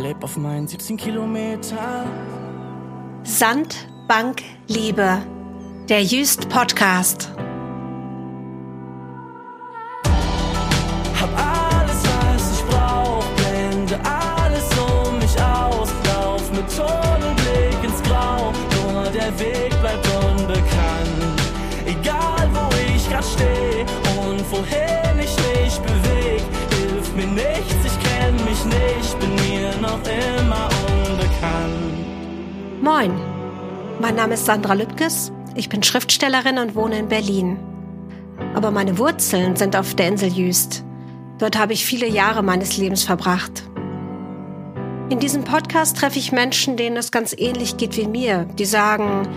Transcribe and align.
leb 0.00 0.24
auf 0.24 0.36
meinen 0.36 0.66
17 0.66 0.96
Kilometer. 0.96 2.04
Sand, 3.22 3.88
Bank, 4.08 4.42
Liebe. 4.66 5.22
Der 5.88 6.02
Jüst 6.02 6.48
Podcast. 6.48 7.30
Mein 34.00 34.14
Name 34.14 34.32
ist 34.32 34.46
Sandra 34.46 34.72
Lübkes. 34.72 35.30
Ich 35.54 35.68
bin 35.68 35.82
Schriftstellerin 35.82 36.58
und 36.58 36.74
wohne 36.74 36.98
in 36.98 37.08
Berlin. 37.08 37.58
Aber 38.54 38.70
meine 38.70 38.96
Wurzeln 38.96 39.56
sind 39.56 39.76
auf 39.76 39.94
der 39.94 40.08
Insel 40.08 40.30
Jüst. 40.32 40.82
Dort 41.36 41.58
habe 41.58 41.74
ich 41.74 41.84
viele 41.84 42.08
Jahre 42.08 42.42
meines 42.42 42.78
Lebens 42.78 43.02
verbracht. 43.04 43.62
In 45.10 45.18
diesem 45.18 45.44
Podcast 45.44 45.98
treffe 45.98 46.18
ich 46.18 46.32
Menschen, 46.32 46.78
denen 46.78 46.96
es 46.96 47.12
ganz 47.12 47.34
ähnlich 47.36 47.76
geht 47.76 47.98
wie 47.98 48.06
mir, 48.06 48.46
die 48.58 48.64
sagen, 48.64 49.28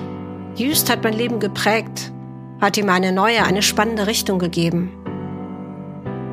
Jüst 0.56 0.90
hat 0.90 1.04
mein 1.04 1.14
Leben 1.14 1.42
geprägt, 1.42 2.14
hat 2.62 2.78
ihm 2.78 2.90
eine 2.90 3.12
neue, 3.12 3.44
eine 3.44 3.64
spannende 3.64 4.08
Richtung 4.08 4.40
gegeben. 4.40 4.94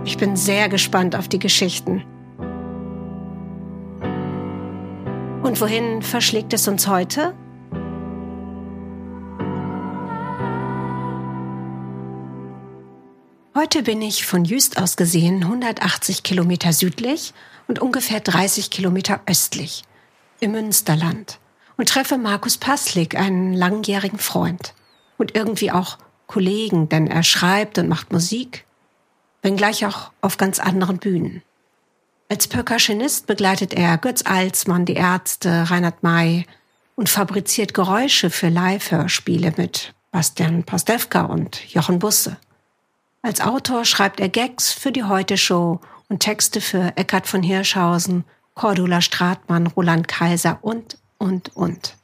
Ich 0.04 0.18
bin 0.18 0.36
sehr 0.36 0.68
gespannt 0.68 1.16
auf 1.16 1.26
die 1.26 1.40
Geschichten. 1.40 2.04
Und 5.42 5.60
wohin 5.60 6.00
verschlägt 6.00 6.52
es 6.52 6.68
uns 6.68 6.86
heute? 6.86 7.34
Heute 13.52 13.82
bin 13.82 14.00
ich 14.00 14.26
von 14.26 14.44
Jüst 14.44 14.80
aus 14.80 14.96
gesehen 14.96 15.42
180 15.42 16.22
Kilometer 16.22 16.72
südlich 16.72 17.34
und 17.66 17.80
ungefähr 17.80 18.20
30 18.20 18.70
Kilometer 18.70 19.22
östlich 19.26 19.82
im 20.38 20.52
Münsterland 20.52 21.40
und 21.76 21.88
treffe 21.88 22.16
Markus 22.16 22.58
Passlik, 22.58 23.16
einen 23.16 23.52
langjährigen 23.52 24.20
Freund 24.20 24.72
und 25.18 25.34
irgendwie 25.34 25.72
auch 25.72 25.98
Kollegen, 26.28 26.88
denn 26.88 27.08
er 27.08 27.24
schreibt 27.24 27.76
und 27.78 27.88
macht 27.88 28.12
Musik, 28.12 28.66
wenngleich 29.42 29.84
auch 29.84 30.12
auf 30.20 30.36
ganz 30.36 30.60
anderen 30.60 30.98
Bühnen. 30.98 31.42
Als 32.28 32.46
Percussionist 32.46 33.26
begleitet 33.26 33.74
er 33.74 33.98
Götz 33.98 34.22
Alsmann, 34.26 34.84
die 34.84 34.94
Ärzte, 34.94 35.68
Reinhard 35.68 36.04
May 36.04 36.46
und 36.94 37.08
fabriziert 37.08 37.74
Geräusche 37.74 38.30
für 38.30 38.48
Live-Hörspiele 38.48 39.54
mit 39.56 39.92
Bastian 40.12 40.62
Pastewka 40.62 41.22
und 41.22 41.68
Jochen 41.74 41.98
Busse. 41.98 42.36
Als 43.22 43.40
Autor 43.40 43.84
schreibt 43.84 44.18
er 44.20 44.30
Gags 44.30 44.72
für 44.72 44.92
die 44.92 45.04
Heute-Show 45.04 45.80
und 46.08 46.20
Texte 46.20 46.60
für 46.60 46.92
Eckhard 46.96 47.26
von 47.26 47.42
Hirschhausen, 47.42 48.24
Cordula 48.54 49.02
Stratmann, 49.02 49.66
Roland 49.66 50.08
Kaiser 50.08 50.58
und, 50.62 50.96
und, 51.18 51.54
und. 51.54 51.96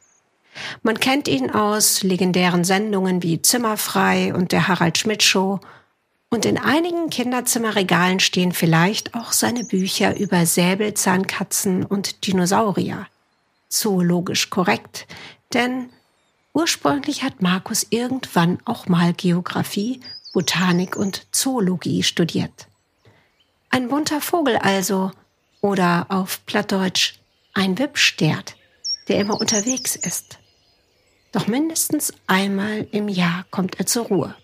Man 0.83 1.00
kennt 1.00 1.28
ihn 1.28 1.50
aus 1.50 2.03
legendären 2.03 2.64
Sendungen 2.64 3.23
wie 3.23 3.41
Zimmerfrei 3.41 4.34
und 4.34 4.53
der 4.53 4.69
Harald 4.69 4.98
Schmidt 4.98 5.23
Show 5.23 5.61
und 6.28 6.45
in 6.45 6.58
einigen 6.58 7.08
Kinderzimmerregalen 7.08 8.20
stehen 8.20 8.53
vielleicht 8.53 9.14
auch 9.14 9.33
seine 9.33 9.64
Bücher 9.64 10.19
über 10.19 10.45
Säbelzahnkatzen 10.45 11.84
und 11.84 12.27
Dinosaurier. 12.27 13.06
Zoologisch 13.69 14.51
korrekt, 14.51 15.06
denn 15.55 15.89
ursprünglich 16.53 17.23
hat 17.23 17.42
Markus 17.42 17.86
irgendwann 17.90 18.58
auch 18.64 18.86
mal 18.86 19.13
Geographie, 19.13 20.01
Botanik 20.36 20.97
und 20.97 21.27
Zoologie 21.33 22.02
studiert. 22.02 22.69
Ein 23.70 23.89
bunter 23.89 24.20
Vogel 24.20 24.58
also, 24.58 25.11
oder 25.63 26.05
auf 26.11 26.45
Plattdeutsch 26.45 27.14
ein 27.55 27.79
Wippstert, 27.79 28.55
der 29.08 29.19
immer 29.19 29.41
unterwegs 29.41 29.96
ist. 29.96 30.36
Doch 31.33 31.46
mindestens 31.46 32.13
einmal 32.27 32.86
im 32.92 33.08
Jahr 33.08 33.46
kommt 33.51 33.79
er 33.79 33.86
zur 33.86 34.08
Ruhe 34.08 34.35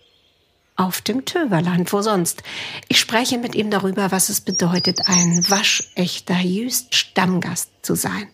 auf 0.76 1.02
dem 1.02 1.26
Töverland, 1.26 1.92
wo 1.92 2.00
sonst. 2.00 2.42
Ich 2.88 2.98
spreche 2.98 3.36
mit 3.36 3.54
ihm 3.54 3.70
darüber, 3.70 4.10
was 4.10 4.31
es 4.31 4.41
bedeutet, 4.41 5.00
ein 5.04 5.44
waschechter 5.50 6.41
Jüst-Stammgast 6.41 7.69
zu 7.82 7.97
sein. 7.97 8.28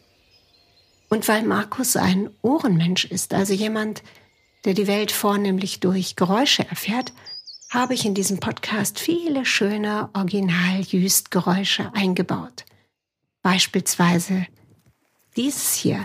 Und 1.09 1.27
weil 1.27 1.43
Markus 1.43 1.97
ein 1.97 2.31
Ohrenmensch 2.41 3.07
ist, 3.07 3.35
also 3.35 3.53
jemand, 3.53 4.05
der 4.65 4.75
die 4.75 4.87
Welt 4.87 5.11
vornehmlich 5.11 5.81
durch 5.81 6.15
Geräusche 6.15 6.65
erfährt, 6.65 7.13
habe 7.71 7.95
ich 7.95 8.05
in 8.06 8.15
diesem 8.15 8.41
Podcast 8.41 8.99
viele 8.99 9.45
schöne 9.45 10.09
Original-Jüst-Geräusche 10.15 11.91
eingebaut. 11.95 12.65
Beispielsweise 13.43 14.47
dieses 15.37 15.75
hier. 15.75 16.05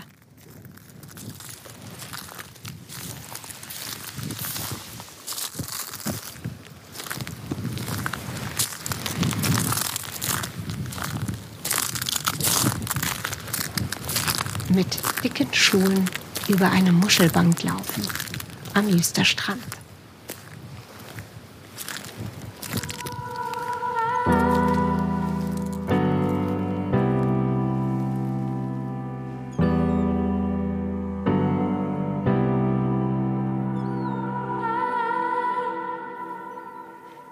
mit 14.70 14.98
dicken 15.22 15.54
Schuhen 15.54 16.10
über 16.48 16.68
eine 16.68 16.90
Muschelbank 16.90 17.62
laufen 17.62 18.02
am 18.74 18.88
Jüsterstrand. 18.88 19.73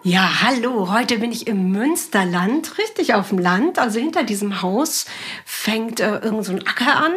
Ja, 0.05 0.43
hallo. 0.43 0.91
Heute 0.91 1.19
bin 1.19 1.31
ich 1.31 1.47
im 1.47 1.71
Münsterland, 1.71 2.77
richtig 2.77 3.15
auf 3.15 3.29
dem 3.29 3.39
Land. 3.39 3.79
Also 3.79 4.01
hinter 4.01 4.25
diesem 4.25 4.61
Haus 4.61 5.07
fängt 5.45 6.01
äh, 6.01 6.19
irgend 6.19 6.45
so 6.45 6.51
ein 6.51 6.67
Acker 6.67 6.97
an. 6.97 7.13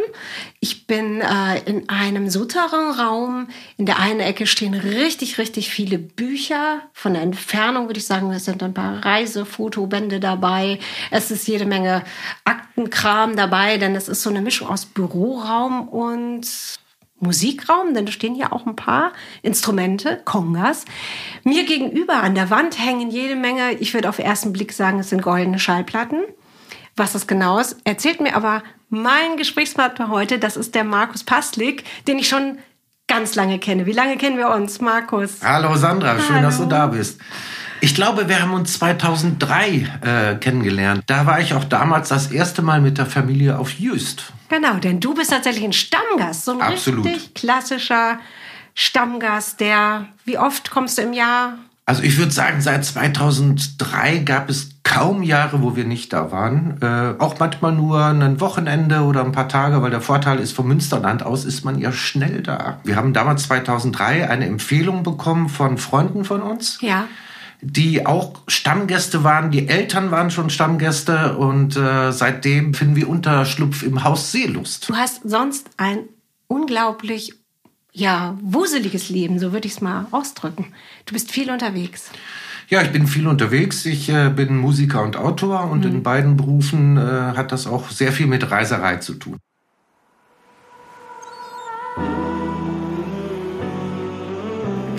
Ich 0.60 0.86
bin 0.86 1.20
äh, 1.20 1.62
in 1.66 1.90
einem 1.90 2.30
Souterrainraum. 2.30 3.48
In 3.78 3.88
der 3.88 3.98
einen 3.98 4.20
Ecke 4.20 4.46
stehen 4.46 4.76
richtig, 4.76 5.40
richtig 5.40 5.72
viele 5.72 5.98
Bücher. 5.98 6.82
Von 6.94 7.16
der 7.16 7.24
Entfernung 7.24 7.88
würde 7.88 8.00
ich 8.00 8.06
sagen, 8.06 8.32
es 8.32 8.46
sind 8.46 8.62
ein 8.62 8.76
paar 8.76 9.04
Reisefotobände 9.04 10.20
dabei. 10.20 10.78
Es 11.10 11.32
ist 11.32 11.48
jede 11.48 11.66
Menge 11.66 12.04
Aktenkram 12.44 13.36
dabei, 13.36 13.80
denn 13.80 13.96
es 13.96 14.08
ist 14.08 14.22
so 14.22 14.30
eine 14.30 14.42
Mischung 14.42 14.68
aus 14.68 14.86
Büroraum 14.86 15.88
und 15.88 16.46
Musikraum, 17.26 17.94
denn 17.94 18.06
da 18.06 18.12
stehen 18.12 18.36
ja 18.36 18.52
auch 18.52 18.66
ein 18.66 18.76
paar 18.76 19.12
Instrumente, 19.42 20.22
Kongas. 20.26 20.86
Mir 21.44 21.66
gegenüber 21.66 22.24
an 22.24 22.36
der 22.36 22.50
Wand 22.50 22.80
hängen 22.80 23.10
jede 23.10 23.36
Menge, 23.36 23.74
ich 23.74 23.94
würde 23.94 24.10
auf 24.10 24.18
den 24.18 24.26
ersten 24.26 24.54
Blick 24.54 24.72
sagen, 24.72 25.00
es 25.00 25.10
sind 25.10 25.22
goldene 25.22 25.60
Schallplatten. 25.60 26.22
Was 26.96 27.14
das 27.14 27.28
genau 27.28 27.60
ist, 27.60 27.78
erzählt 27.84 28.22
mir 28.22 28.36
aber 28.36 28.64
mein 28.90 29.36
Gesprächspartner 29.38 30.10
heute, 30.10 30.40
das 30.40 30.56
ist 30.56 30.76
der 30.76 30.84
Markus 30.86 31.24
Paslik, 31.24 31.84
den 32.08 32.18
ich 32.20 32.30
schon 32.30 32.60
ganz 33.08 33.36
lange 33.36 33.60
kenne. 33.60 33.86
Wie 33.86 33.92
lange 33.92 34.18
kennen 34.18 34.38
wir 34.38 34.50
uns, 34.50 34.80
Markus? 34.82 35.40
Hallo 35.44 35.76
Sandra, 35.76 36.20
schön, 36.20 36.36
Hallo. 36.36 36.48
dass 36.48 36.58
du 36.58 36.66
da 36.66 36.88
bist. 36.88 37.20
Ich 37.82 37.94
glaube, 37.94 38.30
wir 38.30 38.42
haben 38.42 38.54
uns 38.54 38.80
2003 38.80 39.68
äh, 40.02 40.36
kennengelernt. 40.36 41.04
Da 41.08 41.26
war 41.26 41.40
ich 41.40 41.54
auch 41.54 41.66
damals 41.66 42.10
das 42.10 42.32
erste 42.32 42.62
Mal 42.62 42.82
mit 42.82 42.98
der 42.98 43.06
Familie 43.06 43.60
auf 43.60 43.72
Jüst. 43.72 44.32
Genau, 44.56 44.76
denn 44.76 45.02
du 45.02 45.14
bist 45.14 45.32
tatsächlich 45.32 45.66
ein 45.66 45.74
Stammgast, 45.74 46.46
so 46.46 46.54
ein 46.54 46.62
Absolut. 46.62 47.06
richtig 47.06 47.34
klassischer 47.34 48.20
Stammgast, 48.74 49.60
der, 49.60 50.06
wie 50.24 50.38
oft 50.38 50.72
kommst 50.72 50.98
du 50.98 51.02
im 51.02 51.12
Jahr? 51.12 51.58
Also 51.86 52.04
ich 52.04 52.18
würde 52.18 52.32
sagen, 52.32 52.62
seit 52.62 52.86
2003 52.86 54.20
gab 54.20 54.50
es 54.50 54.70
kaum 54.84 55.24
Jahre, 55.24 55.62
wo 55.62 55.76
wir 55.76 55.84
nicht 55.84 56.14
da 56.14 56.32
waren. 56.32 56.78
Äh, 56.82 57.22
auch 57.22 57.38
manchmal 57.38 57.74
nur 57.74 58.02
ein 58.06 58.40
Wochenende 58.40 59.02
oder 59.02 59.26
ein 59.26 59.34
paar 59.34 59.50
Tage, 59.50 59.82
weil 59.82 59.92
der 59.92 60.00
Vorteil 60.00 60.40
ist, 60.40 60.54
vom 60.54 60.70
Münsterland 60.70 61.24
aus 61.24 61.44
ist 61.44 61.66
man 61.66 61.78
ja 61.78 61.92
schnell 61.92 62.42
da. 62.42 62.80
Wir 62.86 62.96
haben 62.96 63.12
damals 63.12 63.44
2003 63.44 64.30
eine 64.30 64.46
Empfehlung 64.46 65.04
bekommen 65.04 65.50
von 65.50 65.78
Freunden 65.78 66.24
von 66.24 66.42
uns. 66.42 66.78
Ja. 66.80 67.08
Die 67.66 68.06
auch 68.06 68.42
Stammgäste 68.48 69.24
waren. 69.24 69.50
Die 69.50 69.68
Eltern 69.68 70.12
waren 70.12 70.30
schon 70.30 70.50
Stammgäste 70.50 71.36
und 71.38 71.76
äh, 71.76 72.12
seitdem 72.12 72.74
finden 72.74 72.96
wir 72.96 73.10
Unterschlupf 73.10 73.82
im 73.82 74.04
Haus 74.04 74.32
Seelust. 74.32 74.88
Du 74.88 74.96
hast 74.96 75.22
sonst 75.28 75.70
ein 75.78 76.00
unglaublich, 76.48 77.34
ja, 77.92 78.38
wuseliges 78.42 79.10
Leben, 79.10 79.40
so 79.40 79.52
würde 79.52 79.68
ich 79.68 79.74
es 79.74 79.82
mal 79.82 80.06
ausdrücken. 80.12 80.68
Du 81.06 81.14
bist 81.14 81.32
viel 81.32 81.50
unterwegs. 81.50 82.12
Ja, 82.70 82.82
ich 82.82 82.92
bin 82.92 83.08
viel 83.08 83.28
unterwegs. 83.28 83.86
Ich 83.86 84.10
äh, 84.10 84.30
bin 84.30 84.58
Musiker 84.58 85.04
und 85.04 85.18
Autor 85.18 85.70
und 85.70 85.86
in 85.86 86.04
beiden 86.04 86.38
Berufen 86.38 86.98
äh, 86.98 87.02
hat 87.02 87.52
das 87.52 87.68
auch 87.68 87.90
sehr 87.90 88.12
viel 88.12 88.28
mit 88.28 88.50
Reiserei 88.50 88.98
zu 88.98 89.16
tun. 89.16 89.38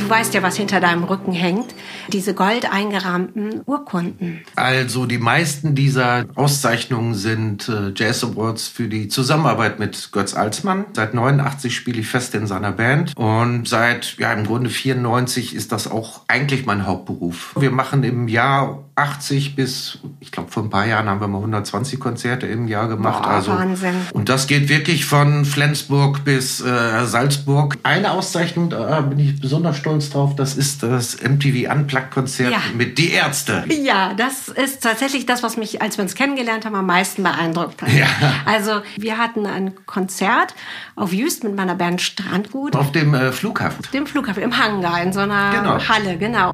Du 0.07 0.11
weißt 0.13 0.35
ja, 0.35 0.43
was 0.45 0.57
hinter 0.57 0.79
deinem 0.79 1.03
Rücken 1.03 1.33
hängt. 1.33 1.75
Diese 2.13 2.33
gold 2.33 2.73
eingerahmten 2.73 3.63
Urkunden. 3.67 4.43
Also 4.55 5.05
die 5.05 5.19
meisten 5.19 5.75
dieser 5.75 6.27
Auszeichnungen 6.37 7.15
sind 7.15 7.69
äh, 7.69 7.93
Jazz 7.93 8.23
Awards 8.23 8.69
für 8.69 8.87
die 8.87 9.09
Zusammenarbeit 9.09 9.81
mit 9.81 10.13
Götz 10.13 10.35
Alsmann. 10.35 10.85
Seit 10.93 11.15
89 11.15 11.75
spiele 11.75 12.03
ich 12.03 12.07
fest 12.07 12.37
in 12.37 12.47
seiner 12.47 12.71
Band 12.71 13.17
und 13.17 13.67
seit 13.67 14.17
ja 14.19 14.33
im 14.33 14.47
Grunde 14.47 14.71
94 14.71 15.57
ist 15.57 15.73
das 15.73 15.91
auch 15.91 16.21
eigentlich 16.29 16.67
mein 16.67 16.87
Hauptberuf. 16.87 17.57
Wir 17.59 17.73
machen 17.73 18.05
im 18.05 18.29
Jahr 18.29 18.85
80 18.95 19.57
bis 19.57 19.99
ich 20.21 20.31
glaube 20.31 20.53
vor 20.53 20.63
ein 20.63 20.71
paar 20.71 20.87
Jahren 20.87 21.09
haben 21.09 21.21
wir 21.21 21.29
mal 21.29 21.39
120 21.39 21.99
Konzerte 21.99 22.47
im 22.47 22.69
Jahr 22.69 22.87
gemacht. 22.87 23.25
Boah, 23.25 23.31
also 23.31 23.51
Wahnsinn. 23.53 23.95
und 24.13 24.29
das 24.29 24.47
geht 24.47 24.69
wirklich 24.69 25.05
von 25.05 25.45
Flensburg 25.45 26.25
bis 26.25 26.61
äh, 26.61 27.05
Salzburg. 27.05 27.77
Eine 27.83 28.13
Auszeichnung, 28.13 28.71
da 28.71 29.01
bin 29.01 29.19
ich 29.19 29.41
besonders 29.41 29.77
stolz 29.77 29.96
drauf, 29.99 30.37
das 30.37 30.55
ist 30.57 30.83
das 30.83 31.17
MTV 31.23 31.71
Unplugged 31.73 32.11
Konzert 32.11 32.53
Ja. 32.53 32.59
mit 32.75 32.99
Die 32.99 33.11
Ärzte. 33.11 33.65
Ja, 33.69 34.15
das 34.15 34.49
ist 34.49 34.83
tatsächlich 34.83 35.27
das, 35.27 35.43
was 35.43 35.57
mich, 35.57 35.83
als 35.83 35.97
wir 35.99 36.03
uns 36.03 36.15
kennengelernt 36.15 36.65
haben, 36.65 36.75
am 36.75 36.87
meisten 36.87 37.23
beeindruckt 37.23 37.83
hat. 37.83 37.93
Ja. 37.93 38.07
Also 38.45 38.81
wir 38.97 39.19
hatten 39.19 39.47
ein 39.47 39.75
Konzert 39.87 40.55
auf 40.95 41.13
Jüst 41.13 41.45
mit 41.45 41.55
meiner 41.57 41.75
Band 41.75 42.01
Strandgut. 42.03 42.77
Auf 42.77 42.93
dem 42.93 43.15
äh, 43.15 43.33
Flughafen. 43.33 43.85
dem 43.93 44.07
Flughafen, 44.07 44.43
im 44.43 44.57
Hangar, 44.59 45.03
in 45.03 45.13
so 45.13 45.21
einer 45.21 45.51
Genau. 45.51 45.79
Halle, 45.89 46.17
genau. 46.19 46.53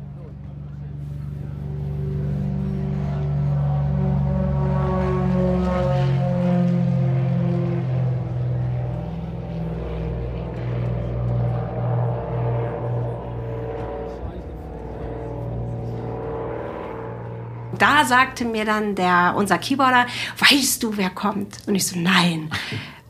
Da 17.82 18.04
sagte 18.04 18.44
mir 18.44 18.64
dann 18.64 18.94
der, 18.94 19.34
unser 19.36 19.58
Keyboarder, 19.58 20.06
weißt 20.38 20.80
du, 20.84 20.96
wer 20.96 21.10
kommt? 21.10 21.58
Und 21.66 21.74
ich 21.74 21.84
so, 21.84 21.98
nein. 21.98 22.48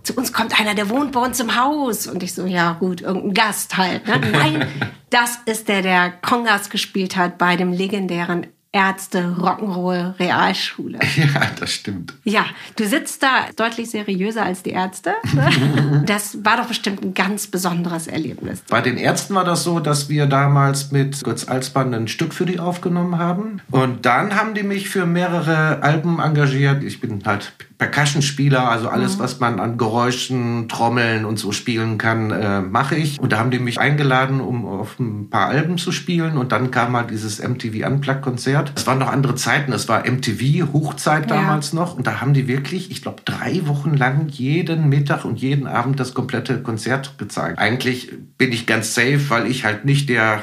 Zu 0.02 0.14
uns 0.14 0.32
kommt 0.32 0.58
einer, 0.58 0.74
der 0.74 0.88
wohnt 0.88 1.12
bei 1.12 1.20
uns 1.20 1.38
im 1.40 1.54
Haus. 1.62 2.06
Und 2.06 2.22
ich 2.22 2.32
so, 2.32 2.46
ja 2.46 2.72
gut, 2.72 3.02
irgendein 3.02 3.34
Gast 3.34 3.76
halt. 3.76 4.08
Ne? 4.08 4.18
Nein, 4.32 4.66
das 5.10 5.40
ist 5.44 5.68
der, 5.68 5.82
der 5.82 6.10
Kongas 6.10 6.70
gespielt 6.70 7.16
hat 7.16 7.36
bei 7.36 7.56
dem 7.56 7.70
legendären 7.70 8.46
Ärzte 8.74 9.36
Rock'n'Roll 9.38 10.18
Realschule. 10.18 10.98
Ja, 11.16 11.42
das 11.60 11.72
stimmt. 11.72 12.14
Ja, 12.24 12.46
du 12.76 12.86
sitzt 12.86 13.22
da 13.22 13.46
deutlich 13.54 13.90
seriöser 13.90 14.44
als 14.44 14.62
die 14.62 14.70
Ärzte. 14.70 15.12
Ne? 15.34 16.02
Das 16.06 16.44
war 16.44 16.56
doch 16.56 16.66
bestimmt 16.66 17.02
ein 17.02 17.14
ganz 17.14 17.46
besonderes 17.46 18.06
Erlebnis. 18.06 18.62
Bei 18.68 18.80
den 18.80 18.96
Ärzten 18.96 19.34
war 19.34 19.44
das 19.44 19.62
so, 19.62 19.78
dass 19.78 20.08
wir 20.08 20.26
damals 20.26 20.90
mit 20.90 21.22
Götz 21.22 21.46
Alsmann 21.46 21.92
ein 21.92 22.08
Stück 22.08 22.32
für 22.32 22.46
die 22.46 22.58
aufgenommen 22.58 23.18
haben. 23.18 23.60
Und 23.70 24.06
dann 24.06 24.34
haben 24.36 24.54
die 24.54 24.62
mich 24.62 24.88
für 24.88 25.04
mehrere 25.04 25.82
Alben 25.82 26.18
engagiert. 26.18 26.82
Ich 26.82 27.00
bin 27.00 27.22
halt 27.24 27.52
Percussion-Spieler, 27.82 28.68
also 28.68 28.88
alles, 28.88 29.18
was 29.18 29.40
man 29.40 29.58
an 29.58 29.76
Geräuschen, 29.76 30.68
Trommeln 30.68 31.24
und 31.24 31.38
so 31.38 31.50
spielen 31.50 31.98
kann, 31.98 32.30
äh, 32.30 32.60
mache 32.60 32.94
ich. 32.94 33.18
Und 33.20 33.32
da 33.32 33.38
haben 33.38 33.50
die 33.50 33.58
mich 33.58 33.80
eingeladen, 33.80 34.40
um 34.40 34.64
auf 34.66 35.00
ein 35.00 35.28
paar 35.30 35.48
Alben 35.48 35.78
zu 35.78 35.90
spielen. 35.90 36.38
Und 36.38 36.52
dann 36.52 36.70
kam 36.70 36.96
halt 36.96 37.10
dieses 37.10 37.40
MTV 37.40 37.84
Unplugged-Konzert. 37.86 38.61
Es 38.74 38.86
waren 38.86 38.98
noch 38.98 39.08
andere 39.10 39.34
Zeiten. 39.34 39.72
Es 39.72 39.88
war 39.88 40.04
MTV, 40.06 40.72
Hochzeit 40.72 41.30
Ja. 41.30 41.36
damals 41.36 41.72
noch. 41.72 41.96
Und 41.96 42.06
da 42.06 42.20
haben 42.20 42.34
die 42.34 42.46
wirklich, 42.48 42.90
ich 42.90 43.02
glaube, 43.02 43.22
drei 43.24 43.66
Wochen 43.66 43.94
lang 43.94 44.28
jeden 44.28 44.88
Mittag 44.88 45.24
und 45.24 45.40
jeden 45.40 45.66
Abend 45.66 45.98
das 45.98 46.14
komplette 46.14 46.62
Konzert 46.62 47.18
gezeigt. 47.18 47.58
Eigentlich 47.58 48.12
bin 48.38 48.52
ich 48.52 48.66
ganz 48.66 48.94
safe, 48.94 49.20
weil 49.28 49.46
ich 49.46 49.64
halt 49.64 49.84
nicht 49.84 50.08
der 50.08 50.42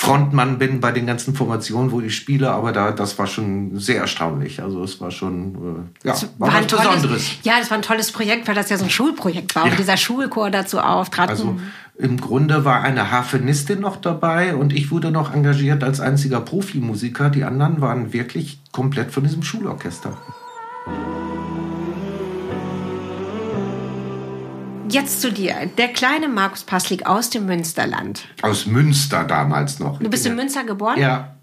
Frontmann 0.00 0.58
bin 0.58 0.80
bei 0.80 0.92
den 0.92 1.06
ganzen 1.06 1.34
Formationen, 1.34 1.90
wo 1.90 2.00
ich 2.00 2.16
spiele, 2.16 2.50
aber 2.52 2.72
da, 2.72 2.90
das 2.90 3.18
war 3.18 3.26
schon 3.26 3.78
sehr 3.78 4.00
erstaunlich. 4.00 4.62
Also 4.62 4.82
es 4.82 4.98
war 4.98 5.10
schon, 5.10 5.90
äh, 6.02 6.08
ja, 6.08 6.14
war, 6.38 6.48
ein 6.48 6.64
was 6.64 6.66
tolles, 6.68 6.86
Besonderes. 6.94 7.30
Ja, 7.42 7.58
das 7.58 7.70
war 7.70 7.76
ein 7.76 7.82
tolles 7.82 8.10
Projekt, 8.10 8.48
weil 8.48 8.54
das 8.54 8.70
ja 8.70 8.78
so 8.78 8.84
ein 8.84 8.90
Schulprojekt 8.90 9.54
war. 9.54 9.66
Ja. 9.66 9.72
Und 9.72 9.78
dieser 9.78 9.98
Schulchor 9.98 10.50
dazu 10.50 10.80
auftrat. 10.80 11.28
Also 11.28 11.60
im 11.98 12.18
Grunde 12.18 12.64
war 12.64 12.80
eine 12.80 13.10
Harfenistin 13.10 13.80
noch 13.80 13.96
dabei 13.96 14.54
und 14.56 14.72
ich 14.72 14.90
wurde 14.90 15.10
noch 15.10 15.34
engagiert 15.34 15.84
als 15.84 16.00
einziger 16.00 16.40
Profimusiker. 16.40 17.28
Die 17.28 17.44
anderen 17.44 17.82
waren 17.82 18.14
wirklich 18.14 18.62
komplett 18.72 19.12
von 19.12 19.24
diesem 19.24 19.42
Schulorchester. 19.42 20.16
Jetzt 24.90 25.20
zu 25.20 25.32
dir. 25.32 25.70
Der 25.78 25.88
kleine 25.88 26.28
Markus 26.28 26.64
Passlik 26.64 27.06
aus 27.06 27.30
dem 27.30 27.46
Münsterland. 27.46 28.26
Aus 28.42 28.66
Münster 28.66 29.24
damals 29.24 29.78
noch. 29.78 29.98
Du 30.00 30.10
bist 30.10 30.26
in 30.26 30.34
Münster 30.34 30.64
geboren? 30.64 30.98
Ja, 30.98 31.36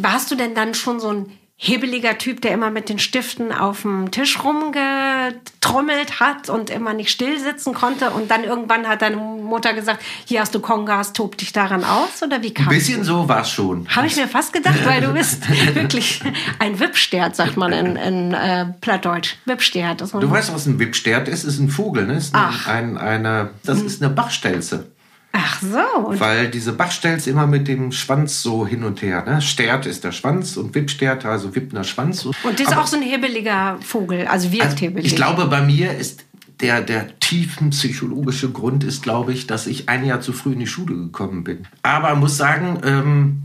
Warst 0.00 0.30
du 0.30 0.34
denn 0.34 0.54
dann 0.54 0.74
schon 0.74 1.00
so 1.00 1.08
ein 1.08 1.26
hebeliger 1.60 2.16
Typ, 2.18 2.40
der 2.40 2.52
immer 2.52 2.70
mit 2.70 2.88
den 2.88 3.00
Stiften 3.00 3.50
auf 3.50 3.82
dem 3.82 4.12
Tisch 4.12 4.38
rumgetrommelt 4.44 6.20
hat 6.20 6.48
und 6.48 6.70
immer 6.70 6.94
nicht 6.94 7.10
still 7.10 7.38
sitzen 7.40 7.74
konnte? 7.74 8.10
Und 8.10 8.30
dann 8.30 8.44
irgendwann 8.44 8.86
hat 8.86 9.02
deine 9.02 9.16
Mutter 9.16 9.74
gesagt, 9.74 10.00
hier 10.24 10.40
hast 10.40 10.54
du 10.54 10.60
Kongas, 10.60 11.12
tob 11.12 11.36
dich 11.36 11.52
daran 11.52 11.82
aus? 11.82 12.22
Oder 12.22 12.42
wie 12.42 12.54
kam 12.54 12.68
ein 12.68 12.74
bisschen 12.76 13.02
so 13.02 13.28
war 13.28 13.40
es 13.40 13.50
schon. 13.50 13.88
Habe 13.88 14.06
ich 14.06 14.16
mir 14.16 14.28
fast 14.28 14.52
gedacht, 14.52 14.86
weil 14.86 15.00
du 15.00 15.12
bist 15.12 15.42
wirklich 15.74 16.22
ein 16.60 16.78
Wippstert, 16.78 17.34
sagt 17.34 17.56
man 17.56 17.72
in, 17.72 17.96
in 17.96 18.34
äh, 18.34 18.66
Plattdeutsch. 18.80 19.34
Wippstert. 19.44 20.00
Du 20.00 20.30
weißt, 20.30 20.54
was 20.54 20.66
ein 20.66 20.78
Wippstert 20.78 21.26
ist? 21.26 21.42
Ist 21.42 21.58
ein 21.58 21.70
Vogel, 21.70 22.06
ne? 22.06 22.14
Ist 22.14 22.36
ein, 22.36 22.40
Ach. 22.40 22.68
ein, 22.68 22.96
eine, 22.96 23.50
das 23.64 23.82
ist 23.82 24.00
eine 24.00 24.14
Bachstelze. 24.14 24.86
Ach 25.32 25.60
so. 25.60 25.78
Weil 26.20 26.48
diese 26.48 26.72
Bachstelze 26.72 27.30
immer 27.30 27.46
mit 27.46 27.68
dem 27.68 27.92
Schwanz 27.92 28.42
so 28.42 28.66
hin 28.66 28.82
und 28.84 29.02
her, 29.02 29.24
ne? 29.24 29.40
Stert 29.42 29.86
ist 29.86 30.02
der 30.04 30.12
Schwanz 30.12 30.56
und 30.56 30.74
Wippstert, 30.74 31.24
also 31.26 31.54
wippender 31.54 31.84
Schwanz. 31.84 32.24
Und 32.24 32.36
das 32.54 32.60
ist 32.62 32.72
Aber- 32.72 32.82
auch 32.82 32.86
so 32.86 32.96
ein 32.96 33.02
hebeliger 33.02 33.78
Vogel, 33.80 34.26
also 34.26 34.50
wirkt 34.52 34.64
Also, 34.64 34.76
hebelig. 34.78 35.06
ich 35.06 35.16
glaube, 35.16 35.46
bei 35.46 35.60
mir 35.60 35.92
ist 35.96 36.24
der, 36.60 36.80
der 36.80 37.18
tiefenpsychologische 37.20 38.50
Grund 38.50 38.82
ist, 38.84 39.02
glaube 39.02 39.32
ich, 39.32 39.46
dass 39.46 39.66
ich 39.66 39.88
ein 39.88 40.04
Jahr 40.04 40.20
zu 40.20 40.32
früh 40.32 40.52
in 40.54 40.58
die 40.60 40.66
Schule 40.66 40.94
gekommen 40.96 41.44
bin. 41.44 41.66
Aber 41.82 42.14
muss 42.16 42.36
sagen, 42.36 42.80
ähm, 42.84 43.42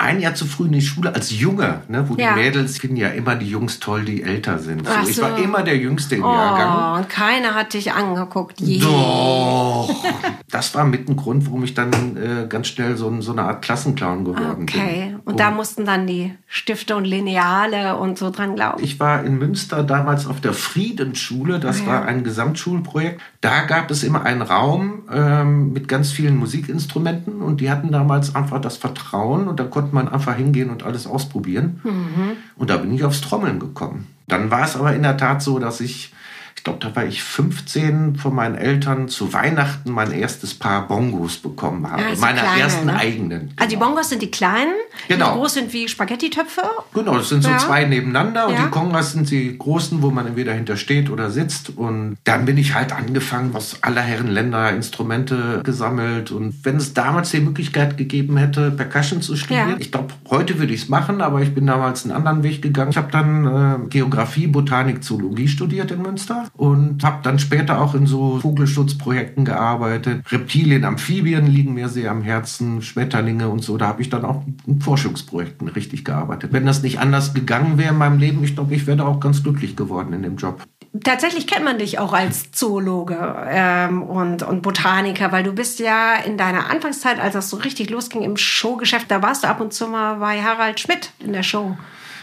ein 0.00 0.20
Jahr 0.20 0.34
zu 0.34 0.46
früh 0.46 0.66
in 0.66 0.72
die 0.72 0.80
Schule 0.80 1.14
als 1.14 1.30
Junge, 1.38 1.82
ne, 1.88 2.08
wo 2.08 2.14
Ja. 2.16 2.34
die 2.34 2.40
Mädels 2.40 2.78
finden 2.78 2.96
ja 2.96 3.08
immer 3.08 3.36
die 3.36 3.48
Jungs 3.48 3.78
toll, 3.80 4.04
die 4.04 4.22
älter 4.22 4.58
sind. 4.58 4.86
So, 4.86 4.92
Ach 4.96 5.06
Ich 5.06 5.16
so. 5.16 5.22
war 5.22 5.38
immer 5.38 5.62
der 5.62 5.76
Jüngste 5.76 6.16
im 6.16 6.22
Jahrgang. 6.22 6.94
Oh, 6.94 6.98
und 6.98 7.08
keiner 7.08 7.54
hat 7.54 7.74
dich 7.74 7.92
angeguckt. 7.92 8.60
Je. 8.60 8.80
Doch. 8.80 10.04
Das 10.50 10.74
war 10.74 10.84
mit 10.84 11.08
ein 11.08 11.16
Grund, 11.16 11.46
warum 11.46 11.62
ich 11.64 11.74
dann 11.74 11.92
äh, 12.16 12.46
ganz 12.48 12.68
schnell 12.68 12.96
so, 12.96 13.20
so 13.20 13.32
eine 13.32 13.42
Art 13.42 13.62
Klassenclown 13.62 14.24
geworden 14.24 14.66
bin. 14.66 14.80
Okay. 14.80 15.16
Und 15.24 15.40
da 15.40 15.50
mussten 15.50 15.84
dann 15.84 16.06
die 16.06 16.34
Stifte 16.46 16.96
und 16.96 17.04
Lineale 17.04 17.96
und 17.96 18.18
so 18.18 18.30
dran 18.30 18.54
glauben. 18.56 18.82
Ich 18.82 18.98
war 19.00 19.24
in 19.24 19.38
Münster 19.38 19.82
damals 19.82 20.26
auf 20.26 20.40
der 20.40 20.52
Friedensschule. 20.52 21.60
Das 21.60 21.80
Ah, 21.80 21.84
ja. 21.84 21.86
war 21.88 22.04
ein 22.06 22.24
Gesamtschulprojekt. 22.24 23.20
Da 23.40 23.62
gab 23.64 23.90
es 23.90 24.02
immer 24.02 24.24
einen 24.24 24.42
Raum 24.42 25.02
ähm, 25.12 25.72
mit 25.72 25.88
ganz 25.88 26.10
vielen 26.10 26.36
Musikinstrumenten 26.36 27.40
und 27.42 27.60
die 27.60 27.70
hatten 27.70 27.90
damals 27.92 28.34
einfach 28.34 28.60
das 28.60 28.76
Vertrauen 28.76 29.48
und 29.48 29.60
da 29.60 29.64
konnte 29.64 29.94
man 29.94 30.08
einfach 30.08 30.36
hingehen 30.36 30.70
und 30.70 30.82
alles 30.82 31.06
ausprobieren. 31.06 31.80
Mhm. 31.84 32.36
Und 32.56 32.70
da 32.70 32.76
bin 32.78 32.92
ich 32.94 33.04
aufs 33.04 33.20
Trommeln 33.20 33.58
gekommen. 33.60 34.06
Dann 34.28 34.50
war 34.50 34.64
es 34.64 34.76
aber 34.76 34.94
in 34.94 35.02
der 35.02 35.16
Tat 35.16 35.42
so, 35.42 35.58
dass 35.58 35.80
ich, 35.80 36.12
ich 36.60 36.64
glaube, 36.64 36.78
da 36.80 36.94
war 36.94 37.06
ich 37.06 37.22
15 37.22 38.16
von 38.16 38.34
meinen 38.34 38.54
Eltern 38.54 39.08
zu 39.08 39.32
Weihnachten 39.32 39.90
mein 39.92 40.12
erstes 40.12 40.52
Paar 40.52 40.86
Bongos 40.88 41.38
bekommen 41.38 41.90
habe. 41.90 42.02
Ja, 42.02 42.14
so 42.14 42.20
meine 42.20 42.38
kleine, 42.40 42.60
ersten 42.60 42.86
ne? 42.86 42.96
eigenen. 42.98 43.50
Also 43.56 43.70
die 43.70 43.76
Bongos 43.76 44.10
sind 44.10 44.20
die 44.20 44.30
kleinen, 44.30 44.74
Genau. 45.08 45.32
die 45.32 45.38
groß 45.38 45.54
sind 45.54 45.72
wie 45.72 45.88
Spaghetti-Töpfe. 45.88 46.60
Genau, 46.92 47.14
das 47.16 47.30
sind 47.30 47.42
so 47.44 47.48
Ja. 47.48 47.56
zwei 47.56 47.84
nebeneinander 47.86 48.46
und 48.46 48.52
Ja. 48.56 48.64
die 48.64 48.68
Kongas 48.70 49.12
sind 49.12 49.30
die 49.30 49.56
großen, 49.56 50.02
wo 50.02 50.10
man 50.10 50.26
entweder 50.26 50.52
hinter 50.52 50.76
steht 50.76 51.08
oder 51.08 51.30
sitzt. 51.30 51.70
Und 51.78 52.18
dann 52.24 52.44
bin 52.44 52.58
ich 52.58 52.74
halt 52.74 52.92
angefangen, 52.92 53.56
aus 53.56 53.78
aller 53.80 54.02
Herren 54.02 54.28
Länder 54.28 54.70
Instrumente 54.70 55.62
gesammelt. 55.64 56.30
Und 56.30 56.62
wenn 56.66 56.76
es 56.76 56.92
damals 56.92 57.30
die 57.30 57.40
Möglichkeit 57.40 57.96
gegeben 57.96 58.36
hätte, 58.36 58.70
Percussion 58.70 59.22
zu 59.22 59.34
studieren, 59.34 59.76
ich 59.78 59.90
glaube, 59.92 60.12
heute 60.28 60.58
würde 60.58 60.74
ich 60.74 60.82
es 60.82 60.88
machen, 60.90 61.22
aber 61.22 61.40
ich 61.40 61.54
bin 61.54 61.66
damals 61.66 62.04
einen 62.04 62.12
anderen 62.12 62.42
Weg 62.42 62.60
gegangen. 62.60 62.90
Ich 62.90 62.98
habe 62.98 63.10
dann 63.10 63.46
äh, 63.46 63.88
Geografie, 63.88 64.46
Botanik, 64.46 65.02
Zoologie 65.02 65.48
studiert 65.48 65.90
in 65.90 66.02
Münster 66.02 66.48
und 66.54 67.02
habe 67.04 67.20
dann 67.22 67.38
später 67.38 67.80
auch 67.80 67.94
in 67.94 68.06
so 68.06 68.38
Vogelschutzprojekten 68.40 69.44
gearbeitet. 69.44 70.30
Reptilien, 70.30 70.84
Amphibien 70.84 71.46
liegen 71.46 71.74
mir 71.74 71.88
sehr 71.88 72.10
am 72.10 72.22
Herzen, 72.22 72.82
Schmetterlinge 72.82 73.48
und 73.48 73.62
so. 73.62 73.78
Da 73.78 73.86
habe 73.88 74.02
ich 74.02 74.10
dann 74.10 74.24
auch 74.24 74.42
in 74.66 74.80
Forschungsprojekten 74.80 75.68
richtig 75.68 76.04
gearbeitet. 76.04 76.52
Wenn 76.52 76.66
das 76.66 76.82
nicht 76.82 76.98
anders 76.98 77.34
gegangen 77.34 77.78
wäre 77.78 77.92
in 77.92 77.98
meinem 77.98 78.18
Leben, 78.18 78.44
ich 78.44 78.54
glaube, 78.54 78.74
ich 78.74 78.86
wäre 78.86 79.06
auch 79.06 79.20
ganz 79.20 79.42
glücklich 79.42 79.76
geworden 79.76 80.12
in 80.12 80.22
dem 80.22 80.36
Job. 80.36 80.62
Tatsächlich 81.04 81.46
kennt 81.46 81.64
man 81.64 81.78
dich 81.78 82.00
auch 82.00 82.12
als 82.12 82.50
Zoologe 82.50 83.16
ähm, 83.48 84.02
und, 84.02 84.42
und 84.42 84.62
Botaniker, 84.62 85.30
weil 85.30 85.44
du 85.44 85.52
bist 85.52 85.78
ja 85.78 86.16
in 86.16 86.36
deiner 86.36 86.68
Anfangszeit, 86.68 87.20
als 87.20 87.34
das 87.34 87.48
so 87.48 87.58
richtig 87.58 87.90
losging 87.90 88.22
im 88.22 88.36
Showgeschäft, 88.36 89.08
da 89.08 89.22
warst 89.22 89.44
du 89.44 89.48
ab 89.48 89.60
und 89.60 89.72
zu 89.72 89.86
mal 89.86 90.16
bei 90.16 90.42
Harald 90.42 90.80
Schmidt 90.80 91.12
in 91.20 91.32
der 91.32 91.44
Show. 91.44 91.76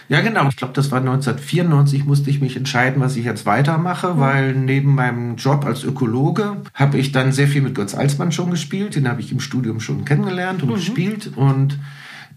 Ja, 0.10 0.22
genau. 0.22 0.48
Ich 0.48 0.56
glaube, 0.56 0.74
das 0.74 0.92
war 0.92 1.00
1994, 1.00 2.06
musste 2.06 2.30
ich 2.30 2.40
mich 2.40 2.56
entscheiden, 2.56 3.02
was 3.02 3.18
ich 3.18 3.26
jetzt 3.26 3.46
weitermache, 3.46 4.14
mhm. 4.14 4.20
weil 4.20 4.54
neben 4.54 4.96
meinem 4.96 5.36
Job 5.36 5.66
als 5.66 5.84
Ökologe 5.84 6.58
habe 6.74 6.98
ich 6.98 7.12
dann 7.12 7.32
sehr 7.32 7.48
viel 7.48 7.62
mit 7.62 7.76
Götz 7.76 7.94
Alsmann 7.94 8.32
schon 8.32 8.52
gespielt. 8.52 8.96
Den 8.96 9.08
habe 9.08 9.22
ich 9.22 9.32
im 9.32 9.40
Studium 9.40 9.80
schon 9.80 10.06
kennengelernt 10.06 10.64
und 10.64 10.70
mhm. 10.70 10.76
gespielt. 10.76 11.32
Und 11.36 11.78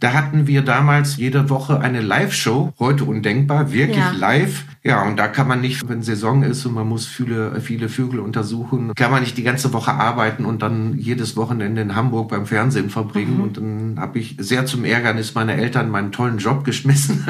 da 0.00 0.14
hatten 0.14 0.46
wir 0.46 0.62
damals 0.62 1.18
jede 1.18 1.50
Woche 1.50 1.80
eine 1.80 2.00
Live-Show, 2.00 2.72
heute 2.78 3.04
undenkbar, 3.04 3.70
wirklich 3.70 3.98
ja. 3.98 4.12
live. 4.12 4.64
Ja, 4.82 5.02
und 5.06 5.18
da 5.18 5.28
kann 5.28 5.46
man 5.46 5.60
nicht, 5.60 5.86
wenn 5.90 6.02
Saison 6.02 6.42
ist 6.42 6.64
und 6.64 6.72
man 6.72 6.88
muss 6.88 7.04
viele, 7.04 7.60
viele 7.60 7.90
Vögel 7.90 8.18
untersuchen, 8.20 8.94
kann 8.94 9.10
man 9.10 9.20
nicht 9.20 9.36
die 9.36 9.42
ganze 9.42 9.74
Woche 9.74 9.92
arbeiten 9.92 10.46
und 10.46 10.62
dann 10.62 10.98
jedes 10.98 11.36
Wochenende 11.36 11.82
in 11.82 11.96
Hamburg 11.96 12.30
beim 12.30 12.46
Fernsehen 12.46 12.88
verbringen. 12.88 13.36
Mhm. 13.36 13.42
Und 13.42 13.56
dann 13.58 13.94
habe 13.98 14.18
ich 14.18 14.36
sehr 14.38 14.64
zum 14.64 14.86
Ärgernis 14.86 15.34
meiner 15.34 15.52
Eltern 15.52 15.90
meinen 15.90 16.12
tollen 16.12 16.38
Job 16.38 16.64
geschmissen 16.70 17.26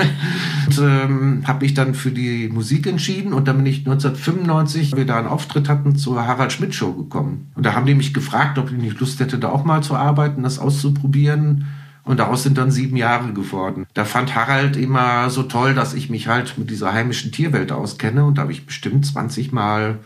und 0.68 0.78
ähm, 0.78 1.42
habe 1.48 1.64
mich 1.64 1.74
dann 1.74 1.94
für 1.94 2.12
die 2.12 2.48
Musik 2.50 2.86
entschieden. 2.86 3.32
Und 3.32 3.48
dann 3.48 3.56
bin 3.56 3.66
ich 3.66 3.78
1995, 3.78 4.94
wir 4.94 5.06
da 5.06 5.18
einen 5.18 5.26
Auftritt 5.26 5.68
hatten, 5.68 5.96
zur 5.96 6.24
Harald 6.24 6.52
Schmidt 6.52 6.72
Show 6.76 6.92
gekommen. 6.92 7.50
Und 7.56 7.66
da 7.66 7.74
haben 7.74 7.86
die 7.86 7.96
mich 7.96 8.14
gefragt, 8.14 8.58
ob 8.58 8.70
ich 8.70 8.78
nicht 8.78 9.00
Lust 9.00 9.18
hätte, 9.18 9.38
da 9.38 9.48
auch 9.48 9.64
mal 9.64 9.82
zu 9.82 9.96
arbeiten, 9.96 10.44
das 10.44 10.60
auszuprobieren. 10.60 11.66
Und 12.04 12.18
daraus 12.18 12.42
sind 12.42 12.58
dann 12.58 12.70
sieben 12.70 12.96
Jahre 12.96 13.32
geworden. 13.32 13.86
Da 13.94 14.04
fand 14.04 14.34
Harald 14.34 14.76
immer 14.76 15.30
so 15.30 15.42
toll, 15.42 15.74
dass 15.74 15.94
ich 15.94 16.10
mich 16.10 16.28
halt 16.28 16.56
mit 16.58 16.70
dieser 16.70 16.92
heimischen 16.92 17.30
Tierwelt 17.30 17.72
auskenne. 17.72 18.24
Und 18.24 18.38
da 18.38 18.42
habe 18.42 18.52
ich 18.52 18.66
bestimmt 18.66 19.06
20 19.06 19.52
Mal 19.52 19.98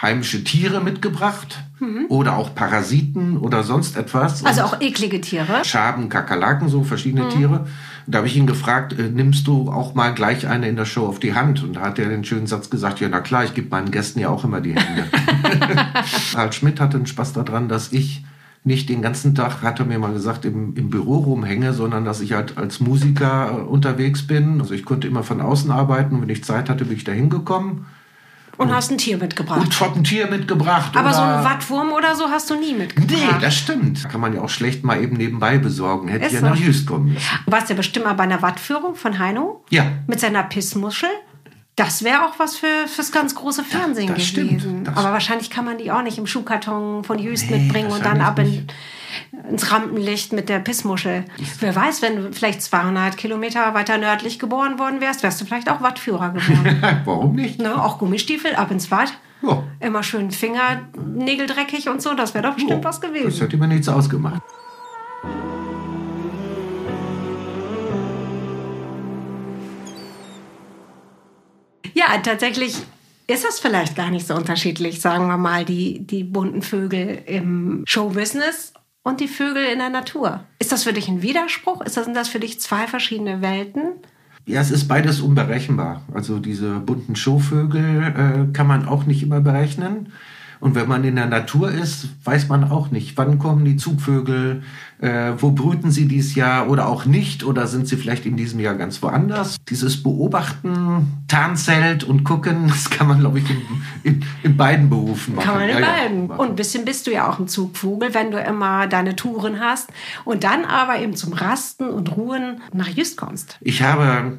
heimische 0.00 0.44
Tiere 0.44 0.82
mitgebracht 0.82 1.58
mhm. 1.80 2.06
oder 2.08 2.36
auch 2.36 2.54
Parasiten 2.54 3.38
oder 3.38 3.62
sonst 3.62 3.96
etwas. 3.96 4.44
Also 4.44 4.62
auch 4.62 4.80
eklige 4.80 5.20
Tiere? 5.20 5.64
Schaben, 5.64 6.10
Kakerlaken, 6.10 6.68
so 6.68 6.84
verschiedene 6.84 7.24
mhm. 7.24 7.30
Tiere. 7.30 7.58
Und 8.06 8.14
da 8.14 8.18
habe 8.18 8.28
ich 8.28 8.36
ihn 8.36 8.46
gefragt, 8.46 8.92
äh, 8.98 9.04
nimmst 9.04 9.46
du 9.46 9.70
auch 9.70 9.94
mal 9.94 10.12
gleich 10.12 10.46
eine 10.46 10.68
in 10.68 10.76
der 10.76 10.84
Show 10.84 11.06
auf 11.06 11.18
die 11.18 11.34
Hand? 11.34 11.62
Und 11.62 11.76
da 11.76 11.80
hat 11.80 11.98
er 11.98 12.08
den 12.08 12.24
schönen 12.24 12.46
Satz 12.46 12.68
gesagt, 12.68 13.00
ja 13.00 13.08
na 13.08 13.20
klar, 13.20 13.44
ich 13.44 13.54
gebe 13.54 13.70
meinen 13.70 13.90
Gästen 13.90 14.20
ja 14.20 14.28
auch 14.28 14.44
immer 14.44 14.60
die 14.60 14.74
Hände. 14.74 15.04
Harald 16.34 16.54
Schmidt 16.54 16.78
hatte 16.78 16.98
einen 16.98 17.06
Spaß 17.06 17.32
daran, 17.32 17.68
dass 17.68 17.92
ich 17.92 18.22
nicht 18.66 18.88
den 18.88 19.00
ganzen 19.00 19.34
Tag, 19.34 19.62
hat 19.62 19.78
er 19.78 19.86
mir 19.86 19.98
mal 19.98 20.12
gesagt, 20.12 20.44
im, 20.44 20.74
im 20.76 20.90
Büro 20.90 21.18
rumhänge, 21.18 21.72
sondern 21.72 22.04
dass 22.04 22.20
ich 22.20 22.32
halt 22.32 22.58
als 22.58 22.80
Musiker 22.80 23.58
äh, 23.58 23.60
unterwegs 23.62 24.26
bin. 24.26 24.60
Also 24.60 24.74
ich 24.74 24.84
konnte 24.84 25.06
immer 25.06 25.22
von 25.22 25.40
außen 25.40 25.70
arbeiten 25.70 26.16
und 26.16 26.22
wenn 26.22 26.28
ich 26.28 26.44
Zeit 26.44 26.68
hatte, 26.68 26.84
bin 26.84 26.96
ich 26.96 27.04
da 27.04 27.12
hingekommen. 27.12 27.86
Und, 28.56 28.68
und 28.68 28.74
hast 28.74 28.90
ein 28.90 28.98
Tier 28.98 29.18
mitgebracht. 29.18 29.60
Und 29.60 29.80
hab 29.80 29.96
ein 29.96 30.02
Tier 30.02 30.28
mitgebracht. 30.28 30.96
Aber 30.96 31.12
so 31.12 31.20
einen 31.20 31.44
Wattwurm 31.44 31.92
oder 31.92 32.16
so 32.16 32.28
hast 32.28 32.50
du 32.50 32.58
nie 32.58 32.74
mitgebracht. 32.74 33.10
Nee, 33.10 33.40
das 33.40 33.54
stimmt. 33.54 34.08
Kann 34.08 34.20
man 34.20 34.34
ja 34.34 34.40
auch 34.40 34.48
schlecht 34.48 34.82
mal 34.82 35.00
eben 35.00 35.16
nebenbei 35.16 35.58
besorgen. 35.58 36.08
Hätte 36.08 36.26
ich 36.26 36.32
ja 36.32 36.40
so. 36.40 36.46
nach 36.46 36.56
Jüst 36.56 36.86
kommen 36.86 37.12
müssen. 37.12 37.26
Du 37.44 37.52
warst 37.52 37.68
ja 37.68 37.76
bestimmt 37.76 38.06
mal 38.06 38.14
bei 38.14 38.24
einer 38.24 38.42
Wattführung 38.42 38.94
von 38.94 39.18
Heino. 39.18 39.62
Ja. 39.70 39.86
Mit 40.06 40.20
seiner 40.20 40.42
Pissmuschel. 40.42 41.10
Das 41.76 42.02
wäre 42.02 42.24
auch 42.24 42.38
was 42.38 42.56
für 42.56 42.88
fürs 42.88 43.12
ganz 43.12 43.34
große 43.34 43.62
Fernsehen 43.62 44.08
das 44.08 44.32
gewesen. 44.32 44.60
Stimmt, 44.60 44.88
Aber 44.88 45.12
wahrscheinlich 45.12 45.50
kann 45.50 45.66
man 45.66 45.76
die 45.76 45.92
auch 45.92 46.00
nicht 46.00 46.16
im 46.16 46.26
Schuhkarton 46.26 47.04
von 47.04 47.18
Jüst 47.18 47.50
nee, 47.50 47.58
mitbringen 47.58 47.92
und 47.92 48.02
dann 48.02 48.22
ab 48.22 48.38
in, 48.38 48.66
ins 49.50 49.70
Rampenlicht 49.70 50.32
mit 50.32 50.48
der 50.48 50.58
Pissmuschel. 50.58 51.26
Wer 51.60 51.76
weiß, 51.76 52.00
wenn 52.00 52.16
du 52.16 52.32
vielleicht 52.32 52.62
200 52.62 53.18
Kilometer 53.18 53.74
weiter 53.74 53.98
nördlich 53.98 54.38
geboren 54.38 54.78
worden 54.78 55.02
wärst, 55.02 55.22
wärst 55.22 55.38
du 55.42 55.44
vielleicht 55.44 55.70
auch 55.70 55.82
Wattführer 55.82 56.30
geworden. 56.30 56.82
Warum 57.04 57.34
nicht? 57.34 57.60
Ne? 57.60 57.74
Auch 57.82 57.98
Gummistiefel, 57.98 58.56
ab 58.56 58.70
ins 58.70 58.90
Watt. 58.90 59.12
Ja. 59.42 59.62
Immer 59.80 60.02
schön 60.02 60.30
Fingernägel 60.30 61.46
dreckig 61.46 61.90
und 61.90 62.00
so, 62.00 62.14
das 62.14 62.32
wäre 62.32 62.48
doch 62.48 62.54
bestimmt 62.54 62.82
ja, 62.82 62.88
was 62.88 63.02
gewesen. 63.02 63.28
Das 63.28 63.40
hätte 63.42 63.58
mir 63.58 63.68
nichts 63.68 63.88
ausgemacht. 63.88 64.40
Ja, 72.06 72.18
tatsächlich 72.18 72.76
ist 73.26 73.44
es 73.44 73.58
vielleicht 73.58 73.96
gar 73.96 74.10
nicht 74.10 74.26
so 74.26 74.34
unterschiedlich, 74.34 75.00
sagen 75.00 75.26
wir 75.26 75.36
mal, 75.36 75.64
die, 75.64 76.06
die 76.06 76.22
bunten 76.22 76.62
Vögel 76.62 77.22
im 77.26 77.82
Showbusiness 77.86 78.72
und 79.02 79.20
die 79.20 79.28
Vögel 79.28 79.64
in 79.64 79.78
der 79.78 79.90
Natur. 79.90 80.40
Ist 80.58 80.72
das 80.72 80.84
für 80.84 80.92
dich 80.92 81.08
ein 81.08 81.22
Widerspruch? 81.22 81.80
Ist 81.82 81.96
das, 81.96 82.04
sind 82.04 82.14
das 82.14 82.28
für 82.28 82.40
dich 82.40 82.60
zwei 82.60 82.86
verschiedene 82.86 83.42
Welten? 83.42 83.94
Ja, 84.46 84.60
es 84.60 84.70
ist 84.70 84.86
beides 84.86 85.20
unberechenbar. 85.20 86.02
Also 86.14 86.38
diese 86.38 86.78
bunten 86.78 87.16
Showvögel 87.16 88.48
äh, 88.50 88.52
kann 88.52 88.68
man 88.68 88.86
auch 88.86 89.04
nicht 89.04 89.24
immer 89.24 89.40
berechnen. 89.40 90.12
Und 90.60 90.74
wenn 90.74 90.88
man 90.88 91.04
in 91.04 91.16
der 91.16 91.26
Natur 91.26 91.70
ist, 91.70 92.08
weiß 92.24 92.48
man 92.48 92.64
auch 92.70 92.90
nicht, 92.90 93.16
wann 93.16 93.38
kommen 93.38 93.64
die 93.64 93.76
Zugvögel, 93.76 94.62
äh, 95.00 95.32
wo 95.38 95.50
brüten 95.50 95.90
sie 95.90 96.08
dieses 96.08 96.34
Jahr 96.34 96.70
oder 96.70 96.88
auch 96.88 97.04
nicht 97.04 97.44
oder 97.44 97.66
sind 97.66 97.86
sie 97.86 97.96
vielleicht 97.96 98.24
in 98.24 98.36
diesem 98.36 98.60
Jahr 98.60 98.74
ganz 98.74 99.02
woanders. 99.02 99.56
Dieses 99.68 100.02
Beobachten, 100.02 101.24
Tarnzelt 101.28 102.04
und 102.04 102.24
Gucken, 102.24 102.66
das 102.68 102.90
kann 102.90 103.08
man, 103.08 103.20
glaube 103.20 103.38
ich, 103.38 103.50
in, 103.50 103.58
in, 104.02 104.24
in, 104.42 104.56
beiden 104.56 104.88
Berufen 104.88 105.34
machen. 105.34 105.46
Kann 105.46 105.54
man 105.56 105.68
in 105.68 105.78
ja, 105.78 105.86
beiden. 105.86 106.28
Ja. 106.28 106.36
Und 106.36 106.50
ein 106.50 106.56
bisschen 106.56 106.84
bist 106.84 107.06
du 107.06 107.12
ja 107.12 107.30
auch 107.30 107.38
ein 107.38 107.48
Zugvogel, 107.48 108.14
wenn 108.14 108.30
du 108.30 108.40
immer 108.40 108.86
deine 108.86 109.16
Touren 109.16 109.60
hast 109.60 109.90
und 110.24 110.44
dann 110.44 110.64
aber 110.64 110.98
eben 110.98 111.14
zum 111.14 111.32
Rasten 111.32 111.90
und 111.90 112.16
Ruhen 112.16 112.60
nach 112.72 112.88
Jüst 112.88 113.16
kommst. 113.16 113.58
Ich 113.60 113.82
habe 113.82 114.38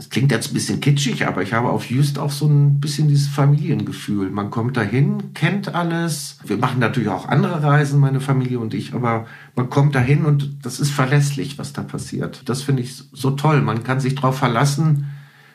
das 0.00 0.08
klingt 0.08 0.32
jetzt 0.32 0.50
ein 0.50 0.54
bisschen 0.54 0.80
kitschig, 0.80 1.26
aber 1.26 1.42
ich 1.42 1.52
habe 1.52 1.68
auf 1.68 1.90
Just 1.90 2.18
auch 2.18 2.30
so 2.30 2.46
ein 2.46 2.80
bisschen 2.80 3.08
dieses 3.08 3.28
Familiengefühl. 3.28 4.30
Man 4.30 4.50
kommt 4.50 4.78
dahin, 4.78 5.34
kennt 5.34 5.74
alles. 5.74 6.38
Wir 6.42 6.56
machen 6.56 6.78
natürlich 6.78 7.10
auch 7.10 7.28
andere 7.28 7.62
Reisen, 7.62 8.00
meine 8.00 8.22
Familie 8.22 8.60
und 8.60 8.72
ich, 8.72 8.94
aber 8.94 9.26
man 9.56 9.68
kommt 9.68 9.94
dahin 9.94 10.24
und 10.24 10.64
das 10.64 10.80
ist 10.80 10.90
verlässlich, 10.90 11.58
was 11.58 11.74
da 11.74 11.82
passiert. 11.82 12.48
Das 12.48 12.62
finde 12.62 12.80
ich 12.80 12.96
so 13.12 13.32
toll. 13.32 13.60
Man 13.60 13.84
kann 13.84 14.00
sich 14.00 14.14
darauf 14.14 14.38
verlassen, 14.38 15.10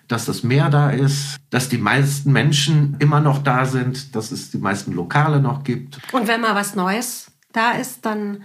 dass 0.08 0.25
das 0.25 0.44
Meer 0.44 0.70
da 0.70 0.92
ist, 0.92 1.38
dass 1.50 1.68
die 1.68 1.80
meisten 1.80 2.32
Menschen 2.32 2.98
immer 3.00 3.22
noch 3.22 3.40
da 3.42 3.66
sind, 3.66 4.16
dass 4.16 4.32
es 4.32 4.52
die 4.52 4.60
meisten 4.60 4.92
Lokale 4.92 5.40
noch 5.40 5.64
gibt. 5.64 5.98
Und 6.12 6.28
wenn 6.28 6.42
mal 6.42 6.54
was 6.54 6.75
Neues 6.75 7.32
da 7.52 7.72
ist, 7.72 8.06
dann 8.06 8.44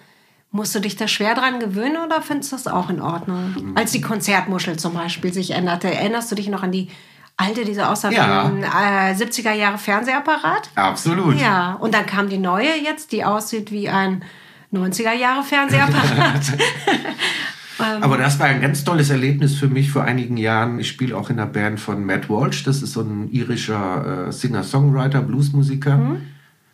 Musst 0.52 0.74
du 0.74 0.80
dich 0.80 0.96
da 0.96 1.06
schwer 1.06 1.34
dran 1.34 1.60
gewöhnen 1.60 1.96
oder 2.04 2.22
findest 2.22 2.52
du 2.52 2.56
das 2.56 2.66
auch 2.66 2.90
in 2.90 3.00
Ordnung? 3.00 3.54
Mhm. 3.56 3.76
Als 3.76 3.92
die 3.92 4.00
Konzertmuschel 4.00 4.78
zum 4.78 4.94
Beispiel 4.94 5.32
sich 5.32 5.52
änderte, 5.52 5.92
erinnerst 5.92 6.30
du 6.30 6.34
dich 6.34 6.48
noch 6.48 6.62
an 6.62 6.72
die 6.72 6.88
alte, 7.36 7.64
diese 7.64 7.88
aussah 7.88 8.10
ja. 8.10 8.50
äh, 8.50 9.14
70er 9.14 9.52
Jahre 9.52 9.78
Fernsehapparat? 9.78 10.70
Absolut. 10.74 11.40
Ja, 11.40 11.74
und 11.74 11.94
dann 11.94 12.04
kam 12.04 12.28
die 12.28 12.38
neue 12.38 12.76
jetzt, 12.82 13.12
die 13.12 13.24
aussieht 13.24 13.70
wie 13.70 13.88
ein 13.88 14.24
90er 14.72 15.12
Jahre 15.12 15.42
Fernsehapparat. 15.42 16.42
Ähm. 17.80 18.02
Aber 18.02 18.18
das 18.18 18.38
war 18.38 18.46
ein 18.46 18.60
ganz 18.60 18.84
tolles 18.84 19.10
Erlebnis 19.10 19.54
für 19.54 19.68
mich 19.68 19.90
vor 19.90 20.04
einigen 20.04 20.36
Jahren. 20.36 20.78
Ich 20.78 20.88
spiele 20.88 21.16
auch 21.16 21.30
in 21.30 21.36
der 21.36 21.46
Band 21.46 21.80
von 21.80 22.04
Matt 22.04 22.28
Walsh. 22.28 22.64
Das 22.64 22.82
ist 22.82 22.92
so 22.92 23.00
ein 23.00 23.30
irischer 23.30 24.28
äh, 24.28 24.32
Singer-Songwriter, 24.32 25.22
Bluesmusiker. 25.22 25.96
Mhm. 25.96 26.22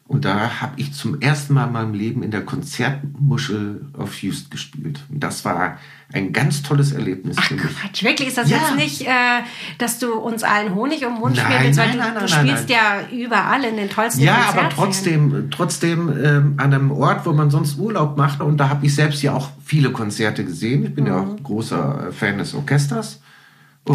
Und 0.08 0.24
da 0.24 0.60
habe 0.60 0.74
ich 0.76 0.92
zum 0.94 1.20
ersten 1.20 1.54
Mal 1.54 1.66
in 1.66 1.72
meinem 1.72 1.94
Leben 1.94 2.22
in 2.22 2.30
der 2.30 2.44
Konzertmuschel 2.44 3.86
auf 3.98 4.22
Just 4.22 4.52
gespielt. 4.52 5.00
Und 5.08 5.18
das 5.18 5.44
war 5.44 5.78
ein 6.12 6.32
ganz 6.32 6.62
tolles 6.62 6.92
Erlebnis 6.92 7.36
Ach, 7.40 7.44
für 7.44 7.54
mich. 7.54 7.80
Quatsch, 7.80 8.04
wirklich? 8.04 8.28
Ist 8.28 8.38
das 8.38 8.48
ja. 8.48 8.58
jetzt 8.58 8.76
nicht, 8.76 9.02
äh, 9.02 9.40
dass 9.78 9.98
du 9.98 10.14
uns 10.14 10.44
allen 10.44 10.76
Honig 10.76 11.04
um 11.04 11.14
den 11.14 11.20
Mund 11.20 11.36
schmierst? 11.36 11.76
Weil 11.76 11.90
du, 11.90 11.98
nein, 11.98 12.14
du 12.20 12.28
spielst 12.28 12.70
ja 12.70 13.00
überall 13.12 13.64
in 13.64 13.76
den 13.76 13.90
tollsten 13.90 14.22
Ja, 14.22 14.50
aber 14.50 14.68
trotzdem, 14.68 15.50
trotzdem 15.50 16.08
ähm, 16.08 16.54
an 16.58 16.72
einem 16.72 16.92
Ort, 16.92 17.26
wo 17.26 17.32
man 17.32 17.50
sonst 17.50 17.76
Urlaub 17.76 18.16
macht. 18.16 18.40
Und 18.40 18.58
da 18.58 18.68
habe 18.68 18.86
ich 18.86 18.94
selbst 18.94 19.22
ja 19.24 19.34
auch 19.34 19.50
viele 19.64 19.90
Konzerte 19.90 20.44
gesehen. 20.44 20.84
Ich 20.84 20.94
bin 20.94 21.04
mhm. 21.04 21.10
ja 21.10 21.20
auch 21.20 21.42
großer 21.42 22.12
Fan 22.12 22.38
des 22.38 22.54
Orchesters. 22.54 23.20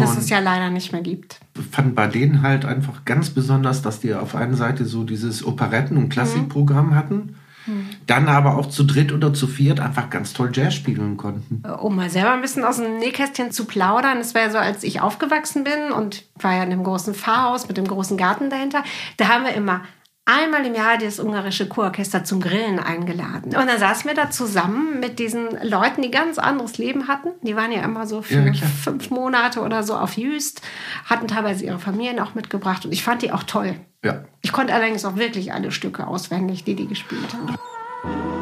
Das 0.00 0.16
es 0.16 0.30
ja 0.30 0.38
leider 0.38 0.70
nicht 0.70 0.92
mehr 0.92 1.02
gibt. 1.02 1.40
Fand 1.70 1.94
bei 1.94 2.06
denen 2.06 2.42
halt 2.42 2.64
einfach 2.64 3.04
ganz 3.04 3.30
besonders, 3.30 3.82
dass 3.82 4.00
die 4.00 4.14
auf 4.14 4.34
einer 4.34 4.56
Seite 4.56 4.84
so 4.86 5.04
dieses 5.04 5.44
Operetten- 5.44 5.98
und 5.98 6.08
Klassikprogramm 6.08 6.90
mhm. 6.90 6.94
hatten. 6.94 7.36
Mhm. 7.66 7.90
Dann 8.06 8.28
aber 8.28 8.56
auch 8.56 8.66
zu 8.66 8.84
dritt 8.84 9.12
oder 9.12 9.32
zu 9.32 9.46
viert 9.46 9.80
einfach 9.80 10.10
ganz 10.10 10.32
toll 10.32 10.50
Jazz 10.52 10.74
spielen 10.74 11.16
konnten. 11.16 11.62
Äh, 11.64 11.72
um 11.72 11.94
mal 11.96 12.10
selber 12.10 12.32
ein 12.32 12.40
bisschen 12.40 12.64
aus 12.64 12.78
dem 12.78 12.98
Nähkästchen 12.98 13.52
zu 13.52 13.66
plaudern, 13.66 14.18
es 14.18 14.34
war 14.34 14.42
ja 14.42 14.50
so, 14.50 14.58
als 14.58 14.82
ich 14.82 15.00
aufgewachsen 15.00 15.64
bin 15.64 15.92
und 15.92 16.24
war 16.40 16.54
ja 16.54 16.64
in 16.64 16.70
dem 16.70 16.84
großen 16.84 17.14
Pfarrhaus 17.14 17.68
mit 17.68 17.76
dem 17.76 17.86
großen 17.86 18.16
Garten 18.16 18.50
dahinter, 18.50 18.82
da 19.16 19.28
haben 19.28 19.44
wir 19.44 19.54
immer 19.54 19.82
einmal 20.24 20.64
im 20.64 20.74
Jahr 20.74 20.98
das 20.98 21.18
ungarische 21.18 21.68
Kurorchester 21.68 22.24
zum 22.24 22.40
Grillen 22.40 22.78
eingeladen. 22.78 23.56
Und 23.56 23.66
dann 23.66 23.78
saßen 23.78 24.08
wir 24.08 24.14
da 24.14 24.30
zusammen 24.30 25.00
mit 25.00 25.18
diesen 25.18 25.48
Leuten, 25.62 26.02
die 26.02 26.10
ganz 26.10 26.38
anderes 26.38 26.78
Leben 26.78 27.08
hatten. 27.08 27.30
Die 27.42 27.56
waren 27.56 27.72
ja 27.72 27.82
immer 27.82 28.06
so 28.06 28.22
für 28.22 28.40
ja, 28.40 28.52
fünf 28.52 29.10
Monate 29.10 29.60
oder 29.60 29.82
so 29.82 29.96
auf 29.96 30.16
Jüst, 30.16 30.62
hatten 31.06 31.28
teilweise 31.28 31.64
ihre 31.64 31.78
Familien 31.78 32.20
auch 32.20 32.34
mitgebracht 32.34 32.84
und 32.84 32.92
ich 32.92 33.02
fand 33.02 33.22
die 33.22 33.32
auch 33.32 33.42
toll. 33.42 33.74
Ja. 34.04 34.24
Ich 34.40 34.52
konnte 34.52 34.74
allerdings 34.74 35.04
auch 35.04 35.16
wirklich 35.16 35.52
alle 35.52 35.70
Stücke 35.70 36.06
auswendig, 36.06 36.64
die 36.64 36.74
die 36.74 36.86
gespielt 36.86 37.34
haben. 37.34 38.41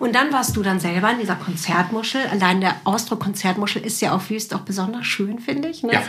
Und 0.00 0.14
dann 0.14 0.32
warst 0.32 0.56
du 0.56 0.62
dann 0.62 0.80
selber 0.80 1.10
in 1.10 1.18
dieser 1.18 1.36
Konzertmuschel. 1.36 2.22
Allein 2.28 2.62
der 2.62 2.74
Ausdruck 2.84 3.20
Konzertmuschel 3.20 3.82
ist 3.82 4.00
ja 4.00 4.14
auf 4.14 4.30
Wüst 4.30 4.54
auch 4.54 4.60
besonders 4.60 5.06
schön, 5.06 5.38
finde 5.38 5.68
ich. 5.68 5.82
Ne? 5.82 5.92
Ja. 5.92 6.02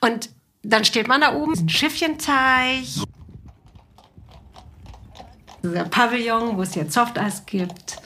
Und 0.00 0.30
dann 0.62 0.84
steht 0.84 1.06
man 1.06 1.20
da 1.20 1.34
oben, 1.34 1.54
ein 1.56 1.68
Schiffchenteich. 1.68 3.04
Dieser 5.62 5.84
Pavillon, 5.84 6.56
wo 6.56 6.62
es 6.62 6.74
jetzt 6.74 6.92
Softeis 6.92 7.46
gibt. 7.46 7.98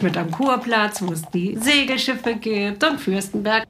Mit 0.00 0.16
am 0.16 0.30
Kurplatz, 0.30 1.02
wo 1.02 1.12
es 1.12 1.22
die 1.34 1.56
Segelschiffe 1.56 2.36
gibt 2.36 2.84
und 2.84 3.00
Fürstenberg. 3.00 3.66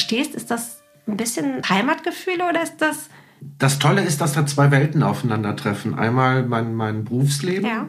Stehst, 0.00 0.34
ist 0.34 0.50
das 0.50 0.82
ein 1.06 1.16
bisschen 1.16 1.62
Heimatgefühl 1.68 2.36
oder 2.48 2.62
ist 2.62 2.76
das 2.78 3.08
Das 3.58 3.78
Tolle 3.78 4.02
ist, 4.02 4.20
dass 4.20 4.32
da 4.32 4.46
zwei 4.46 4.70
Welten 4.70 5.02
aufeinandertreffen. 5.02 5.98
Einmal 5.98 6.44
mein, 6.44 6.74
mein 6.74 7.04
Berufsleben 7.04 7.64
Ja. 7.66 7.86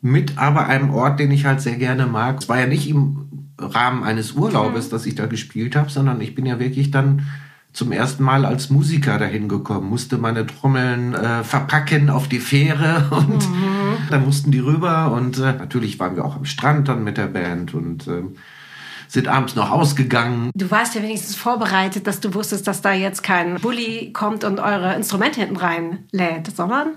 mit 0.00 0.38
aber 0.38 0.66
einem 0.66 0.90
Ort, 0.90 1.20
den 1.20 1.30
ich 1.30 1.44
halt 1.44 1.60
sehr 1.60 1.76
gerne 1.76 2.06
mag. 2.06 2.38
Es 2.40 2.48
war 2.48 2.58
ja 2.60 2.66
nicht 2.66 2.88
im 2.88 3.26
Rahmen 3.58 4.02
eines 4.04 4.32
Urlaubes, 4.32 4.88
dass 4.88 5.06
ich 5.06 5.14
da 5.14 5.26
gespielt 5.26 5.76
habe, 5.76 5.90
sondern 5.90 6.20
ich 6.20 6.34
bin 6.34 6.46
ja 6.46 6.58
wirklich 6.58 6.90
dann 6.90 7.26
zum 7.72 7.92
ersten 7.92 8.24
Mal 8.24 8.44
als 8.44 8.68
Musiker 8.70 9.16
dahin 9.18 9.48
gekommen, 9.48 9.88
musste 9.88 10.18
meine 10.18 10.44
Trommeln 10.44 11.14
äh, 11.14 11.44
verpacken 11.44 12.10
auf 12.10 12.26
die 12.26 12.40
Fähre 12.40 13.06
und 13.10 13.46
dann 14.10 14.24
mussten 14.24 14.50
die 14.50 14.58
rüber 14.58 15.12
und 15.12 15.38
äh, 15.38 15.52
natürlich 15.52 16.00
waren 16.00 16.16
wir 16.16 16.24
auch 16.24 16.34
am 16.36 16.46
Strand 16.46 16.88
dann 16.88 17.04
mit 17.04 17.16
der 17.16 17.28
Band 17.28 17.72
und 17.74 18.08
ähm, 18.08 18.36
sind 19.10 19.28
abends 19.28 19.56
noch 19.56 19.70
ausgegangen. 19.70 20.50
Du 20.54 20.70
warst 20.70 20.94
ja 20.94 21.02
wenigstens 21.02 21.34
vorbereitet, 21.34 22.06
dass 22.06 22.20
du 22.20 22.32
wusstest, 22.32 22.66
dass 22.66 22.80
da 22.80 22.92
jetzt 22.92 23.22
kein 23.22 23.56
Bulli 23.56 24.12
kommt 24.12 24.44
und 24.44 24.60
eure 24.60 24.94
Instrumente 24.94 25.40
hinten 25.40 25.56
reinlädt, 25.56 26.54
sondern 26.54 26.90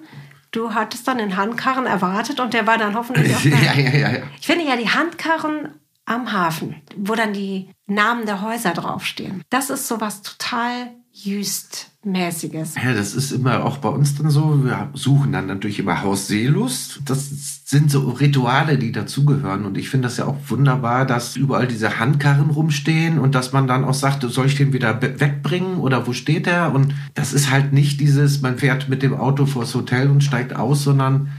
du 0.51 0.73
hattest 0.75 1.07
dann 1.07 1.17
den 1.17 1.35
Handkarren 1.35 1.87
erwartet 1.87 2.39
und 2.39 2.53
der 2.53 2.67
war 2.67 2.77
dann 2.77 2.95
hoffentlich 2.95 3.35
auch 3.35 3.41
da. 3.41 3.49
ja, 3.49 3.73
ja, 3.73 3.89
ja, 3.89 4.11
ja. 4.11 4.23
Ich 4.39 4.45
finde 4.45 4.65
ja 4.65 4.75
die 4.75 4.89
Handkarren 4.89 5.69
am 6.05 6.31
Hafen, 6.31 6.75
wo 6.97 7.15
dann 7.15 7.33
die 7.33 7.69
Namen 7.87 8.25
der 8.25 8.41
Häuser 8.41 8.71
draufstehen. 8.71 9.41
Das 9.49 9.69
ist 9.69 9.87
sowas 9.87 10.21
total 10.21 10.91
Jüst-mäßiges. 11.15 12.73
Ja, 12.83 12.93
das 12.93 13.13
ist 13.13 13.31
immer 13.31 13.63
auch 13.63 13.77
bei 13.77 13.89
uns 13.89 14.15
dann 14.17 14.31
so. 14.31 14.65
Wir 14.65 14.89
suchen 14.93 15.31
dann 15.31 15.45
natürlich 15.45 15.77
immer 15.77 16.01
Haus 16.01 16.27
Seelust. 16.27 17.01
Das 17.05 17.29
sind 17.65 17.91
so 17.91 18.09
Rituale, 18.09 18.79
die 18.79 18.91
dazugehören. 18.91 19.65
Und 19.65 19.77
ich 19.77 19.89
finde 19.89 20.07
das 20.07 20.17
ja 20.17 20.25
auch 20.25 20.37
wunderbar, 20.47 21.05
dass 21.05 21.35
überall 21.35 21.67
diese 21.67 21.99
Handkarren 21.99 22.49
rumstehen 22.49 23.19
und 23.19 23.35
dass 23.35 23.53
man 23.53 23.67
dann 23.67 23.85
auch 23.85 23.93
sagt, 23.93 24.23
soll 24.23 24.47
ich 24.47 24.55
den 24.55 24.73
wieder 24.73 24.99
wegbringen 25.03 25.77
oder 25.77 26.07
wo 26.07 26.13
steht 26.13 26.47
er? 26.47 26.73
Und 26.73 26.95
das 27.13 27.31
ist 27.31 27.51
halt 27.51 27.73
nicht 27.73 27.99
dieses, 27.99 28.41
man 28.41 28.57
fährt 28.57 28.89
mit 28.89 29.03
dem 29.03 29.13
Auto 29.13 29.45
vors 29.45 29.75
Hotel 29.75 30.09
und 30.09 30.23
steigt 30.23 30.55
aus, 30.55 30.83
sondern 30.83 31.29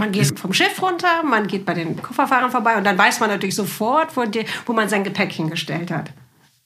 Man 0.00 0.12
geht 0.12 0.38
vom 0.38 0.54
Schiff 0.54 0.80
runter, 0.80 1.22
man 1.28 1.46
geht 1.46 1.66
bei 1.66 1.74
den 1.74 2.00
Kofferfahrern 2.00 2.50
vorbei 2.50 2.78
und 2.78 2.84
dann 2.84 2.96
weiß 2.96 3.20
man 3.20 3.28
natürlich 3.28 3.54
sofort, 3.54 4.16
wo, 4.16 4.24
die, 4.24 4.46
wo 4.64 4.72
man 4.72 4.88
sein 4.88 5.04
Gepäck 5.04 5.30
hingestellt 5.30 5.90
hat. 5.90 6.10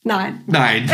Nein. 0.03 0.41
nein. 0.47 0.89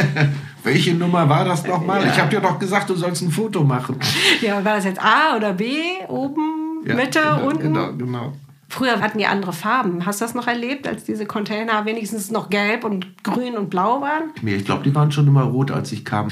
Welche 0.64 0.94
Nummer 0.94 1.28
war 1.28 1.44
das 1.44 1.64
nochmal? 1.64 2.04
Ich 2.08 2.18
habe 2.18 2.28
dir 2.28 2.40
doch 2.40 2.58
gesagt, 2.58 2.90
du 2.90 2.96
sollst 2.96 3.22
ein 3.22 3.30
Foto 3.30 3.62
machen. 3.62 4.00
Ja, 4.40 4.64
war 4.64 4.74
das 4.74 4.84
jetzt 4.84 5.00
A 5.00 5.36
oder 5.36 5.52
B? 5.52 5.76
Oben, 6.08 6.82
Ja, 6.84 6.96
Mitte, 6.96 7.20
genau, 7.20 7.46
unten? 7.46 7.72
Genau, 7.72 7.92
genau. 7.92 8.32
Früher 8.68 9.00
hatten 9.00 9.18
die 9.18 9.26
andere 9.26 9.52
Farben. 9.52 10.06
Hast 10.06 10.20
du 10.20 10.24
das 10.24 10.34
noch 10.34 10.48
erlebt, 10.48 10.88
als 10.88 11.04
diese 11.04 11.24
Container 11.24 11.84
wenigstens 11.84 12.32
noch 12.32 12.50
gelb 12.50 12.82
und 12.82 13.22
grün 13.22 13.56
und 13.56 13.70
blau 13.70 14.00
waren? 14.00 14.32
mir. 14.42 14.56
Ich 14.56 14.64
glaube, 14.64 14.82
die 14.82 14.92
waren 14.92 15.12
schon 15.12 15.28
immer 15.28 15.44
rot, 15.44 15.70
als 15.70 15.92
ich 15.92 16.04
kam. 16.04 16.28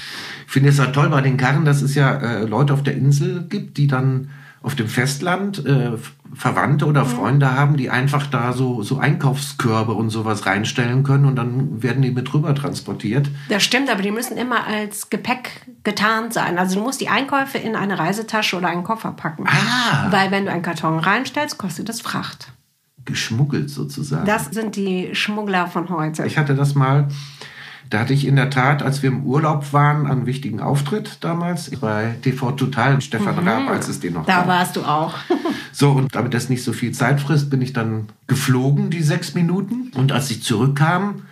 Ich 0.47 0.53
finde 0.53 0.71
es 0.71 0.79
ja 0.79 0.87
toll 0.87 1.11
bei 1.11 1.21
den 1.21 1.37
Karren, 1.37 1.65
dass 1.65 1.81
es 1.81 1.95
ja 1.95 2.17
äh, 2.17 2.45
Leute 2.45 2.75
auf 2.75 2.83
der 2.83 2.97
Insel 2.97 3.47
gibt, 3.49 3.77
die 3.77 3.87
dann 3.87 4.31
auf 4.65 4.75
dem 4.75 4.89
Festland 4.89 5.65
äh, 5.67 5.93
Verwandte 6.33 6.87
oder 6.87 7.05
Freunde 7.05 7.53
haben, 7.53 7.77
die 7.77 7.91
einfach 7.91 8.27
da 8.27 8.55
so, 8.55 8.83
so 8.83 8.97
Einkaufskörbe 8.97 9.93
und 9.93 10.09
sowas 10.09 10.47
reinstellen 10.47 11.03
können 11.03 11.27
und 11.27 11.37
dann 11.37 11.83
werden 11.83 12.01
die 12.01 12.11
mit 12.11 12.33
rüber 12.33 12.55
transportiert. 12.55 13.29
Das 13.51 13.63
stimmt, 13.63 13.91
aber 13.91 14.01
die 14.01 14.11
müssen 14.11 14.39
immer 14.39 14.67
als 14.67 15.11
Gepäck 15.11 15.67
getarnt 15.85 16.33
sein. 16.33 16.59
Also 16.59 16.77
du 16.77 16.83
musst 16.83 17.03
die 17.03 17.09
Einkäufe 17.09 17.59
in 17.59 17.77
eine 17.77 17.99
Reisetasche 17.99 18.57
oder 18.57 18.69
einen 18.69 18.85
Koffer 18.85 19.13
packen. 19.13 19.45
Ah. 19.47 20.07
Weil 20.11 20.31
wenn 20.31 20.47
du 20.47 20.51
einen 20.51 20.63
Karton 20.63 20.99
reinstellst, 20.99 21.59
kostet 21.59 21.91
das 21.91 22.01
Fracht. 22.01 22.49
Geschmuggelt 23.05 23.69
sozusagen. 23.69 24.25
Das 24.25 24.47
sind 24.47 24.77
die 24.77 25.15
Schmuggler 25.15 25.67
von 25.67 25.91
heute. 25.91 26.25
Ich 26.25 26.39
hatte 26.39 26.55
das 26.55 26.75
mal, 26.75 27.09
da 27.91 28.01
hatte 28.01 28.13
ich 28.13 28.27
in 28.27 28.37
der 28.37 28.51
Tat, 28.51 28.83
als 28.83 29.03
wir 29.03 29.11
im 29.11 29.25
Urlaub 29.25 29.73
waren, 29.73 30.07
einen 30.07 30.27
wichtigen 30.27 30.61
Auftritt 30.61 31.19
damals 31.21 31.71
bei 31.81 32.15
TV 32.23 32.53
Total, 32.53 33.01
Stefan 33.01 33.39
Raab, 33.47 33.69
als 33.69 33.89
es 33.89 34.01
den 34.01 34.15
noch 34.15 34.23
Mhm. 34.23 34.27
Da 34.27 34.39
gab. 34.39 34.49
warst 34.49 34.77
du 34.77 34.83
auch. 34.83 35.15
So, 35.77 35.91
und 35.91 36.15
damit 36.15 36.33
das 36.35 36.49
nicht 36.49 36.63
so 36.63 36.73
viel 36.73 36.93
Zeit 36.93 37.21
frisst, 37.21 37.51
bin 37.51 37.61
ich 37.61 37.73
dann 37.73 38.07
geflogen, 38.29 38.91
die 38.91 39.03
sechs 39.03 39.35
Minuten. 39.35 39.91
Und 39.97 40.13
als 40.13 40.31
ich 40.31 40.41
zurückkam, 40.45 41.23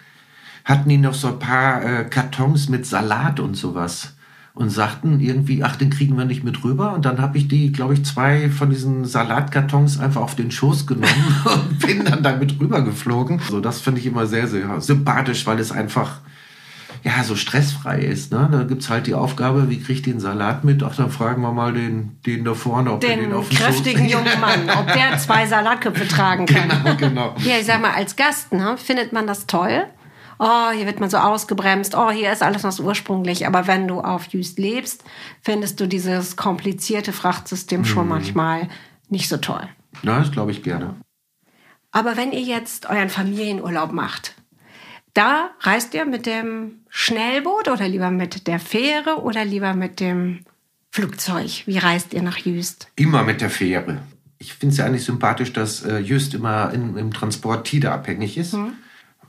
hatten 0.64 0.88
die 0.88 0.96
noch 0.96 1.14
so 1.14 1.28
ein 1.28 1.38
paar 1.38 1.84
äh, 1.84 2.04
Kartons 2.06 2.68
mit 2.68 2.84
Salat 2.84 3.38
und 3.38 3.54
sowas. 3.56 4.14
Und 4.52 4.70
sagten 4.70 5.20
irgendwie, 5.20 5.62
ach, 5.62 5.76
den 5.76 5.90
kriegen 5.90 6.18
wir 6.18 6.24
nicht 6.24 6.42
mit 6.42 6.64
rüber. 6.64 6.92
Und 6.92 7.04
dann 7.04 7.20
habe 7.20 7.38
ich 7.38 7.46
die, 7.46 7.70
glaube 7.70 7.94
ich, 7.94 8.04
zwei 8.04 8.50
von 8.50 8.68
diesen 8.70 9.04
Salatkartons 9.04 10.00
einfach 10.00 10.20
auf 10.20 10.34
den 10.34 10.50
Schoß 10.50 10.88
genommen 10.88 11.36
und 11.44 11.78
bin 11.78 12.04
dann 12.04 12.24
damit 12.24 12.58
rübergeflogen. 12.60 13.40
So, 13.48 13.60
das 13.60 13.80
finde 13.80 14.00
ich 14.00 14.06
immer 14.06 14.26
sehr, 14.26 14.48
sehr 14.48 14.80
sympathisch, 14.80 15.46
weil 15.46 15.60
es 15.60 15.70
einfach 15.70 16.18
ja, 17.02 17.24
so 17.24 17.36
stressfrei 17.36 18.00
ist. 18.00 18.32
Ne? 18.32 18.48
Da 18.50 18.62
gibt's 18.64 18.88
halt 18.90 19.06
die 19.06 19.14
Aufgabe, 19.14 19.68
wie 19.70 19.80
kriegt 19.80 20.06
den 20.06 20.20
Salat 20.20 20.64
mit? 20.64 20.82
Ach, 20.82 20.94
dann 20.94 21.10
fragen 21.10 21.42
wir 21.42 21.52
mal 21.52 21.72
den, 21.72 22.18
den 22.26 22.44
da 22.44 22.54
vorne, 22.54 22.92
ob 22.92 23.00
Den 23.00 23.20
den 23.20 23.32
auf 23.32 23.48
den 23.48 23.58
kräftigen 23.58 24.04
Schoß... 24.04 24.12
jungen 24.12 24.40
Mann, 24.40 24.70
ob 24.70 24.92
der 24.92 25.18
zwei 25.18 25.46
Salatköpfe 25.46 26.06
tragen 26.08 26.46
kann. 26.46 26.68
Genau, 26.68 26.96
genau. 26.96 27.34
Ja, 27.38 27.58
ich 27.58 27.66
sag 27.66 27.80
mal, 27.80 27.92
als 27.92 28.16
Gast 28.16 28.52
ne, 28.52 28.76
findet 28.76 29.12
man 29.12 29.26
das 29.26 29.46
toll. 29.46 29.84
Oh, 30.38 30.70
hier 30.74 30.86
wird 30.86 30.98
man 30.98 31.08
so 31.08 31.18
ausgebremst. 31.18 31.94
Oh, 31.94 32.10
hier 32.10 32.32
ist 32.32 32.42
alles 32.42 32.64
noch 32.64 32.72
so 32.72 32.82
ursprünglich. 32.82 33.46
Aber 33.46 33.66
wenn 33.66 33.86
du 33.86 34.00
auf 34.00 34.26
Jüst 34.26 34.58
lebst, 34.58 35.04
findest 35.40 35.78
du 35.78 35.86
dieses 35.86 36.36
komplizierte 36.36 37.12
Frachtsystem 37.12 37.84
schon 37.84 38.08
manchmal 38.08 38.68
nicht 39.08 39.28
so 39.28 39.36
toll. 39.36 39.68
Ja, 40.02 40.18
das 40.18 40.32
glaube 40.32 40.50
ich 40.50 40.62
gerne. 40.62 40.96
Aber 41.92 42.16
wenn 42.16 42.32
ihr 42.32 42.40
jetzt 42.40 42.88
euren 42.88 43.10
Familienurlaub 43.10 43.92
macht, 43.92 44.34
da 45.14 45.50
reist 45.60 45.94
ihr 45.94 46.04
mit 46.04 46.26
dem 46.26 46.80
Schnellboot 46.88 47.68
oder 47.68 47.88
lieber 47.88 48.10
mit 48.10 48.46
der 48.46 48.58
Fähre 48.58 49.22
oder 49.22 49.44
lieber 49.44 49.74
mit 49.74 50.00
dem 50.00 50.40
Flugzeug? 50.90 51.62
Wie 51.66 51.78
reist 51.78 52.14
ihr 52.14 52.22
nach 52.22 52.38
Jüst? 52.38 52.88
Immer 52.96 53.22
mit 53.22 53.40
der 53.40 53.50
Fähre. 53.50 53.98
Ich 54.38 54.54
finde 54.54 54.72
es 54.72 54.78
ja 54.78 54.86
eigentlich 54.86 55.04
sympathisch, 55.04 55.52
dass 55.52 55.82
äh, 55.84 55.98
Just 55.98 56.34
immer 56.34 56.72
in, 56.72 56.96
im 56.96 57.12
Transport 57.12 57.66
Tide 57.66 57.92
abhängig 57.92 58.36
ist, 58.36 58.56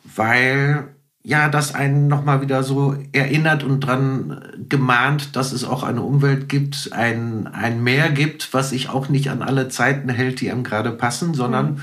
weil 0.03 0.87
ja 1.21 1.47
das 1.47 1.73
einen 1.73 2.07
nochmal 2.07 2.41
wieder 2.41 2.63
so 2.63 2.97
erinnert 3.13 3.63
und 3.63 3.79
dran 3.79 4.41
gemahnt, 4.67 5.35
dass 5.35 5.53
es 5.53 5.63
auch 5.63 5.83
eine 5.83 6.01
Umwelt 6.01 6.49
gibt, 6.49 6.91
ein, 6.91 7.47
ein 7.47 7.81
Meer 7.81 8.09
gibt, 8.09 8.53
was 8.53 8.71
sich 8.71 8.89
auch 8.89 9.07
nicht 9.07 9.29
an 9.29 9.41
alle 9.41 9.69
Zeiten 9.69 10.09
hält, 10.09 10.41
die 10.41 10.51
einem 10.51 10.63
gerade 10.63 10.91
passen, 10.91 11.33
sondern 11.33 11.81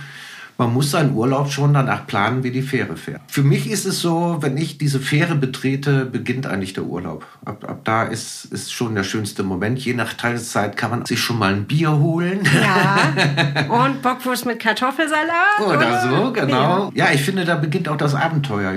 man 0.61 0.75
muss 0.75 0.91
seinen 0.91 1.15
Urlaub 1.15 1.51
schon 1.51 1.73
danach 1.73 2.07
planen, 2.07 2.45
wie 2.45 2.51
die 2.51 2.61
Fähre 2.61 2.95
fährt. 2.95 3.23
Für 3.29 3.43
mich 3.43 3.71
ist 3.71 3.87
es 3.87 4.01
so, 4.01 4.37
wenn 4.41 4.59
ich 4.59 4.77
diese 4.77 5.01
Fähre 5.01 5.35
betrete, 5.35 6.05
beginnt 6.05 6.47
eigentlich 6.47 6.75
der 6.75 6.85
Urlaub. 6.85 7.27
Ab, 7.47 7.65
ab 7.67 7.81
da 7.85 8.03
ist, 8.03 8.45
ist 8.45 8.71
schon 8.71 8.95
der 8.95 9.03
schönste 9.03 9.43
Moment. 9.43 9.79
Je 9.79 9.95
nach 9.95 10.13
Tageszeit 10.13 10.77
kann 10.77 10.91
man 10.91 11.07
sich 11.07 11.19
schon 11.19 11.39
mal 11.39 11.55
ein 11.55 11.65
Bier 11.65 11.93
holen. 11.93 12.41
Ja. 12.45 13.15
Und 13.87 14.03
Bockwurst 14.03 14.45
mit 14.45 14.61
Kartoffelsalat? 14.61 15.61
Oder 15.67 16.03
so, 16.03 16.31
genau. 16.31 16.93
Ja. 16.95 17.11
ich 17.11 17.23
finde, 17.23 17.47
da 17.47 17.57
beginnt 17.57 17.89
auch 17.89 17.97
das 17.97 18.15
Abenteuer. 18.15 18.75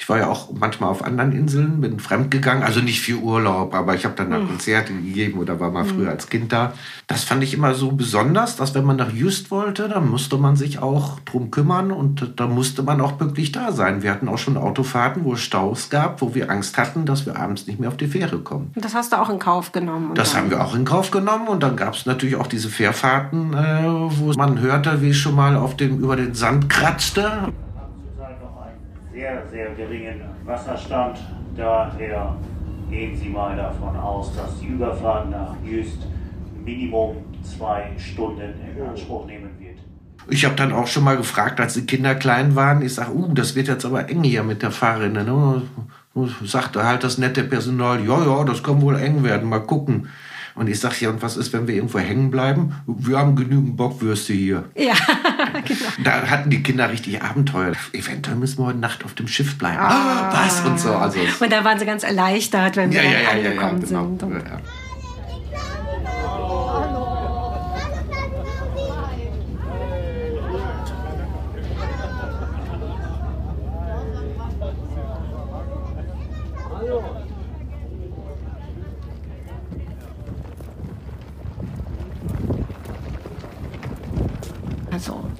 Ich, 0.00 0.04
ich 0.04 0.08
war 0.08 0.18
ja 0.18 0.28
auch 0.28 0.48
manchmal 0.58 0.88
auf 0.88 1.04
anderen 1.04 1.32
Inseln, 1.32 1.82
bin 1.82 2.00
fremdgegangen, 2.00 2.62
also 2.62 2.80
nicht 2.80 3.00
für 3.02 3.18
Urlaub, 3.18 3.74
aber 3.74 3.94
ich 3.94 4.04
habe 4.06 4.14
dann 4.16 4.30
da 4.30 4.38
Konzerte 4.38 4.94
gegeben 4.94 5.38
oder 5.38 5.60
war 5.60 5.70
mal 5.70 5.84
früher 5.84 6.08
als 6.08 6.28
Kind 6.28 6.52
da. 6.52 6.72
Das 7.06 7.22
fand 7.24 7.44
ich 7.44 7.52
immer 7.52 7.74
so 7.74 7.92
besonders, 7.92 8.56
dass 8.56 8.74
wenn 8.74 8.84
man 8.84 8.96
nach 8.96 9.12
Just 9.12 9.50
wollte, 9.50 9.88
dann 9.88 10.08
musste 10.08 10.38
man 10.38 10.56
sich 10.56 10.78
auch 10.78 11.20
drum 11.20 11.50
kümmern 11.50 11.92
und 11.92 12.32
da 12.36 12.46
musste 12.46 12.82
man 12.82 13.00
auch 13.00 13.20
wirklich 13.20 13.52
da 13.52 13.72
sein. 13.72 14.02
Wir 14.02 14.10
hatten 14.10 14.28
auch 14.28 14.38
schon 14.38 14.56
Autofahrten, 14.56 15.24
wo 15.24 15.34
es 15.34 15.40
Staus 15.40 15.90
gab, 15.90 16.22
wo 16.22 16.34
wir 16.34 16.50
Angst 16.50 16.78
hatten, 16.78 17.04
dass 17.04 17.26
wir 17.26 17.36
abends 17.36 17.66
nicht 17.66 17.78
mehr 17.78 17.90
auf 17.90 17.98
die 17.98 18.06
Fähre 18.06 18.38
kommen. 18.38 18.70
Und 18.74 18.84
das 18.84 18.94
hast 18.94 19.12
du 19.12 19.20
auch 19.20 19.28
in 19.28 19.38
Kauf 19.38 19.72
genommen. 19.72 20.14
Das 20.14 20.34
haben 20.34 20.50
wir 20.50 20.64
auch 20.64 20.74
in 20.74 20.84
Kauf 20.84 21.10
genommen 21.10 21.48
und 21.48 21.62
dann 21.62 21.76
gab 21.76 21.94
es 21.94 22.06
natürlich 22.06 22.36
auch 22.36 22.46
diese 22.46 22.70
Fährfahrten, 22.70 23.52
äh, 23.52 23.84
wo 23.84 24.32
man 24.32 24.60
hörte, 24.60 25.02
wie 25.02 25.10
es 25.10 25.18
schon 25.18 25.34
mal 25.34 25.56
auf 25.56 25.76
dem, 25.76 25.98
über 25.98 26.16
den 26.16 26.34
Sand 26.34 26.70
kratzte. 26.70 27.30
haben 27.30 27.52
zurzeit 28.16 28.40
noch 28.42 28.62
einen 28.62 29.09
sehr, 29.20 29.42
sehr 29.50 29.70
geringen 29.74 30.22
Wasserstand. 30.46 31.18
Daher 31.54 32.36
gehen 32.88 33.14
Sie 33.14 33.28
mal 33.28 33.54
davon 33.54 33.94
aus, 33.96 34.34
dass 34.34 34.58
die 34.58 34.68
Überfahrt 34.68 35.30
nach 35.30 35.54
Jüst 35.62 35.98
Minimum 36.64 37.16
zwei 37.42 37.90
Stunden 37.98 38.40
in 38.40 38.82
Anspruch 38.82 39.26
nehmen 39.26 39.50
wird. 39.58 39.78
Ich 40.28 40.44
habe 40.44 40.54
dann 40.54 40.72
auch 40.72 40.86
schon 40.86 41.04
mal 41.04 41.16
gefragt, 41.16 41.60
als 41.60 41.74
die 41.74 41.84
Kinder 41.84 42.14
klein 42.14 42.56
waren, 42.56 42.82
ich 42.82 42.94
sage, 42.94 43.12
uh, 43.12 43.32
das 43.34 43.54
wird 43.54 43.68
jetzt 43.68 43.84
aber 43.84 44.08
eng 44.08 44.22
hier 44.22 44.42
mit 44.42 44.62
der 44.62 44.70
Fahrrinne. 44.70 45.24
Ne? 45.24 45.62
Sagte 46.44 46.84
halt 46.84 47.04
das 47.04 47.18
nette 47.18 47.44
Personal, 47.44 48.04
ja, 48.04 48.24
ja, 48.24 48.44
das 48.44 48.62
kann 48.62 48.80
wohl 48.80 48.96
eng 48.96 49.22
werden, 49.22 49.48
mal 49.48 49.60
gucken. 49.60 50.08
Und 50.54 50.68
ich 50.68 50.80
sage, 50.80 50.96
ja, 51.00 51.10
und 51.10 51.22
was 51.22 51.36
ist, 51.36 51.52
wenn 51.52 51.66
wir 51.66 51.74
irgendwo 51.74 51.98
hängen 51.98 52.30
bleiben? 52.30 52.74
Wir 52.86 53.18
haben 53.18 53.36
genügend 53.36 53.76
Bockwürste 53.76 54.32
hier. 54.32 54.64
Ja. 54.76 54.94
Da 56.04 56.28
hatten 56.28 56.50
die 56.50 56.62
Kinder 56.62 56.90
richtig 56.90 57.22
Abenteuer. 57.22 57.72
Eventuell 57.92 58.36
müssen 58.36 58.58
wir 58.58 58.66
heute 58.66 58.78
Nacht 58.78 59.04
auf 59.04 59.14
dem 59.14 59.28
Schiff 59.28 59.58
bleiben. 59.58 59.78
Ah, 59.78 60.30
was 60.32 60.60
und 60.60 60.80
so. 60.80 60.94
Also, 60.94 61.20
Und 61.40 61.52
da 61.52 61.64
waren 61.64 61.78
sie 61.78 61.86
ganz 61.86 62.02
erleichtert, 62.02 62.76
wenn 62.76 62.90
wir 62.90 63.02
ja, 63.02 63.10
ja, 63.10 63.10
ja, 63.10 63.18
ja, 63.18 63.24
ja, 63.24 63.50
angekommen 63.50 63.80
genau. 63.80 64.16
sind. 64.18 64.44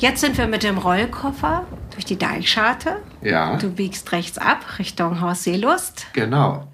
Jetzt 0.01 0.21
sind 0.21 0.37
wir 0.37 0.47
mit 0.49 0.63
dem 0.63 0.77
Rollkoffer 0.79 1.65
durch 1.93 2.05
die 2.05 2.19
Deichscharte. 2.19 2.97
Ja, 3.23 3.57
Du 3.57 3.71
biegst 3.71 4.11
rechts 4.13 4.37
ab 4.39 4.65
Richtung 4.79 5.21
Haus 5.21 5.45
Seelust. 5.45 6.07
genau. 6.13 6.67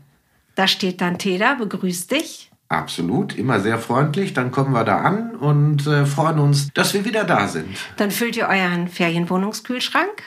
Da 0.54 0.66
steht 0.66 1.02
dann 1.02 1.18
Teda, 1.18 1.54
begrüßt 1.56 2.10
dich. 2.12 2.50
Absolut, 2.70 3.36
immer 3.36 3.60
sehr 3.60 3.78
freundlich. 3.78 4.32
Dann 4.32 4.50
kommen 4.50 4.72
wir 4.72 4.84
da 4.84 4.98
an 5.02 5.36
und 5.36 5.86
äh, 5.86 6.06
freuen 6.06 6.38
uns, 6.38 6.72
dass 6.72 6.94
wir 6.94 7.04
wieder 7.04 7.24
da 7.24 7.46
sind. 7.46 7.76
Dann 7.98 8.10
füllt 8.10 8.36
ihr 8.36 8.48
euren 8.48 8.88
Ferienwohnungskühlschrank. 8.88 10.22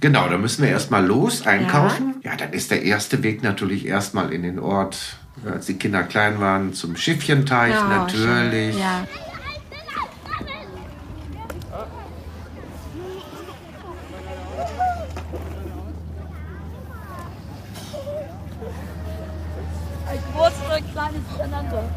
Genau, 0.00 0.28
da 0.28 0.36
müssen 0.36 0.62
wir 0.62 0.68
erstmal 0.70 1.04
los 1.06 1.46
einkaufen. 1.46 2.16
Ja. 2.22 2.36
dann 2.36 2.52
ist 2.52 2.70
der 2.70 2.82
erste 2.82 3.22
Weg 3.22 3.42
natürlich 3.42 3.86
erstmal 3.86 4.30
in 4.32 4.42
den 4.42 4.58
Ort, 4.58 5.16
als 5.50 5.66
die 5.66 5.74
Kinder 5.78 6.02
klein 6.02 6.38
waren, 6.38 6.74
zum 6.74 6.94
Schiffchenteich 6.96 7.72
Ja, 7.72 7.88
natürlich. 7.88 8.74
schön. 8.74 8.78
Ja. 8.78 9.06
Ein 20.98 21.12
kleines 21.12 21.22
miteinander. 21.32 21.88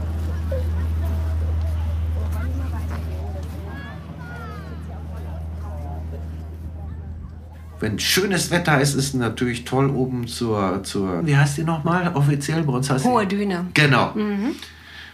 Wenn 7.80 7.98
schönes 7.98 8.52
Wetter 8.52 8.82
ist, 8.82 8.94
ist 8.94 9.06
es 9.06 9.14
natürlich 9.14 9.64
toll 9.64 9.90
oben 9.90 10.28
zur, 10.28 10.84
zur 10.84 11.26
wie 11.26 11.38
heißt 11.38 11.58
die 11.58 11.64
nochmal 11.64 12.12
offiziell? 12.14 12.64
Bei 12.64 12.74
uns 12.74 12.90
heißt 12.90 13.06
Hohe 13.06 13.26
die, 13.26 13.38
Düne. 13.38 13.68
Genau. 13.74 14.14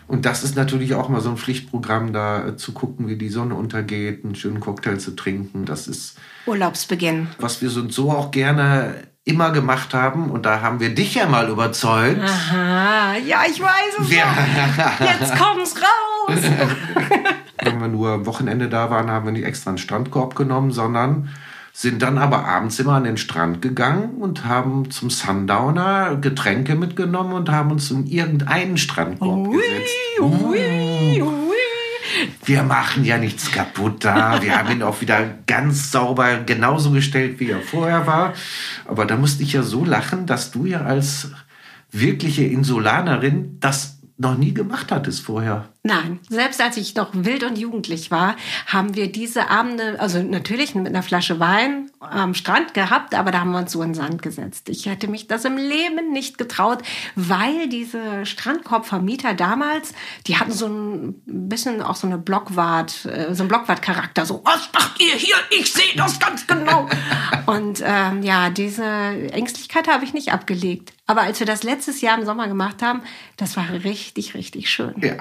Und 0.08 0.26
das 0.26 0.44
ist 0.44 0.56
natürlich 0.56 0.96
auch 0.96 1.08
mal 1.10 1.22
so 1.22 1.30
ein 1.30 1.38
Pflichtprogramm, 1.38 2.12
da 2.12 2.58
zu 2.58 2.72
gucken, 2.74 3.08
wie 3.08 3.18
die 3.18 3.30
Sonne 3.30 3.54
untergeht, 3.54 4.24
einen 4.24 4.36
schönen 4.36 4.60
Cocktail 4.60 4.98
zu 4.98 5.16
trinken. 5.16 5.66
Das 5.66 5.88
ist, 5.88 6.18
Urlaubsbeginn. 6.48 7.28
was 7.40 7.62
wir 7.62 7.70
so, 7.70 7.88
so 7.90 8.12
auch 8.12 8.32
gerne 8.32 8.96
immer 9.26 9.52
gemacht 9.52 9.94
haben. 9.94 10.30
Und 10.30 10.46
da 10.46 10.62
haben 10.62 10.80
wir 10.80 10.94
dich 10.94 11.16
ja 11.16 11.28
mal 11.28 11.50
überzeugt. 11.50 12.22
Aha, 12.22 13.16
ja, 13.18 13.42
ich 13.50 13.60
weiß 13.60 14.00
es 14.00 14.08
schon. 14.08 15.08
Jetzt 15.08 15.36
kommt's 15.40 15.76
raus. 15.76 16.38
wenn 17.64 17.82
wir 17.82 17.88
nur 17.88 18.12
am 18.12 18.26
Wochenende 18.26 18.70
da 18.70 18.90
waren, 18.90 19.10
haben 19.10 19.26
wir 19.26 19.32
nicht 19.32 19.46
extra 19.46 19.72
einen 19.72 19.80
Strandkorb 19.80 20.36
genommen, 20.36 20.72
sondern 20.72 21.30
sind 21.74 22.02
dann 22.02 22.18
aber 22.18 22.46
abends 22.46 22.80
immer 22.80 22.94
an 22.94 23.04
den 23.04 23.18
Strand 23.18 23.62
gegangen 23.62 24.12
und 24.22 24.46
haben 24.46 24.92
zum 24.92 25.10
Sundowner 25.10 26.16
Getränke 26.16 26.76
mitgenommen 26.76 27.34
und 27.34 27.50
haben 27.50 27.72
uns 27.72 27.92
in 27.92 28.06
irgendeinen 28.08 28.78
Strandkorb 28.78 29.52
gesetzt. 29.52 29.94
Ui, 30.22 30.30
ui. 30.46 30.95
Wir 32.46 32.64
machen 32.64 33.04
ja 33.04 33.18
nichts 33.18 33.52
kaputt 33.52 34.06
da. 34.06 34.42
Wir 34.42 34.58
haben 34.58 34.72
ihn 34.72 34.84
auch 34.84 35.02
wieder 35.02 35.26
ganz 35.48 35.92
sauber 35.92 36.38
genauso 36.46 36.92
gestellt, 36.92 37.40
wie 37.40 37.50
er 37.50 37.62
vorher 37.62 38.06
war. 38.06 38.34
Aber 38.88 39.06
da 39.06 39.18
musste 39.18 39.44
ich 39.44 39.54
ja 39.54 39.64
so 39.64 39.84
lachen, 39.84 40.26
dass 40.26 40.52
du 40.52 40.66
ja 40.66 40.82
als 40.82 41.32
wirkliche 41.92 42.44
Insulanerin 42.44 43.58
das 43.60 44.00
noch 44.18 44.38
nie 44.38 44.54
gemacht 44.54 44.92
hattest 44.92 45.22
vorher. 45.22 45.70
Nein, 45.88 46.20
selbst 46.30 46.60
als 46.62 46.78
ich 46.78 46.96
noch 46.96 47.10
wild 47.14 47.44
und 47.44 47.60
jugendlich 47.60 48.10
war, 48.10 48.38
haben 48.66 48.96
wir 48.96 49.12
diese 49.12 49.52
Abende, 49.52 50.00
also 50.00 50.24
natürlich 50.24 50.74
mit 50.74 50.88
einer 50.88 51.04
Flasche 51.04 51.40
Wein 51.40 51.92
am 52.00 52.34
Strand 52.34 52.74
gehabt, 52.74 53.14
aber 53.14 53.30
da 53.30 53.42
haben 53.42 53.52
wir 53.52 53.60
uns 53.60 53.72
so 53.72 53.84
in 53.84 53.90
den 53.90 53.94
Sand 53.94 54.24
gesetzt. 54.24 54.68
Ich 54.70 54.88
hätte 54.88 55.08
mich 55.08 55.28
das 55.28 55.46
im 55.46 55.58
Leben 55.58 56.12
nicht 56.12 56.40
getraut, 56.40 56.80
weil 57.16 57.70
diese 57.70 58.26
Strandkorbvermieter 58.26 59.36
damals, 59.36 59.94
die 60.26 60.38
hatten 60.38 60.54
so 60.54 60.66
ein 60.66 61.22
bisschen 61.28 61.84
auch 61.84 61.98
so 61.98 62.08
eine 62.08 62.18
Blockwart, 62.18 63.06
äh, 63.06 63.36
so 63.36 63.44
einen 63.44 63.50
Blockwart-Charakter. 63.50 64.26
So, 64.26 64.42
was 64.44 64.68
macht 64.74 65.00
ihr 65.00 65.14
hier? 65.14 65.36
Ich 65.52 65.72
sehe 65.72 65.96
das 65.96 66.20
ganz 66.20 66.48
genau. 66.48 66.90
und 67.46 67.84
ähm, 67.86 68.24
ja, 68.24 68.50
diese 68.50 68.84
Ängstlichkeit 68.84 69.88
habe 69.88 70.04
ich 70.04 70.16
nicht 70.16 70.34
abgelegt. 70.34 70.94
Aber 71.06 71.22
als 71.22 71.40
wir 71.40 71.46
das 71.46 71.62
letztes 71.62 72.02
Jahr 72.02 72.18
im 72.18 72.26
Sommer 72.26 72.48
gemacht 72.48 72.82
haben, 72.82 73.04
das 73.38 73.56
war 73.56 73.70
richtig, 73.72 74.34
richtig 74.34 74.72
schön. 74.72 74.96
Ja, 75.00 75.18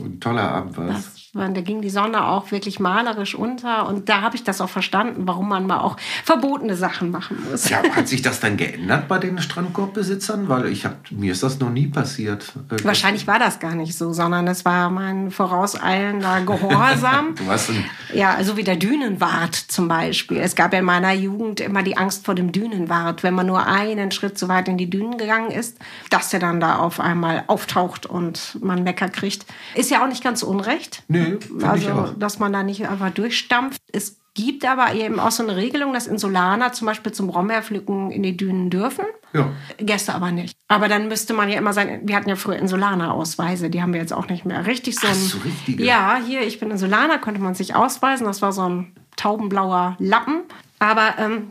ein 0.00 0.20
toller 0.20 0.50
Abend 0.50 0.76
war 0.76 0.88
es. 0.88 1.25
Das 1.36 1.44
war, 1.44 1.48
da 1.52 1.60
ging 1.60 1.82
die 1.82 1.90
Sonne 1.90 2.26
auch 2.26 2.50
wirklich 2.50 2.80
malerisch 2.80 3.34
unter 3.34 3.86
und 3.88 4.08
da 4.08 4.22
habe 4.22 4.36
ich 4.36 4.44
das 4.44 4.60
auch 4.60 4.70
verstanden, 4.70 5.22
warum 5.26 5.48
man 5.48 5.66
mal 5.66 5.80
auch 5.80 5.96
verbotene 6.24 6.76
Sachen 6.76 7.10
machen 7.10 7.36
muss. 7.50 7.68
Ja, 7.68 7.82
hat 7.94 8.08
sich 8.08 8.22
das 8.22 8.40
dann 8.40 8.56
geändert 8.56 9.06
bei 9.06 9.18
den 9.18 9.38
Strandkorbbesitzern? 9.38 10.48
Weil 10.48 10.66
ich 10.66 10.84
hab, 10.86 11.10
mir 11.10 11.32
ist 11.32 11.42
das 11.42 11.58
noch 11.60 11.70
nie 11.70 11.88
passiert. 11.88 12.52
Äh, 12.70 12.84
Wahrscheinlich 12.84 13.26
war 13.26 13.38
das 13.38 13.58
gar 13.58 13.74
nicht 13.74 13.96
so, 13.96 14.12
sondern 14.12 14.46
es 14.48 14.64
war 14.64 14.88
mein 14.90 15.30
vorauseilender 15.30 16.40
Gehorsam. 16.42 17.34
Du 17.46 17.50
ein, 17.50 17.84
Ja, 18.14 18.42
so 18.42 18.56
wie 18.56 18.64
der 18.64 18.76
Dünenwart 18.76 19.54
zum 19.54 19.88
Beispiel. 19.88 20.38
Es 20.38 20.54
gab 20.54 20.72
ja 20.72 20.78
in 20.78 20.84
meiner 20.84 21.12
Jugend 21.12 21.60
immer 21.60 21.82
die 21.82 21.96
Angst 21.96 22.24
vor 22.24 22.34
dem 22.34 22.50
Dünenwart, 22.52 23.22
wenn 23.22 23.34
man 23.34 23.46
nur 23.46 23.66
einen 23.66 24.10
Schritt 24.10 24.38
zu 24.38 24.48
weit 24.48 24.68
in 24.68 24.78
die 24.78 24.88
Dünen 24.88 25.18
gegangen 25.18 25.50
ist, 25.50 25.78
dass 26.10 26.30
der 26.30 26.40
dann 26.40 26.60
da 26.60 26.78
auf 26.78 26.98
einmal 26.98 27.44
auftaucht 27.46 28.06
und 28.06 28.58
man 28.62 28.84
Mecker 28.84 29.08
kriegt. 29.08 29.44
Ist 29.74 29.90
ja 29.90 30.02
auch 30.02 30.08
nicht 30.08 30.22
ganz 30.24 30.42
unrecht. 30.42 31.02
Nö, 31.08 31.25
find 31.40 31.58
ich 31.60 31.64
also, 31.64 32.12
dass 32.18 32.38
man 32.38 32.52
da 32.52 32.62
nicht 32.62 32.88
einfach 32.88 33.10
durchstampft. 33.10 33.80
Es 33.92 34.18
gibt 34.34 34.64
aber 34.66 34.92
eben 34.94 35.18
auch 35.18 35.30
so 35.30 35.42
eine 35.42 35.56
Regelung, 35.56 35.92
dass 35.94 36.06
Insulaner 36.06 36.72
zum 36.72 36.86
Beispiel 36.86 37.12
zum 37.12 37.26
Brombeerpflücken 37.28 38.10
in 38.10 38.22
die 38.22 38.36
Dünen 38.36 38.68
dürfen. 38.70 39.04
ja. 39.32 39.48
Gäste 39.78 40.14
aber 40.14 40.30
nicht. 40.30 40.56
Aber 40.68 40.88
dann 40.88 41.08
müsste 41.08 41.32
man 41.32 41.48
ja 41.48 41.56
immer 41.56 41.72
sein, 41.72 42.00
wir 42.04 42.16
hatten 42.16 42.28
ja 42.28 42.36
früher 42.36 42.56
Insulaner-Ausweise, 42.56 43.70
die 43.70 43.80
haben 43.80 43.92
wir 43.94 44.00
jetzt 44.00 44.12
auch 44.12 44.28
nicht 44.28 44.44
mehr. 44.44 44.66
Richtig 44.66 44.96
so 45.00 45.06
Ach, 45.06 45.12
ein, 45.12 45.16
so 45.16 45.38
richtige? 45.38 45.84
Ja, 45.84 46.18
hier, 46.26 46.42
ich 46.42 46.60
bin 46.60 46.70
Insulaner, 46.70 47.18
konnte 47.18 47.40
man 47.40 47.54
sich 47.54 47.74
ausweisen. 47.74 48.26
Das 48.26 48.42
war 48.42 48.52
so 48.52 48.68
ein 48.68 48.92
taubenblauer 49.16 49.96
Lappen. 49.98 50.42
Aber 50.78 51.14
ähm, 51.18 51.50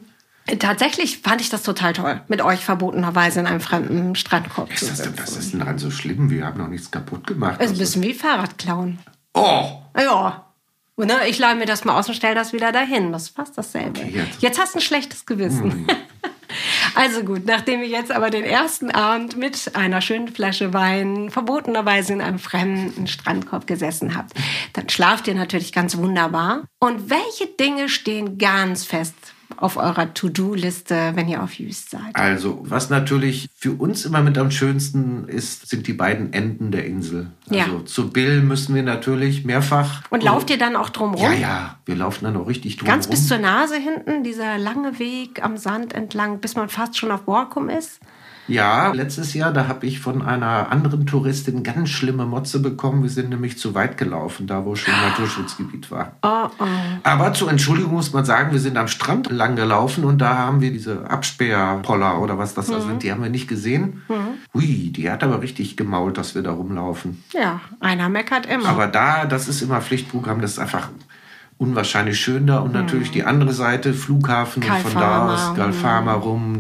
tatsächlich 0.59 1.19
fand 1.19 1.41
ich 1.41 1.49
das 1.49 1.63
total 1.63 1.93
toll, 1.93 2.21
mit 2.27 2.43
euch 2.43 2.63
verbotenerweise 2.63 3.39
in 3.39 3.47
einem 3.47 3.61
fremden 3.61 4.13
Strandkorb 4.15 4.67
zu 4.77 4.85
Ist 4.85 4.91
das, 4.91 4.97
denn, 5.01 5.13
sitzen. 5.15 5.21
was 5.23 5.37
ist 5.37 5.51
denn 5.53 5.59
daran 5.61 5.79
so 5.79 5.89
schlimm? 5.89 6.29
Wir 6.29 6.45
haben 6.45 6.59
noch 6.59 6.67
nichts 6.67 6.91
kaputt 6.91 7.25
gemacht. 7.25 7.53
ist 7.55 7.61
ein 7.61 7.67
Also- 7.69 7.79
bisschen 7.79 8.03
wie 8.03 8.13
Fahrradklauen. 8.13 8.99
Oh! 9.35 9.81
Ja. 9.97 10.45
Und, 10.95 11.07
ne, 11.07 11.27
ich 11.27 11.39
leih 11.39 11.55
mir 11.55 11.65
das 11.65 11.83
mal 11.83 11.99
aus 11.99 12.07
und 12.07 12.15
stell 12.15 12.35
das 12.35 12.53
wieder 12.53 12.71
dahin. 12.71 13.11
Das 13.11 13.23
ist 13.23 13.35
fast 13.35 13.57
dasselbe. 13.57 13.99
Okay, 13.99 14.11
jetzt. 14.13 14.41
jetzt. 14.41 14.59
hast 14.59 14.75
du 14.75 14.79
ein 14.79 14.81
schlechtes 14.81 15.25
Gewissen. 15.25 15.87
Also 16.95 17.23
gut, 17.23 17.45
nachdem 17.45 17.81
wir 17.81 17.87
jetzt 17.87 18.11
aber 18.11 18.29
den 18.29 18.45
ersten 18.45 18.89
Abend 18.89 19.35
mit 19.35 19.75
einer 19.75 19.99
schönen 19.99 20.29
Flasche 20.29 20.73
Wein 20.73 21.29
verbotenerweise 21.29 22.13
in 22.13 22.21
einem 22.21 22.39
fremden 22.39 23.07
Strandkorb 23.07 23.67
gesessen 23.67 24.15
habt, 24.15 24.31
dann 24.73 24.87
schlaft 24.87 25.27
ihr 25.27 25.35
natürlich 25.35 25.73
ganz 25.73 25.97
wunderbar. 25.97 26.63
Und 26.79 27.09
welche 27.09 27.47
Dinge 27.47 27.89
stehen 27.89 28.37
ganz 28.37 28.85
fest 28.85 29.15
auf 29.57 29.77
eurer 29.77 30.13
To-Do-Liste, 30.13 31.11
wenn 31.15 31.27
ihr 31.27 31.41
auf 31.41 31.53
Jüst 31.53 31.91
seid? 31.91 32.01
Also, 32.13 32.59
was 32.63 32.89
natürlich 32.89 33.49
für 33.55 33.71
uns 33.73 34.05
immer 34.05 34.21
mit 34.21 34.37
am 34.37 34.51
schönsten 34.51 35.27
ist, 35.27 35.69
sind 35.69 35.87
die 35.87 35.93
beiden 35.93 36.33
Enden 36.33 36.71
der 36.71 36.85
Insel. 36.85 37.27
Also 37.49 37.77
Ja. 37.77 37.85
zu 37.85 38.09
Bill 38.11 38.41
müssen 38.41 38.75
wir 38.75 38.83
natürlich 38.83 39.45
mehrfach. 39.45 40.03
Und 40.09 40.23
lauft 40.23 40.49
ihr 40.49 40.57
dann 40.57 40.75
auch 40.75 40.89
drumrum? 40.89 41.21
Ja, 41.23 41.33
ja, 41.33 41.79
wir 41.85 41.95
laufen 41.95 42.25
dann 42.25 42.37
auch 42.37 42.47
richtig 42.47 42.77
drum 42.77 42.87
Ganz 42.87 43.07
bis 43.07 43.27
zur 43.27 43.37
Nase 43.37 43.77
hinten, 43.77 44.23
dieser 44.23 44.57
lange 44.57 44.99
Weg 44.99 45.43
am 45.43 45.57
Sand 45.57 45.93
entlang, 45.93 46.39
bis 46.39 46.55
man 46.55 46.69
fast 46.69 46.97
schon 46.97 47.11
auf 47.11 47.21
Borkum 47.23 47.69
ist. 47.69 47.99
Ja, 48.47 48.91
letztes 48.91 49.33
Jahr, 49.33 49.51
da 49.51 49.67
habe 49.67 49.85
ich 49.85 49.99
von 49.99 50.21
einer 50.21 50.71
anderen 50.71 51.05
Touristin 51.05 51.63
ganz 51.63 51.89
schlimme 51.89 52.25
Motze 52.25 52.59
bekommen. 52.59 53.01
Wir 53.01 53.09
sind 53.09 53.29
nämlich 53.29 53.57
zu 53.57 53.73
weit 53.73 53.97
gelaufen, 53.97 54.45
da 54.45 54.65
wo 54.65 54.75
schon 54.75 54.93
Naturschutzgebiet 54.93 55.89
war. 55.89 56.13
Oh, 56.21 56.49
oh. 56.59 56.65
Aber 57.03 57.33
zur 57.33 57.49
Entschuldigung 57.49 57.93
muss 57.93 58.13
man 58.13 58.25
sagen, 58.25 58.51
wir 58.51 58.59
sind 58.59 58.77
am 58.77 58.87
Strand 58.87 59.31
lang 59.31 59.55
gelaufen 59.55 60.03
und 60.03 60.19
da 60.19 60.37
haben 60.37 60.61
wir 60.61 60.71
diese 60.71 61.09
Absperrpoller 61.09 62.21
oder 62.21 62.37
was 62.37 62.53
das 62.53 62.67
da 62.67 62.81
sind, 62.81 63.03
die 63.03 63.11
haben 63.11 63.23
wir 63.23 63.29
nicht 63.29 63.47
gesehen. 63.47 64.03
Hui, 64.53 64.91
die 64.91 65.09
hat 65.09 65.23
aber 65.23 65.41
richtig 65.41 65.75
gemault, 65.75 66.17
dass 66.17 66.35
wir 66.35 66.43
da 66.43 66.51
rumlaufen. 66.51 67.23
Ja, 67.33 67.61
einer 67.79 68.09
meckert 68.09 68.45
immer. 68.45 68.69
Aber 68.69 68.87
da, 68.87 69.25
das 69.25 69.47
ist 69.47 69.61
immer 69.61 69.81
Pflichtprogramm, 69.81 70.41
das 70.41 70.53
ist 70.53 70.59
einfach 70.59 70.89
unwahrscheinlich 71.57 72.19
schön 72.19 72.47
da. 72.47 72.59
Und 72.59 72.73
natürlich 72.73 73.11
die 73.11 73.23
andere 73.23 73.53
Seite, 73.53 73.93
Flughafen 73.93 74.63
und 74.63 74.69
von 74.69 74.93
da 74.93 74.99
Kalfama, 74.99 75.33
aus 75.33 75.55
Galfama 75.55 76.13
rum. 76.13 76.59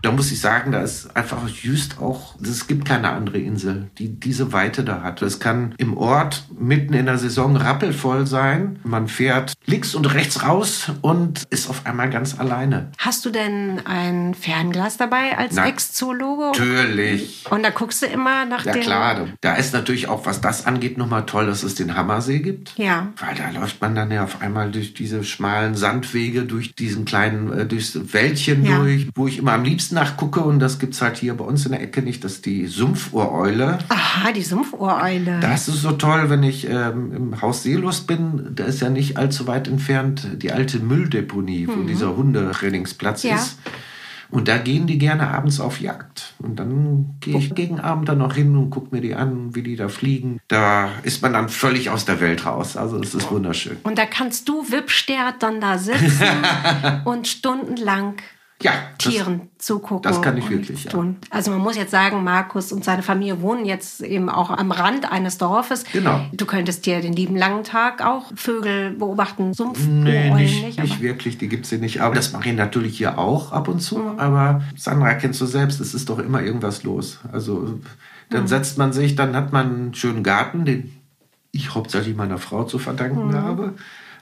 Da 0.00 0.12
muss 0.12 0.30
ich 0.30 0.40
sagen, 0.40 0.70
da 0.70 0.80
ist 0.80 1.14
einfach 1.16 1.48
just 1.48 1.98
auch, 2.00 2.36
es 2.40 2.68
gibt 2.68 2.84
keine 2.84 3.10
andere 3.10 3.38
Insel, 3.38 3.90
die 3.98 4.08
diese 4.08 4.52
Weite 4.52 4.84
da 4.84 5.02
hat. 5.02 5.22
Es 5.22 5.40
kann 5.40 5.74
im 5.78 5.96
Ort 5.96 6.44
mitten 6.58 6.94
in 6.94 7.06
der 7.06 7.18
Saison 7.18 7.56
rappelvoll 7.56 8.26
sein. 8.26 8.78
Man 8.84 9.08
fährt 9.08 9.54
links 9.66 9.96
und 9.96 10.06
rechts 10.14 10.44
raus 10.44 10.92
und 11.02 11.42
ist 11.50 11.68
auf 11.68 11.84
einmal 11.84 12.10
ganz 12.10 12.38
alleine. 12.38 12.92
Hast 12.98 13.24
du 13.24 13.30
denn 13.30 13.80
ein 13.86 14.34
Fernglas 14.34 14.98
dabei 14.98 15.36
als 15.36 15.56
Ex-Zoologe? 15.56 16.52
Natürlich. 16.56 17.44
Und 17.50 17.62
da 17.64 17.70
guckst 17.70 18.02
du 18.02 18.06
immer 18.06 18.44
nach 18.44 18.64
Ja 18.64 18.72
den... 18.74 18.82
klar, 18.82 19.14
da- 19.16 19.26
da 19.40 19.54
ist 19.56 19.72
natürlich 19.72 20.08
auch, 20.08 20.26
was 20.26 20.40
das 20.40 20.66
angeht, 20.66 20.96
nochmal 20.98 21.26
toll, 21.26 21.46
dass 21.46 21.62
es 21.62 21.74
den 21.74 21.96
Hammersee 21.96 22.38
gibt. 22.38 22.74
Ja. 22.76 23.08
Weil 23.18 23.34
da 23.34 23.50
läuft 23.58 23.80
man 23.80 23.94
dann 23.94 24.10
ja 24.10 24.22
auf 24.24 24.40
einmal 24.42 24.70
durch 24.70 24.94
diese 24.94 25.24
schmalen 25.24 25.74
Sandwege, 25.74 26.42
durch 26.44 26.74
diesen 26.74 27.04
kleinen, 27.04 27.52
äh, 27.52 27.66
durchs 27.66 27.98
Wäldchen 28.12 28.64
Ja. 28.64 28.78
durch, 28.78 29.08
wo 29.14 29.26
ich 29.26 29.38
immer 29.38 29.52
am 29.52 29.64
liebsten 29.64 29.87
nachgucke. 29.92 30.40
Und 30.40 30.58
das 30.60 30.78
gibt's 30.78 31.00
halt 31.02 31.16
hier 31.16 31.34
bei 31.36 31.44
uns 31.44 31.64
in 31.66 31.72
der 31.72 31.80
Ecke 31.82 32.02
nicht, 32.02 32.22
das 32.24 32.32
ist 32.34 32.46
die 32.46 32.66
Sumpfohreule. 32.66 33.78
Aha, 33.88 34.32
die 34.32 34.42
Sumpfohreule. 34.42 35.40
Das 35.40 35.68
ist 35.68 35.82
so 35.82 35.92
toll, 35.92 36.30
wenn 36.30 36.42
ich 36.42 36.68
ähm, 36.68 37.12
im 37.14 37.40
Haus 37.42 37.62
Seelust 37.62 38.06
bin. 38.06 38.50
Da 38.54 38.64
ist 38.64 38.80
ja 38.80 38.90
nicht 38.90 39.16
allzu 39.16 39.46
weit 39.46 39.68
entfernt 39.68 40.26
die 40.42 40.52
alte 40.52 40.78
Mülldeponie, 40.78 41.68
wo 41.68 41.82
dieser 41.82 42.16
Hundetrainingsplatz 42.16 43.24
Mhm. 43.24 43.30
Ja. 43.30 43.36
ist. 43.36 43.58
Und 44.30 44.46
da 44.46 44.58
gehen 44.58 44.86
die 44.86 44.98
gerne 44.98 45.28
abends 45.28 45.58
auf 45.58 45.80
Jagd. 45.80 46.34
Und 46.38 46.56
dann 46.60 47.14
gehe 47.20 47.38
ich 47.38 47.54
gegen 47.54 47.80
Abend 47.80 48.10
dann 48.10 48.18
noch 48.18 48.34
hin 48.34 48.54
und 48.58 48.68
gucke 48.68 48.94
mir 48.94 49.00
die 49.00 49.14
an, 49.14 49.54
wie 49.54 49.62
die 49.62 49.74
da 49.74 49.88
fliegen. 49.88 50.38
Da 50.48 50.90
ist 51.02 51.22
man 51.22 51.32
dann 51.32 51.48
völlig 51.48 51.88
aus 51.88 52.04
der 52.04 52.20
Welt 52.20 52.44
raus. 52.44 52.76
Also 52.76 52.98
es 53.00 53.14
ist 53.14 53.30
wunderschön. 53.30 53.78
Und 53.84 53.96
da 53.96 54.04
kannst 54.04 54.46
du 54.46 54.70
Wippstert 54.70 55.36
dann 55.42 55.62
da 55.62 55.78
sitzen 55.78 56.26
und 57.06 57.26
stundenlang 57.26 58.16
Ja, 58.60 58.72
das, 58.98 59.12
Tieren 59.12 59.42
zugucken. 59.58 60.02
das 60.02 60.20
kann 60.20 60.36
ich 60.36 60.50
wirklich, 60.50 60.82
ja. 60.82 60.90
Tun. 60.90 61.16
Also 61.30 61.52
man 61.52 61.60
muss 61.60 61.76
jetzt 61.76 61.92
sagen, 61.92 62.24
Markus 62.24 62.72
und 62.72 62.82
seine 62.84 63.04
Familie 63.04 63.40
wohnen 63.40 63.64
jetzt 63.64 64.00
eben 64.00 64.28
auch 64.28 64.50
am 64.50 64.72
Rand 64.72 65.12
eines 65.12 65.38
Dorfes. 65.38 65.84
Genau. 65.92 66.22
Du 66.32 66.44
könntest 66.44 66.84
dir 66.84 67.00
den 67.00 67.12
lieben 67.12 67.36
langen 67.36 67.62
Tag 67.62 68.04
auch 68.04 68.32
Vögel 68.34 68.90
beobachten, 68.90 69.48
Nee, 69.48 69.52
Sumpfohräulen 69.54 70.34
nicht, 70.36 70.64
nicht. 70.64 70.78
nicht, 70.82 71.00
wirklich, 71.00 71.38
die 71.38 71.48
gibt's 71.48 71.68
hier 71.68 71.78
nicht. 71.78 72.00
Aber 72.00 72.16
das 72.16 72.32
mache 72.32 72.48
ich 72.48 72.56
natürlich 72.56 72.98
hier 72.98 73.16
auch 73.16 73.52
ab 73.52 73.68
und 73.68 73.78
zu. 73.78 73.98
Mhm. 73.98 74.18
Aber 74.18 74.62
Sandra, 74.76 75.14
kennst 75.14 75.40
du 75.40 75.46
selbst, 75.46 75.78
es 75.80 75.94
ist 75.94 76.08
doch 76.08 76.18
immer 76.18 76.42
irgendwas 76.42 76.82
los. 76.82 77.20
Also 77.30 77.78
dann 78.30 78.42
Mhm. 78.42 78.46
setzt 78.48 78.76
man 78.76 78.92
sich, 78.92 79.14
dann 79.14 79.36
hat 79.36 79.52
man 79.52 79.66
einen 79.72 79.94
schönen 79.94 80.24
Garten, 80.24 80.64
den 80.64 80.92
ich 81.52 81.76
hauptsächlich 81.76 82.16
meiner 82.16 82.38
Frau 82.38 82.64
zu 82.64 82.80
verdanken 82.80 83.28
Mhm. 83.28 83.34
habe. 83.34 83.74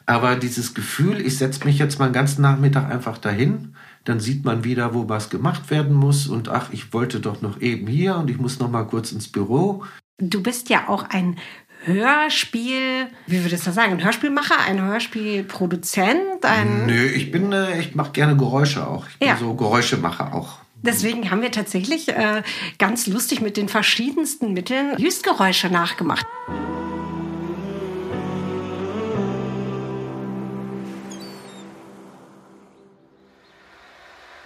Aber 0.05 0.37
dieses 0.37 0.75
Gefühl, 0.75 1.23
ich 1.23 1.39
setze 1.39 1.65
mich 1.65 1.79
jetzt 1.79 1.99
mal 1.99 2.05
einen 2.05 2.15
ganzen 2.15 2.43
Nachmittag 2.43 2.91
einfach 2.93 3.17
dahin, 3.19 3.75
dann 4.07 4.21
sieht 4.21 4.45
man 4.45 4.65
wieder, 4.65 4.95
wo 4.95 5.09
was 5.09 5.29
gemacht 5.29 5.71
werden 5.71 5.95
muss. 5.95 6.27
Und 6.27 6.49
ach, 6.49 6.73
ich 6.73 6.93
wollte 6.93 7.21
doch 7.21 7.43
noch 7.43 7.61
eben 7.61 7.87
hier 7.87 8.17
und 8.17 8.31
ich 8.31 8.39
muss 8.39 8.59
noch 8.59 8.71
mal 8.71 8.85
kurz 8.85 9.13
ins 9.13 9.29
Büro. 9.29 9.85
du 10.19 10.43
bist 10.43 10.71
ja 10.71 10.89
auch 10.89 11.11
ein 11.11 11.37
Hörspiel, 11.85 13.07
wie 13.27 13.45
würdest 13.45 13.65
du 13.65 13.67
das 13.67 13.75
sagen, 13.75 13.93
ein 13.93 14.05
Hörspielmacher, 14.05 14.59
ein 14.67 14.81
Hörspielproduzent, 14.83 16.43
ein... 16.45 16.87
Nö, 16.87 17.07
ich 17.07 17.31
bin, 17.31 17.53
äh, 17.53 17.79
ich 17.79 17.95
mache 17.95 18.13
gerne 18.13 18.37
Geräusche 18.37 18.87
auch. 18.87 19.07
Ich 19.09 19.19
bin 19.19 19.29
Ja. 19.29 19.37
so 19.37 19.55
Geräuschemacher 19.55 20.35
auch. 20.35 20.59
Deswegen 20.83 21.31
haben 21.31 21.43
wir 21.43 21.53
tatsächlich 21.53 22.09
äh, 22.09 22.43
ganz 22.79 23.07
lustig 23.07 23.41
mit 23.41 23.57
den 23.57 23.69
verschiedensten 23.69 24.53
Mitteln 24.53 24.97
Hüstgeräusche 24.99 25.69
nachgemacht. 25.69 26.27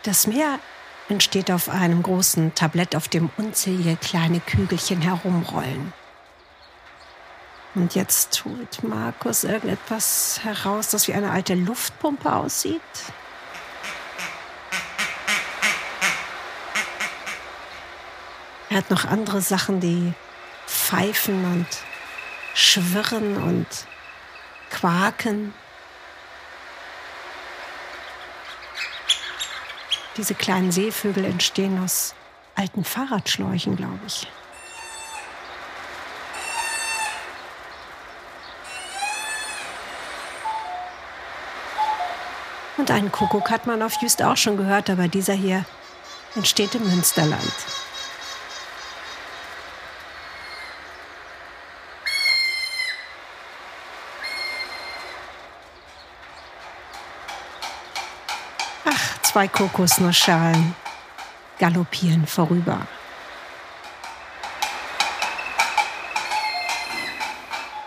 Das 0.03 0.27
Meer 0.27 0.59
entsteht 1.11 1.51
auf 1.51 1.69
einem 1.69 2.03
großen 2.03 2.55
Tablett, 2.55 2.97
auf 2.97 3.09
dem 3.09 3.29
unzählige 3.37 3.97
kleine 3.97 4.41
Kügelchen 4.41 5.03
herumrollen. 5.03 5.93
Und 7.75 7.95
jetzt 7.95 8.43
holt 8.45 8.83
Markus 8.83 9.45
irgendetwas 9.45 10.41
heraus, 10.43 10.89
das 10.89 11.07
wie 11.07 11.13
eine 11.13 11.31
alte 11.31 11.55
Luftpumpe 11.55 12.33
aussieht. 12.33 12.81
Er 18.71 18.79
hat 18.79 18.91
noch 18.91 19.05
andere 19.05 19.43
Sachen, 19.43 19.81
die 19.81 20.15
pfeifen 20.67 21.45
und 21.45 21.67
schwirren 22.55 23.37
und 23.37 23.67
quaken. 24.71 25.53
Diese 30.21 30.35
kleinen 30.35 30.71
Seevögel 30.71 31.25
entstehen 31.25 31.83
aus 31.83 32.15
alten 32.55 32.85
Fahrradschläuchen, 32.85 33.75
glaube 33.75 33.99
ich. 34.07 34.27
Und 42.77 42.91
einen 42.91 43.11
Kuckuck 43.11 43.51
hat 43.51 43.67
man 43.67 43.81
auf 43.81 43.95
Jüst 44.03 44.23
auch 44.23 44.37
schon 44.37 44.59
gehört, 44.59 44.91
aber 44.91 45.09
dieser 45.09 45.33
hier 45.33 45.65
entsteht 46.37 46.75
im 46.75 46.87
Münsterland. 46.87 47.41
Ach, 58.85 59.23
zwei 59.41 59.49
Kokosnussschalen 59.49 60.75
galoppieren 61.59 62.27
vorüber. 62.27 62.87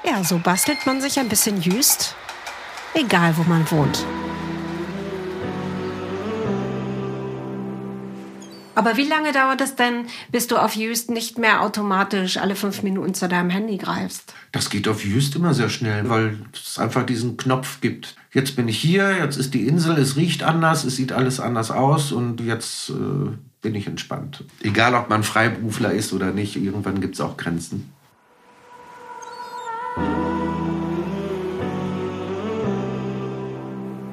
Ja, 0.03 0.23
so 0.23 0.39
bastelt 0.39 0.83
man 0.87 0.99
sich 0.99 1.19
ein 1.19 1.29
bisschen 1.29 1.61
Jüst, 1.61 2.15
egal 2.95 3.37
wo 3.37 3.43
man 3.43 3.69
wohnt. 3.69 4.03
Aber 8.75 8.97
wie 8.97 9.07
lange 9.07 9.31
dauert 9.31 9.61
es 9.61 9.75
denn, 9.75 10.07
bis 10.31 10.47
du 10.47 10.57
auf 10.57 10.75
Jüst 10.75 11.11
nicht 11.11 11.37
mehr 11.37 11.61
automatisch 11.61 12.37
alle 12.37 12.55
fünf 12.55 12.81
Minuten 12.81 13.13
zu 13.13 13.27
deinem 13.27 13.51
Handy 13.51 13.77
greifst? 13.77 14.33
Das 14.51 14.69
geht 14.69 14.87
auf 14.87 15.05
Just 15.05 15.35
immer 15.35 15.53
sehr 15.53 15.69
schnell, 15.69 16.09
weil 16.09 16.39
es 16.53 16.79
einfach 16.79 17.05
diesen 17.05 17.37
Knopf 17.37 17.81
gibt. 17.81 18.15
Jetzt 18.31 18.55
bin 18.55 18.67
ich 18.67 18.79
hier, 18.79 19.17
jetzt 19.17 19.37
ist 19.37 19.53
die 19.53 19.67
Insel, 19.67 19.97
es 19.99 20.15
riecht 20.15 20.41
anders, 20.41 20.85
es 20.85 20.95
sieht 20.95 21.11
alles 21.11 21.39
anders 21.39 21.69
aus 21.69 22.11
und 22.11 22.41
jetzt 22.41 22.89
äh, 22.89 22.93
bin 23.61 23.75
ich 23.75 23.85
entspannt. 23.85 24.43
Egal, 24.61 24.95
ob 24.95 25.07
man 25.07 25.23
Freiberufler 25.23 25.91
ist 25.91 26.11
oder 26.11 26.31
nicht, 26.31 26.55
irgendwann 26.55 26.99
gibt 26.99 27.13
es 27.13 27.21
auch 27.21 27.37
Grenzen. 27.37 27.93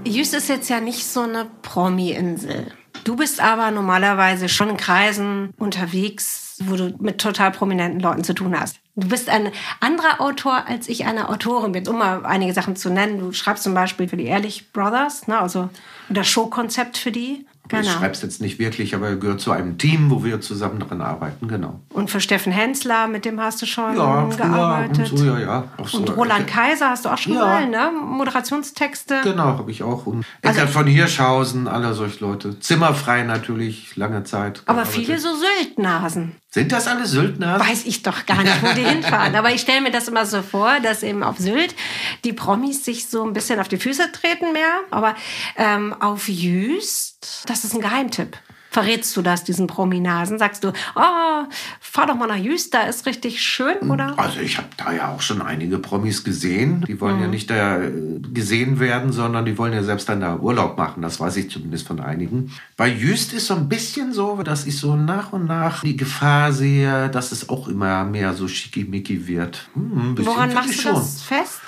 Jüst 0.05 0.35
ist 0.35 0.49
jetzt 0.49 0.69
ja 0.69 0.81
nicht 0.81 1.07
so 1.07 1.21
eine 1.21 1.47
Promi-Insel. 1.63 2.73
Du 3.05 3.17
bist 3.17 3.41
aber 3.41 3.71
normalerweise 3.71 4.49
schon 4.49 4.71
in 4.71 4.77
Kreisen 4.77 5.55
unterwegs, 5.59 6.57
wo 6.65 6.77
du 6.77 6.95
mit 6.99 7.21
total 7.21 7.51
prominenten 7.51 8.01
Leuten 8.01 8.25
zu 8.25 8.35
tun 8.35 8.59
hast. 8.59 8.77
Du 8.97 9.09
bist 9.09 9.29
ein 9.29 9.51
anderer 9.81 10.21
Autor, 10.21 10.67
als 10.67 10.89
ich 10.89 11.07
eine 11.07 11.29
Autorin 11.31 11.73
bin, 11.73 11.89
um 11.89 11.99
mal 11.99 12.27
einige 12.27 12.53
Sachen 12.53 12.77
zu 12.77 12.91
nennen. 12.91 13.19
Du 13.19 13.33
schreibst 13.33 13.63
zum 13.63 13.73
Beispiel 13.73 14.09
für 14.09 14.17
die 14.17 14.27
Ehrlich 14.27 14.73
Brothers, 14.73 15.27
ne, 15.27 15.39
also 15.39 15.71
das 16.09 16.29
Showkonzept 16.29 16.99
für 16.99 17.13
die. 17.13 17.47
Ich 17.73 17.89
schreibe 17.89 18.13
es 18.15 18.23
jetzt 18.23 18.41
nicht 18.41 18.59
wirklich, 18.59 18.97
aber 18.97 19.11
er 19.11 19.17
gehört 19.17 19.41
zu 19.41 19.53
einem 19.53 19.79
Team, 19.79 20.11
wo 20.11 20.25
wir 20.25 20.41
zusammen 20.41 20.81
daran 20.81 21.01
arbeiten, 21.01 21.47
genau. 21.47 21.79
Und 21.93 22.11
für 22.11 22.21
Steffen 22.21 22.51
Hensler, 22.53 23.07
mit 23.07 23.25
dem 23.25 23.41
hast 23.41 23.63
du 23.63 23.67
schon 23.67 23.97
Ja, 23.97 24.25
gearbeitet. 24.25 25.13
und 25.13 25.17
so, 25.19 25.25
ja, 25.25 25.39
ja. 25.39 25.65
So. 25.85 25.99
Und 25.99 26.17
Roland 26.17 26.49
Kaiser 26.49 26.91
hast 26.91 27.05
du 27.05 27.11
auch 27.11 27.19
schon 27.19 27.35
Ja. 27.35 27.41
mal, 27.45 27.69
ne? 27.69 27.93
Moderationstexte. 28.05 29.21
Genau, 29.23 29.45
habe 29.59 29.71
ich 29.71 29.83
auch. 29.85 30.07
Und 30.07 30.25
Also- 30.43 30.67
von 30.67 30.87
Hirschhausen, 30.87 31.69
alle 31.69 31.95
solche 31.95 32.25
Leute. 32.25 32.59
Zimmerfrei 32.59 33.23
natürlich, 33.23 33.95
lange 33.97 34.25
Zeit. 34.25 34.63
Aber 34.67 34.83
gearbeitet. 34.83 35.05
viele 35.07 35.19
so 35.21 35.29
Syltnasen. 35.37 36.37
Sind 36.53 36.73
das 36.73 36.89
alle 36.89 37.07
Söldner? 37.07 37.61
Weiß 37.61 37.85
ich 37.85 38.03
doch 38.03 38.27
gar 38.27 38.43
nicht, 38.43 38.61
wo 38.61 38.73
die 38.73 38.85
hinfahren. 38.85 39.37
Aber 39.37 39.53
ich 39.53 39.61
stelle 39.61 39.83
mir 39.83 39.93
das 39.93 40.09
immer 40.09 40.27
so 40.27 40.43
vor, 40.43 40.81
dass 40.81 41.05
eben 41.05 41.23
auf 41.23 41.39
Sylt 41.39 41.77
die 42.25 42.33
Promis 42.33 42.85
sich 42.85 43.09
so 43.09 43.25
ein 43.25 43.33
bisschen 43.33 43.61
auf 43.61 43.69
die 43.69 43.77
Füße 43.77 44.11
treten 44.11 44.53
mehr. 44.53 44.81
Aber 44.91 45.15
ähm, 45.57 45.95
auf 46.01 46.29
Jüst, 46.29 47.45
das 47.47 47.65
ist 47.65 47.75
ein 47.75 47.81
Geheimtipp. 47.81 48.37
Verrätst 48.71 49.17
du 49.17 49.23
das 49.23 49.45
diesen 49.45 49.67
Prominasen? 49.67 50.39
Sagst 50.39 50.65
du, 50.65 50.69
oh, 50.95 51.45
fahr 51.81 52.07
doch 52.07 52.15
mal 52.15 52.27
nach 52.29 52.37
Jüst, 52.37 52.73
da 52.73 52.83
ist 52.83 53.07
richtig 53.07 53.43
schön, 53.43 53.91
oder? 53.91 54.15
Also 54.19 54.41
ich 54.41 54.57
habe 54.59 54.69
da 54.77 54.93
ja 54.93 55.09
auch 55.13 55.21
schon 55.21 55.43
einige 55.43 55.79
Promis 55.79 56.25
gesehen. 56.25 56.85
Die 56.89 57.01
wollen 57.01 57.19
ja 57.21 57.25
Mhm. 57.27 57.31
nicht 57.33 57.51
da 57.51 57.83
äh, 57.83 57.91
gesehen 58.33 58.79
werden, 58.81 59.13
sondern 59.13 59.45
die 59.45 59.59
wollen 59.59 59.73
ja 59.73 59.83
selbst 59.83 60.09
dann 60.09 60.21
da 60.21 60.37
Urlaub 60.37 60.79
machen. 60.79 61.03
Das 61.03 61.19
weiß 61.21 61.37
ich 61.37 61.51
zumindest 61.51 61.87
von 61.87 62.01
einigen. 62.01 62.53
Bei 62.77 62.89
Jüst 62.89 63.33
ist 63.33 63.47
so 63.47 63.55
ein 63.55 63.69
bisschen 63.69 64.13
so, 64.13 64.43
dass 64.43 64.67
ich 64.67 64.79
so 64.79 64.95
nach 64.97 65.33
und 65.33 65.47
nach 65.47 65.83
die 65.83 65.97
Gefahr 65.97 66.53
sehe, 66.53 67.09
dass 67.11 67.33
es 67.33 67.49
auch 67.49 67.69
immer 67.69 68.05
mehr 68.05 68.35
so 68.35 68.47
schickimicki 68.49 69.27
wird. 69.27 69.69
Hm, 69.75 70.15
Woran 70.19 70.55
machst 70.55 70.85
du 70.85 70.89
das 70.91 71.23
fest? 71.23 71.61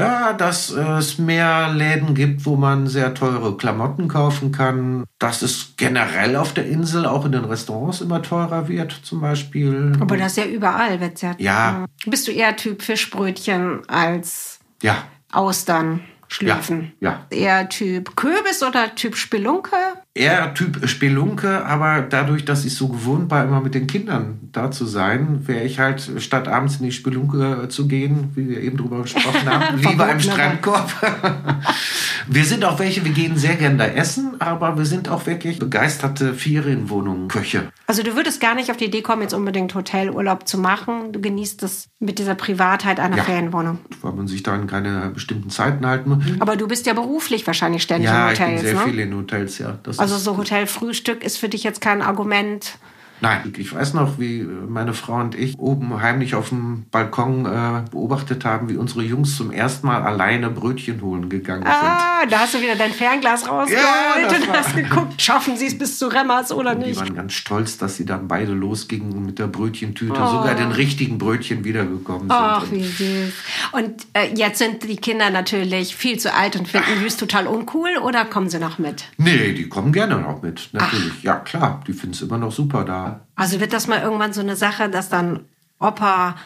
Ja, 0.00 0.32
dass 0.32 0.70
es 0.70 1.18
mehr 1.18 1.72
Läden 1.72 2.14
gibt, 2.14 2.46
wo 2.46 2.56
man 2.56 2.86
sehr 2.86 3.14
teure 3.14 3.56
Klamotten 3.56 4.08
kaufen 4.08 4.52
kann. 4.52 5.04
Dass 5.18 5.42
es 5.42 5.74
generell 5.76 6.36
auf 6.36 6.54
der 6.54 6.66
Insel, 6.66 7.06
auch 7.06 7.24
in 7.24 7.32
den 7.32 7.44
Restaurants, 7.44 8.00
immer 8.00 8.22
teurer 8.22 8.68
wird, 8.68 8.92
zum 8.92 9.20
Beispiel. 9.20 9.92
Aber 10.00 10.16
das 10.16 10.32
ist 10.32 10.38
ja 10.38 10.44
überall, 10.44 11.00
wird's 11.00 11.22
ja. 11.22 11.34
Ja. 11.38 11.86
Bist 12.06 12.28
du 12.28 12.32
eher 12.32 12.56
Typ 12.56 12.82
Fischbrötchen 12.82 13.82
als 13.88 14.58
Ja, 14.82 15.04
Austern 15.32 16.00
schlürfen? 16.28 16.92
Ja, 17.00 17.26
Eher 17.30 17.68
Typ 17.68 18.16
Kürbis 18.16 18.62
oder 18.62 18.94
Typ 18.94 19.16
Spelunke? 19.16 19.76
Eher 20.16 20.54
Typ 20.54 20.88
Spelunke, 20.88 21.64
aber 21.66 22.00
dadurch, 22.00 22.44
dass 22.44 22.64
ich 22.64 22.74
so 22.74 22.88
gewohnt 22.88 23.30
war, 23.30 23.44
immer 23.44 23.60
mit 23.60 23.74
den 23.74 23.86
Kindern 23.86 24.38
da 24.52 24.70
zu 24.70 24.86
sein, 24.86 25.46
wäre 25.46 25.64
ich 25.64 25.78
halt, 25.78 26.10
statt 26.18 26.48
abends 26.48 26.76
in 26.76 26.84
die 26.86 26.92
Spelunke 26.92 27.68
zu 27.68 27.86
gehen, 27.86 28.30
wie 28.34 28.48
wir 28.48 28.60
eben 28.60 28.76
drüber 28.78 29.02
gesprochen 29.02 29.48
haben, 29.48 29.78
lieber 29.82 30.10
im 30.10 30.20
Strandkorb. 30.20 30.90
wir 32.28 32.44
sind 32.44 32.64
auch 32.64 32.78
welche, 32.78 33.04
wir 33.04 33.12
gehen 33.12 33.36
sehr 33.36 33.56
gern 33.56 33.78
da 33.78 33.86
essen, 33.86 34.40
aber 34.40 34.78
wir 34.78 34.86
sind 34.86 35.08
auch 35.08 35.26
wirklich 35.26 35.58
begeisterte 35.58 36.32
Ferienwohnungen-Köche. 36.34 37.70
Also 37.86 38.02
du 38.02 38.16
würdest 38.16 38.40
gar 38.40 38.54
nicht 38.54 38.70
auf 38.70 38.76
die 38.76 38.86
Idee 38.86 39.02
kommen, 39.02 39.22
jetzt 39.22 39.34
unbedingt 39.34 39.74
Hotelurlaub 39.74 40.48
zu 40.48 40.58
machen. 40.58 41.12
Du 41.12 41.20
genießt 41.20 41.62
es 41.62 41.88
mit 42.00 42.18
dieser 42.18 42.34
Privatheit 42.34 43.00
einer 43.00 43.16
Ja. 43.18 43.22
Ferienwohnung. 43.24 43.78
weil 44.02 44.12
man 44.12 44.26
sich 44.26 44.42
da 44.42 44.54
an 44.54 44.66
keine 44.66 45.10
bestimmten 45.10 45.50
Zeiten 45.50 45.86
halten 45.86 46.10
muss. 46.10 46.24
Aber 46.40 46.56
du 46.56 46.66
bist 46.68 46.86
ja 46.86 46.92
beruflich 46.94 47.46
wahrscheinlich 47.46 47.82
ständig 47.82 48.10
Ja, 48.10 48.28
in 48.28 48.32
ich 48.32 48.38
bin 48.38 48.46
Hotels, 48.48 48.62
sehr 48.62 48.74
ne? 48.74 48.80
viel 48.90 48.98
in 49.00 49.14
Hotels, 49.14 49.58
ja. 49.58 49.78
Das 49.82 49.98
Also 50.06 50.18
so 50.18 50.36
Hotelfrühstück 50.36 51.24
ist 51.24 51.36
für 51.36 51.48
dich 51.48 51.64
jetzt 51.64 51.80
kein 51.80 52.00
Argument. 52.00 52.78
Nein, 53.20 53.52
ich 53.56 53.74
weiß 53.74 53.94
noch, 53.94 54.18
wie 54.18 54.42
meine 54.42 54.92
Frau 54.92 55.14
und 55.20 55.34
ich 55.34 55.58
oben 55.58 56.02
heimlich 56.02 56.34
auf 56.34 56.50
dem 56.50 56.84
Balkon 56.90 57.46
äh, 57.46 57.82
beobachtet 57.90 58.44
haben, 58.44 58.68
wie 58.68 58.76
unsere 58.76 59.02
Jungs 59.02 59.36
zum 59.36 59.50
ersten 59.50 59.86
Mal 59.86 60.02
alleine 60.02 60.50
Brötchen 60.50 61.00
holen 61.00 61.28
gegangen 61.28 61.62
sind. 61.62 61.72
Ah, 61.72 62.26
da 62.28 62.40
hast 62.40 62.54
du 62.54 62.60
wieder 62.60 62.76
dein 62.76 62.92
Fernglas 62.92 63.48
rausgeholt 63.48 63.82
Ja, 63.82 64.36
und 64.36 64.52
hast 64.52 64.76
geguckt, 64.76 65.20
schaffen 65.22 65.56
sie 65.56 65.66
es 65.66 65.78
bis 65.78 65.98
zu 65.98 66.08
Remmers 66.08 66.52
oder 66.52 66.74
Die 66.74 66.88
nicht. 66.88 67.00
waren 67.00 67.14
ganz 67.14 67.32
stolz, 67.32 67.78
dass 67.78 67.96
sie 67.96 68.04
dann 68.04 68.28
beide 68.28 68.52
losgingen 68.52 69.24
mit 69.24 69.38
der 69.38 69.46
Brötchentüte, 69.46 70.12
Oh. 70.20 70.26
sogar 70.38 70.54
den 70.54 70.72
richtigen 70.72 71.18
Brötchen 71.18 71.64
wiedergekommen 71.64 72.22
sind. 72.28 72.32
Ach, 72.32 72.62
Und 72.64 72.72
wie 72.72 72.82
süß. 72.84 73.32
Und 73.72 74.06
äh, 74.12 74.28
jetzt 74.34 74.58
sind 74.58 74.82
die 74.84 74.96
Kinder 74.96 75.30
natürlich 75.30 75.96
viel 75.96 76.18
zu 76.18 76.34
alt 76.34 76.56
und 76.56 76.68
finden 76.68 77.00
Wüst 77.02 77.18
total 77.20 77.46
uncool 77.46 77.96
oder 78.02 78.24
kommen 78.24 78.50
sie 78.50 78.58
noch 78.58 78.78
mit? 78.78 79.04
nee, 79.16 79.52
die 79.54 79.68
kommen 79.68 79.92
gerne 79.92 80.16
noch 80.20 80.42
mit, 80.42 80.68
natürlich. 80.72 81.22
Ja, 81.22 81.36
klar, 81.36 81.82
die 81.86 81.92
finden 81.92 82.14
es 82.14 82.22
immer 82.22 82.38
noch 82.38 82.52
super 82.52 82.84
da. 82.84 83.05
Also 83.34 83.60
wird 83.60 83.72
das 83.72 83.86
mal 83.86 84.00
irgendwann 84.00 84.32
so 84.32 84.40
eine 84.40 84.56
Sache, 84.56 84.88
dass 84.88 85.08
dann 85.08 85.44
Opa 85.78 86.36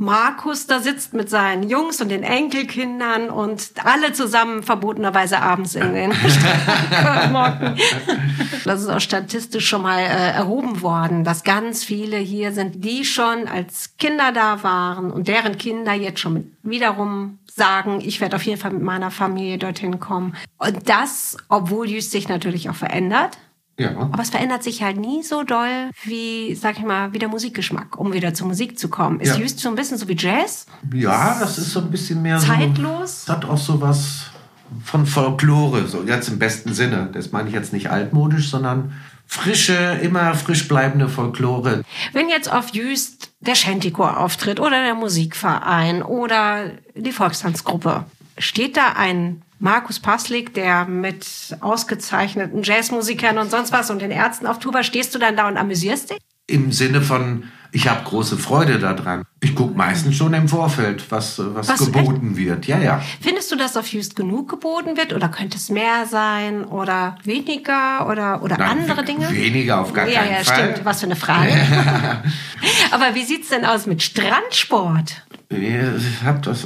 Markus 0.00 0.66
da 0.66 0.80
sitzt 0.80 1.12
mit 1.12 1.28
seinen 1.28 1.68
Jungs 1.68 2.00
und 2.00 2.08
den 2.08 2.22
Enkelkindern 2.22 3.28
und 3.28 3.72
alle 3.84 4.14
zusammen 4.14 4.62
verbotenerweise 4.62 5.42
abends 5.42 5.74
in 5.74 5.92
den 5.92 6.12
Strandkorb 6.94 7.76
Das 8.64 8.80
ist 8.80 8.88
auch 8.88 9.00
statistisch 9.00 9.68
schon 9.68 9.82
mal 9.82 9.98
äh, 9.98 10.32
erhoben 10.32 10.80
worden, 10.80 11.22
dass 11.22 11.44
ganz 11.44 11.84
viele 11.84 12.16
hier 12.16 12.52
sind, 12.52 12.82
die 12.82 13.04
schon 13.04 13.46
als 13.46 13.98
Kinder 13.98 14.32
da 14.32 14.62
waren 14.62 15.10
und 15.10 15.28
deren 15.28 15.58
Kinder 15.58 15.92
jetzt 15.92 16.20
schon 16.20 16.32
mit, 16.32 16.46
wiederum 16.62 17.38
sagen, 17.54 18.00
ich 18.00 18.22
werde 18.22 18.36
auf 18.36 18.42
jeden 18.44 18.58
Fall 18.58 18.72
mit 18.72 18.82
meiner 18.82 19.10
Familie 19.10 19.58
dorthin 19.58 20.00
kommen. 20.00 20.34
Und 20.56 20.88
das, 20.88 21.36
obwohl 21.50 21.90
Jüst 21.90 22.10
sich 22.10 22.26
natürlich 22.26 22.70
auch 22.70 22.74
verändert. 22.74 23.36
Ja. 23.80 23.96
Aber 23.96 24.22
es 24.22 24.30
verändert 24.30 24.62
sich 24.62 24.82
halt 24.82 24.98
nie 24.98 25.22
so 25.22 25.42
doll 25.42 25.90
wie, 26.04 26.54
sag 26.54 26.78
ich 26.78 26.84
mal, 26.84 27.12
wie 27.12 27.18
der 27.18 27.28
Musikgeschmack, 27.28 27.98
um 27.98 28.12
wieder 28.12 28.34
zur 28.34 28.46
Musik 28.46 28.78
zu 28.78 28.88
kommen. 28.88 29.20
Ist 29.20 29.36
Ja. 29.36 29.40
Just 29.40 29.58
so 29.60 29.68
ein 29.68 29.74
bisschen 29.74 29.96
so 29.96 30.06
wie 30.08 30.16
Jazz? 30.16 30.66
Ja, 30.92 31.38
das 31.40 31.58
ist 31.58 31.70
so 31.70 31.80
ein 31.80 31.90
bisschen 31.90 32.20
mehr 32.22 32.38
Zeitlos? 32.38 33.24
so. 33.24 33.32
Das 33.32 33.36
hat 33.36 33.44
auch 33.46 33.58
so 33.58 33.80
was 33.80 34.26
von 34.84 35.06
Folklore, 35.06 35.86
so 35.86 36.04
jetzt 36.04 36.28
im 36.28 36.38
besten 36.38 36.74
Sinne. 36.74 37.08
Das 37.12 37.32
meine 37.32 37.48
ich 37.48 37.54
jetzt 37.54 37.72
nicht 37.72 37.90
altmodisch, 37.90 38.50
sondern 38.50 38.92
frische, 39.26 39.98
immer 40.02 40.34
frisch 40.34 40.68
bleibende 40.68 41.08
Folklore. 41.08 41.82
Wenn 42.12 42.28
jetzt 42.28 42.52
auf 42.52 42.70
Jüst 42.74 43.30
der 43.40 43.54
Shantychor 43.54 44.18
auftritt 44.18 44.60
oder 44.60 44.82
der 44.82 44.94
Musikverein 44.94 46.02
oder 46.02 46.70
die 46.94 47.12
Volkstanzgruppe, 47.12 48.04
steht 48.38 48.76
da 48.76 48.92
ein 48.96 49.42
Markus 49.60 50.00
Paslik, 50.00 50.54
der 50.54 50.86
mit 50.86 51.26
ausgezeichneten 51.60 52.62
Jazzmusikern 52.62 53.36
und 53.36 53.50
sonst 53.50 53.72
was 53.72 53.90
und 53.90 54.00
den 54.00 54.10
Ärzten 54.10 54.46
auf 54.46 54.58
Tour 54.58 54.72
war, 54.72 54.82
stehst 54.82 55.14
du 55.14 55.18
dann 55.18 55.36
da 55.36 55.46
und 55.48 55.58
amüsierst 55.58 56.10
dich? 56.10 56.18
Im 56.46 56.72
Sinne 56.72 57.02
von, 57.02 57.44
ich 57.70 57.86
habe 57.86 58.02
große 58.02 58.38
Freude 58.38 58.78
daran. 58.78 59.22
Ich 59.40 59.54
gucke 59.54 59.76
meistens 59.76 60.16
schon 60.16 60.32
im 60.32 60.48
Vorfeld, 60.48 61.10
was, 61.10 61.38
was, 61.38 61.68
Was, 61.68 61.78
geboten 61.78 62.38
wird. 62.38 62.66
Ja, 62.66 62.78
ja. 62.78 63.02
Findest 63.20 63.52
du, 63.52 63.56
dass 63.56 63.76
auf 63.76 63.86
Jüst 63.92 64.16
genug 64.16 64.48
geboten 64.48 64.96
wird 64.96 65.12
oder 65.12 65.28
könnte 65.28 65.58
es 65.58 65.68
mehr 65.68 66.06
sein 66.06 66.64
oder 66.64 67.16
weniger 67.24 68.08
oder, 68.08 68.42
oder 68.42 68.56
Nein, 68.56 68.80
andere 68.80 69.04
Dinge? 69.04 69.30
Weniger 69.30 69.82
auf 69.82 69.92
gar 69.92 70.08
ja, 70.08 70.20
keinen 70.22 70.36
ja, 70.36 70.42
Fall. 70.42 70.72
stimmt. 70.72 70.84
Was 70.86 71.00
für 71.00 71.06
eine 71.06 71.16
Frage. 71.16 71.52
Aber 72.90 73.14
wie 73.14 73.24
sieht's 73.24 73.50
denn 73.50 73.66
aus 73.66 73.86
mit 73.86 74.02
Strandsport? 74.02 75.22
Ich 75.52 76.22
hab 76.24 76.42
das. 76.44 76.64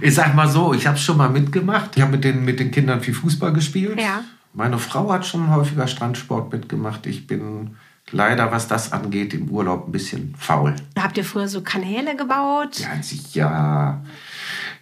ich 0.00 0.14
sag 0.14 0.34
mal 0.34 0.48
so, 0.48 0.74
ich 0.74 0.86
habe 0.88 0.98
schon 0.98 1.16
mal 1.16 1.28
mitgemacht. 1.30 1.90
Ich 1.94 2.02
habe 2.02 2.12
mit 2.12 2.24
den, 2.24 2.44
mit 2.44 2.58
den 2.58 2.72
Kindern 2.72 3.00
viel 3.00 3.14
Fußball 3.14 3.52
gespielt. 3.52 4.00
Ja. 4.00 4.24
Meine 4.52 4.78
Frau 4.78 5.12
hat 5.12 5.24
schon 5.24 5.50
häufiger 5.50 5.86
Strandsport 5.86 6.52
mitgemacht. 6.52 7.06
Ich 7.06 7.28
bin 7.28 7.76
leider, 8.10 8.50
was 8.50 8.66
das 8.66 8.92
angeht, 8.92 9.34
im 9.34 9.48
Urlaub 9.50 9.86
ein 9.88 9.92
bisschen 9.92 10.34
faul. 10.36 10.74
Habt 10.98 11.16
ihr 11.16 11.24
früher 11.24 11.46
so 11.46 11.60
Kanäle 11.62 12.16
gebaut? 12.16 12.80
Ja, 12.80 13.00
sicher. 13.00 14.02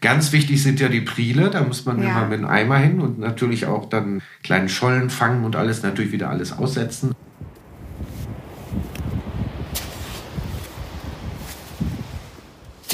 Ganz 0.00 0.33
wichtig 0.33 0.62
sind 0.62 0.81
ja 0.81 0.88
die 0.88 1.02
Priele. 1.02 1.50
Da 1.50 1.62
muss 1.62 1.85
man 1.85 2.02
Ja. 2.02 2.09
immer 2.11 2.26
mit 2.28 2.38
einem 2.38 2.48
Eimer 2.48 2.78
hin 2.78 3.00
und 3.00 3.18
natürlich 3.18 3.66
auch 3.66 3.88
dann 3.90 4.22
kleinen 4.42 4.70
Schollen 4.70 5.11
fangen 5.11 5.44
und 5.44 5.57
alles 5.57 5.83
natürlich 5.83 6.12
wieder 6.12 6.31
alles 6.31 6.52
aussetzen. 6.57 7.14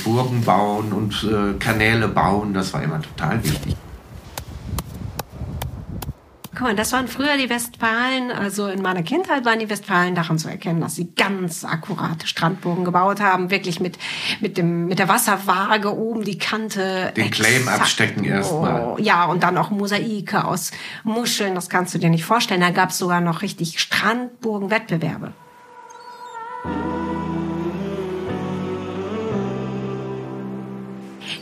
Burgen 0.05 0.43
bauen 0.43 0.93
und 0.93 1.25
äh, 1.25 1.59
Kanäle 1.59 2.09
bauen, 2.09 2.55
das 2.55 2.73
war 2.73 2.83
immer 2.83 3.01
total 3.03 3.43
wichtig. 3.45 3.77
Guck 6.55 6.67
mal, 6.67 6.75
das 6.75 6.91
waren 6.91 7.07
früher 7.07 7.37
die 7.37 7.49
Westfalen. 7.49 8.33
Also 8.33 8.67
in 8.67 8.83
meiner 8.83 9.05
Kindheit 9.05 9.45
waren 9.45 9.61
die 9.61 9.71
Westfalen 9.71 10.17
daran 10.17 10.41
zu 10.41 10.49
erkennen, 10.49 10.81
dass 10.81 10.97
sie 10.97 11.13
ganz 11.15 11.65
akkurate 11.65 12.27
Strandbogen 12.27 12.85
gebaut 12.85 13.21
haben. 13.21 13.53
Wirklich 13.53 13.79
mit, 13.79 13.97
mit, 14.41 14.59
dem, 14.59 14.87
mit 14.87 14.99
der 14.99 15.09
Wasserwaage 15.09 15.97
oben 15.97 16.25
die 16.25 16.37
Kante. 16.37 17.13
Den 17.17 17.31
Claim 17.31 17.63
exakt- 17.63 17.81
abstecken 17.83 18.25
erstmal. 18.25 18.83
Oh, 18.85 18.97
ja, 18.99 19.27
und 19.27 19.45
dann 19.45 19.57
auch 19.57 19.71
Mosaike 19.71 20.45
aus 20.45 20.73
Muscheln. 21.05 21.55
Das 21.55 21.69
kannst 21.69 21.95
du 21.95 21.99
dir 21.99 22.11
nicht 22.11 22.25
vorstellen. 22.25 22.61
Da 22.61 22.71
gab 22.71 22.91
es 22.91 22.99
sogar 22.99 23.21
noch 23.21 23.43
richtig 23.43 23.79
Strandburgen-Wettbewerbe. 23.79 25.33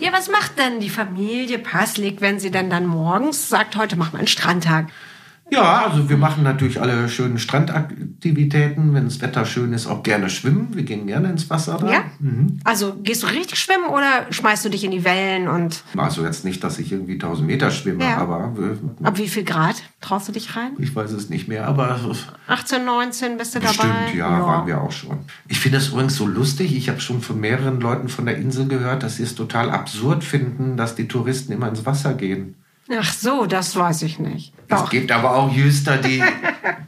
Ja, 0.06 0.12
was 0.12 0.30
macht 0.30 0.56
denn 0.60 0.78
die 0.78 0.88
Familie 0.88 1.58
Paslik, 1.58 2.20
wenn 2.20 2.38
sie 2.38 2.52
denn 2.52 2.70
dann 2.70 2.86
morgens 2.86 3.48
sagt, 3.48 3.74
heute 3.74 3.96
machen 3.96 4.12
wir 4.12 4.18
einen 4.18 4.28
Strandtag? 4.28 4.86
Ja, 5.48 5.86
also 5.86 6.08
wir 6.08 6.16
machen 6.16 6.42
natürlich 6.42 6.80
alle 6.80 7.08
schönen 7.08 7.38
Strandaktivitäten. 7.38 8.94
Wenn 8.94 9.04
das 9.04 9.20
Wetter 9.20 9.44
schön 9.44 9.72
ist, 9.72 9.86
auch 9.86 10.02
gerne 10.02 10.28
schwimmen. 10.28 10.68
Wir 10.72 10.82
gehen 10.82 11.06
gerne 11.06 11.30
ins 11.30 11.48
Wasser 11.50 11.78
da. 11.80 11.90
Ja? 11.92 12.04
Also 12.64 12.94
gehst 13.02 13.22
du 13.22 13.28
richtig 13.28 13.58
schwimmen 13.60 13.86
oder 13.86 14.26
schmeißt 14.30 14.64
du 14.64 14.68
dich 14.70 14.82
in 14.84 14.90
die 14.90 15.04
Wellen 15.04 15.48
und 15.48 15.84
Also 15.96 16.24
jetzt 16.24 16.44
nicht, 16.44 16.64
dass 16.64 16.78
ich 16.78 16.90
irgendwie 16.92 17.14
1000 17.14 17.46
Meter 17.46 17.70
schwimme, 17.70 18.02
Ja. 18.04 18.16
aber 18.18 18.52
ab 19.04 19.18
wie 19.18 19.28
viel 19.28 19.44
Grad 19.44 19.76
traust 20.00 20.28
du 20.28 20.32
dich 20.32 20.56
rein? 20.56 20.72
ich 20.78 20.94
weiß 20.94 21.12
es 21.12 21.30
nicht 21.30 21.46
mehr. 21.48 21.66
Aber 21.68 21.98
18, 22.48 22.84
19 22.84 23.36
bist 23.38 23.54
du 23.54 23.60
bestimmt, 23.60 23.92
dabei? 23.92 24.14
ja, 24.16 24.40
waren 24.44 24.66
wir 24.66 24.80
auch 24.80 24.92
schon. 24.92 25.18
Ich 25.48 25.60
finde 25.60 25.78
es 25.78 25.88
übrigens 25.88 26.16
so 26.16 26.26
lustig. 26.26 26.76
Ich 26.76 26.88
habe 26.88 27.00
schon 27.00 27.20
von 27.20 27.38
mehreren 27.40 27.80
Leuten 27.80 28.08
von 28.08 28.26
der 28.26 28.36
Insel 28.36 28.66
gehört, 28.66 29.02
dass 29.02 29.16
sie 29.16 29.22
es 29.22 29.34
total 29.34 29.70
absurd 29.70 30.24
finden, 30.24 30.76
dass 30.76 30.94
die 30.96 31.08
Touristen 31.08 31.52
immer 31.52 31.68
ins 31.68 31.86
Wasser 31.86 32.14
gehen. 32.14 32.54
Ach 32.88 33.12
so, 33.12 33.46
das 33.46 33.74
weiß 33.74 34.02
ich 34.02 34.18
nicht. 34.18 34.52
Es 34.68 34.80
Doch. 34.80 34.90
gibt 34.90 35.10
aber 35.10 35.34
auch 35.34 35.52
Jüster, 35.52 35.96
die 35.96 36.22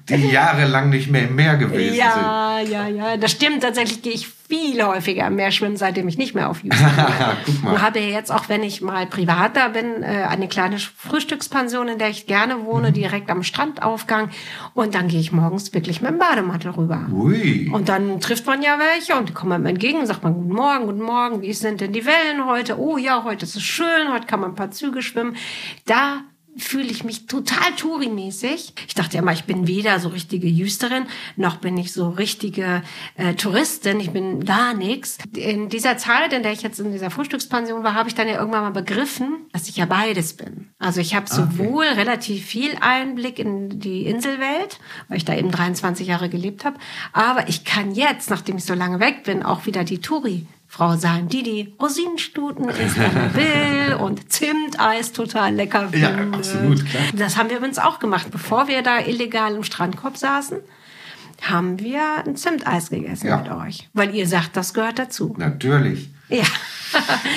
die 0.09 0.14
jahrelang 0.32 0.90
nicht 0.90 1.11
mehr 1.11 1.28
im 1.28 1.34
Meer 1.34 1.57
gewesen 1.57 1.90
sind. 1.90 1.99
Ja, 1.99 2.61
ja, 2.61 2.88
ja. 2.88 3.16
Das 3.16 3.32
stimmt. 3.32 3.62
Tatsächlich 3.62 4.03
gehe 4.03 4.12
ich 4.12 4.28
viel 4.49 4.82
häufiger 4.82 5.26
im 5.26 5.36
Meer 5.36 5.51
schwimmen, 5.51 5.76
seitdem 5.76 6.09
ich 6.09 6.16
nicht 6.16 6.34
mehr 6.34 6.49
auf 6.49 6.62
Houston 6.62 6.86
bin. 7.46 7.70
Und 7.70 7.82
habe 7.82 7.99
jetzt 7.99 8.32
auch, 8.32 8.49
wenn 8.49 8.62
ich 8.62 8.80
mal 8.80 9.07
privat 9.07 9.57
da 9.57 9.68
bin, 9.68 10.03
äh, 10.03 10.24
eine 10.28 10.49
kleine 10.49 10.78
Frühstückspension, 10.78 11.88
in 11.88 11.99
der 11.99 12.09
ich 12.09 12.26
gerne 12.26 12.64
wohne, 12.64 12.90
direkt 12.90 13.30
am 13.30 13.42
Strandaufgang. 13.42 14.30
Und 14.72 14.94
dann 14.94 15.09
gehe 15.09 15.20
ich 15.20 15.32
morgens 15.32 15.74
wirklich 15.74 16.01
mit 16.01 16.11
dem 16.11 16.18
Bademantel 16.18 16.70
rüber. 16.70 17.07
Ui. 17.12 17.70
Und 17.72 17.88
dann 17.90 18.20
trifft 18.20 18.46
man 18.46 18.62
ja 18.62 18.78
welche 18.78 19.16
und 19.16 19.28
die 19.28 19.34
kommen 19.34 19.53
einem 19.53 19.66
entgegen 19.66 20.01
und 20.01 20.07
sagt 20.07 20.22
man, 20.22 20.32
guten 20.32 20.55
Morgen, 20.55 20.86
guten 20.86 21.03
Morgen, 21.03 21.42
wie 21.42 21.53
sind 21.53 21.82
denn 21.82 21.92
die 21.92 22.07
Wellen 22.07 22.46
heute? 22.46 22.78
Oh 22.78 22.96
ja, 22.96 23.24
heute 23.24 23.44
ist 23.44 23.57
es 23.57 23.62
schön, 23.62 24.12
heute 24.12 24.26
kann 24.26 24.40
man 24.40 24.53
ein 24.53 24.57
paar 24.57 24.70
Züge 24.70 25.03
schwimmen. 25.03 25.36
Da 25.84 26.22
fühle 26.59 26.88
ich 26.88 27.04
mich 27.04 27.26
total 27.26 27.72
Touri-mäßig. 27.76 28.74
Ich 28.86 28.94
dachte 28.94 29.16
ja 29.16 29.22
immer, 29.22 29.32
ich 29.32 29.44
bin 29.44 29.66
weder 29.66 30.00
so 30.00 30.09
richtige 30.09 30.48
Jüsterin, 30.48 31.06
noch 31.36 31.56
bin 31.56 31.76
ich 31.76 31.92
so 31.92 32.09
richtige 32.09 32.82
äh, 33.16 33.34
Touristin. 33.34 34.00
Ich 34.00 34.11
bin 34.11 34.44
gar 34.44 34.74
nix. 34.74 35.18
In 35.34 35.68
dieser 35.68 35.96
Zeit, 35.96 36.32
in 36.32 36.42
der 36.42 36.52
ich 36.52 36.62
jetzt 36.62 36.80
in 36.80 36.92
dieser 36.92 37.11
Frühstückspension 37.11 37.84
war, 37.84 37.94
habe 37.94 38.09
ich 38.09 38.14
dann 38.14 38.28
ja 38.28 38.38
irgendwann 38.38 38.62
mal 38.62 38.70
begriffen, 38.70 39.46
dass 39.52 39.68
ich 39.68 39.76
ja 39.76 39.86
beides 39.86 40.34
bin. 40.34 40.70
Also 40.78 41.00
ich 41.00 41.14
habe 41.14 41.28
sowohl 41.28 41.86
relativ 41.86 42.44
viel 42.44 42.76
Einblick 42.80 43.38
in 43.38 43.80
die 43.80 44.06
Inselwelt, 44.06 44.78
weil 45.09 45.18
ich 45.18 45.24
da 45.24 45.34
eben 45.34 45.50
23 45.50 46.06
Jahre 46.06 46.28
gelebt 46.28 46.64
habe, 46.64 46.78
aber 47.12 47.48
ich 47.48 47.64
kann 47.64 47.92
jetzt, 47.92 48.30
nachdem 48.30 48.56
ich 48.56 48.64
so 48.64 48.74
lange 48.74 49.00
weg 49.00 49.24
bin, 49.24 49.42
auch 49.42 49.66
wieder 49.66 49.84
die 49.84 49.98
Touri 49.98 50.46
Frau 50.70 50.96
sein, 50.96 51.28
die 51.28 51.42
die 51.42 51.74
Rosinenstuten 51.80 52.68
isst, 52.68 52.98
wenn 52.98 53.14
man 53.14 53.34
will 53.34 53.94
und 54.00 54.30
Zimteis 54.30 55.12
total 55.12 55.54
lecker 55.54 55.88
Ja, 55.94 56.08
findet. 56.10 56.34
absolut, 56.36 56.84
klar. 56.86 57.02
Das 57.14 57.36
haben 57.38 57.48
wir 57.48 57.56
übrigens 57.56 57.78
auch 57.78 57.98
gemacht. 57.98 58.26
Bevor 58.30 58.68
wir 58.68 58.82
da 58.82 58.98
illegal 59.00 59.54
im 59.54 59.64
Strandkorb 59.64 60.18
saßen, 60.18 60.58
haben 61.42 61.78
wir 61.80 62.02
ein 62.26 62.36
Zimteis 62.36 62.90
gegessen 62.90 63.28
Ja. 63.28 63.38
mit 63.38 63.50
euch. 63.50 63.88
Weil 63.94 64.14
ihr 64.14 64.26
sagt, 64.28 64.56
das 64.56 64.74
gehört 64.74 64.98
dazu. 64.98 65.34
Natürlich. 65.38 66.10
Ja. 66.28 66.44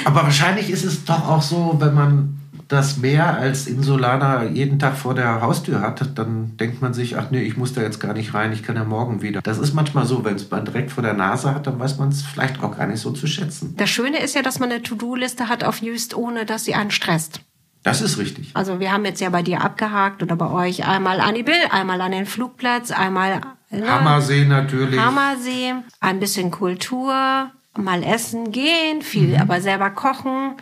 Aber 0.03 0.23
wahrscheinlich 0.23 0.69
ist 0.69 0.84
es 0.84 1.05
doch 1.05 1.25
auch 1.27 1.41
so, 1.41 1.77
wenn 1.79 1.93
man 1.93 2.41
das 2.72 2.97
Meer 2.97 3.38
als 3.38 3.67
Insulaner 3.67 4.43
jeden 4.45 4.80
Tag 4.80 4.95
vor 4.95 5.13
der 5.13 5.41
Haustür 5.41 5.82
hat, 5.82 6.17
dann 6.17 6.55
denkt 6.57 6.82
man 6.82 6.93
sich, 6.93 7.17
ach 7.17 7.30
nee, 7.30 7.41
ich 7.41 7.57
muss 7.57 7.74
da 7.74 7.82
jetzt 7.82 7.99
gar 7.99 8.13
nicht 8.13 8.34
rein, 8.34 8.53
ich 8.53 8.63
kann 8.63 8.78
ja 8.78 8.86
morgen 8.86 9.22
wieder. 9.22 9.41
Das 9.41 9.57
ist 9.57 9.74
manchmal 9.74 10.05
so, 10.05 10.24
wenn 10.24 10.36
es 10.36 10.49
man 10.49 10.63
direkt 10.63 10.91
vor 10.91 11.03
der 11.03 11.13
Nase 11.13 11.53
hat, 11.53 11.67
dann 11.67 11.80
weiß 11.80 11.97
man 11.97 12.09
es 12.09 12.22
vielleicht 12.22 12.63
auch 12.63 12.78
gar 12.78 12.88
nicht 12.88 13.01
so 13.01 13.11
zu 13.11 13.28
schätzen. 13.28 13.76
Das 13.78 13.89
Schöne 13.89 14.19
ist 14.22 14.36
ja, 14.36 14.41
dass 14.41 14.59
man 14.59 14.72
eine 14.72 14.82
To-Do-Liste 14.82 15.49
hat 15.49 15.63
auf 15.65 15.82
Just, 15.82 16.15
ohne 16.15 16.45
dass 16.45 16.63
sie 16.63 16.74
einen 16.74 16.91
stresst. 16.91 17.41
Das 17.84 18.01
ist 18.01 18.17
richtig. 18.17 18.51
Also 18.53 18.80
wir 18.80 18.91
haben 18.93 19.03
jetzt 19.05 19.19
ja 19.19 19.30
bei 19.30 19.41
dir 19.41 19.61
abgehakt 19.61 20.24
oder 20.24 20.36
bei 20.36 20.49
euch 20.49 20.88
einmal 20.88 21.19
an 21.19 21.36
die 21.36 21.43
Bill, 21.43 21.55
einmal 21.72 21.99
an 21.99 22.11
den 22.11 22.26
Flugplatz, 22.26 22.91
einmal 22.91 23.41
ne, 23.69 23.86
Hammersee 23.89 24.45
natürlich. 24.45 24.99
Hammersee, 24.99 25.74
ein 25.99 26.19
bisschen 26.19 26.51
Kultur, 26.51 27.49
mal 27.78 28.03
essen 28.03 28.51
gehen, 28.51 29.01
viel 29.01 29.36
Mhm. 29.36 29.41
aber 29.41 29.59
selber 29.61 29.89
kochen. 29.89 30.53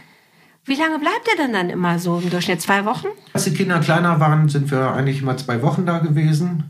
Wie 0.70 0.76
lange 0.76 1.00
bleibt 1.00 1.28
ihr 1.32 1.44
denn 1.44 1.52
dann 1.52 1.70
immer 1.72 1.98
so 1.98 2.20
im 2.20 2.30
Durchschnitt? 2.30 2.62
Zwei 2.62 2.86
Wochen? 2.86 3.08
Als 3.34 3.46
die 3.46 3.54
Kinder 3.54 3.80
kleiner 3.80 4.20
waren, 4.20 4.50
sind 4.50 4.70
wir 4.70 4.92
eigentlich 4.94 5.22
immer 5.24 5.36
zwei 5.36 5.62
Wochen 5.64 5.86
da 5.88 5.98
gewesen. 5.98 6.64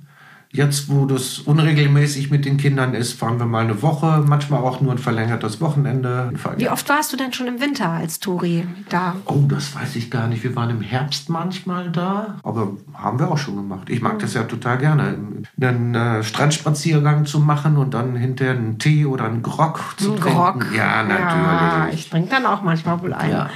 Jetzt, 0.52 0.90
wo 0.90 1.06
das 1.06 1.38
unregelmäßig 1.40 2.32
mit 2.32 2.44
den 2.44 2.58
Kindern 2.58 2.96
ist, 2.96 3.14
fahren 3.14 3.38
wir 3.38 3.46
mal 3.46 3.66
eine 3.66 3.84
Woche, 3.84 4.24
manchmal 4.26 4.62
auch 4.62 4.82
nur 4.82 4.94
ein 4.94 4.98
verlängertes 4.98 5.62
Wochenende. 5.62 6.32
Wie 6.58 6.70
oft 6.70 6.90
warst 6.90 7.14
du 7.14 7.18
denn 7.18 7.34
schon 7.34 7.46
im 7.46 7.62
Winter 7.62 7.90
als 7.90 8.20
Touri 8.20 8.66
da? 8.90 9.16
Oh, 9.26 9.44
das 9.48 9.76
weiß 9.76 9.96
ich 9.98 10.10
gar 10.10 10.28
nicht. 10.28 10.44
Wir 10.44 10.56
waren 10.56 10.72
im 10.72 10.82
Herbst 10.82 11.30
manchmal 11.30 11.92
da, 11.92 12.40
aber 12.42 12.72
haben 12.96 13.20
wir 13.20 13.30
auch 13.30 13.38
schon 13.38 13.58
gemacht. 13.58 13.90
Ich 13.90 14.02
mag 14.02 14.18
das 14.20 14.34
ja 14.34 14.42
total 14.44 14.80
gerne, 14.80 15.18
einen 15.62 15.94
äh, 15.94 16.24
Strandspaziergang 16.24 17.26
zu 17.26 17.40
machen 17.40 17.78
und 17.78 17.94
dann 17.94 18.16
hinterher 18.16 18.54
einen 18.56 18.80
Tee 18.80 19.06
oder 19.06 19.26
einen 19.26 19.44
Grog 19.44 19.80
zu 19.98 20.14
Ein 20.14 20.20
trinken. 20.20 20.36
Grog. 20.38 20.66
Ja, 20.76 21.04
Ja, 21.04 21.04
natürlich. 21.04 22.00
ich 22.06 22.10
trinke 22.10 22.30
dann 22.32 22.48
auch 22.48 22.64
manchmal 22.64 23.00
wohl 23.04 23.14
ein. 23.14 23.30
Ja. 23.30 23.50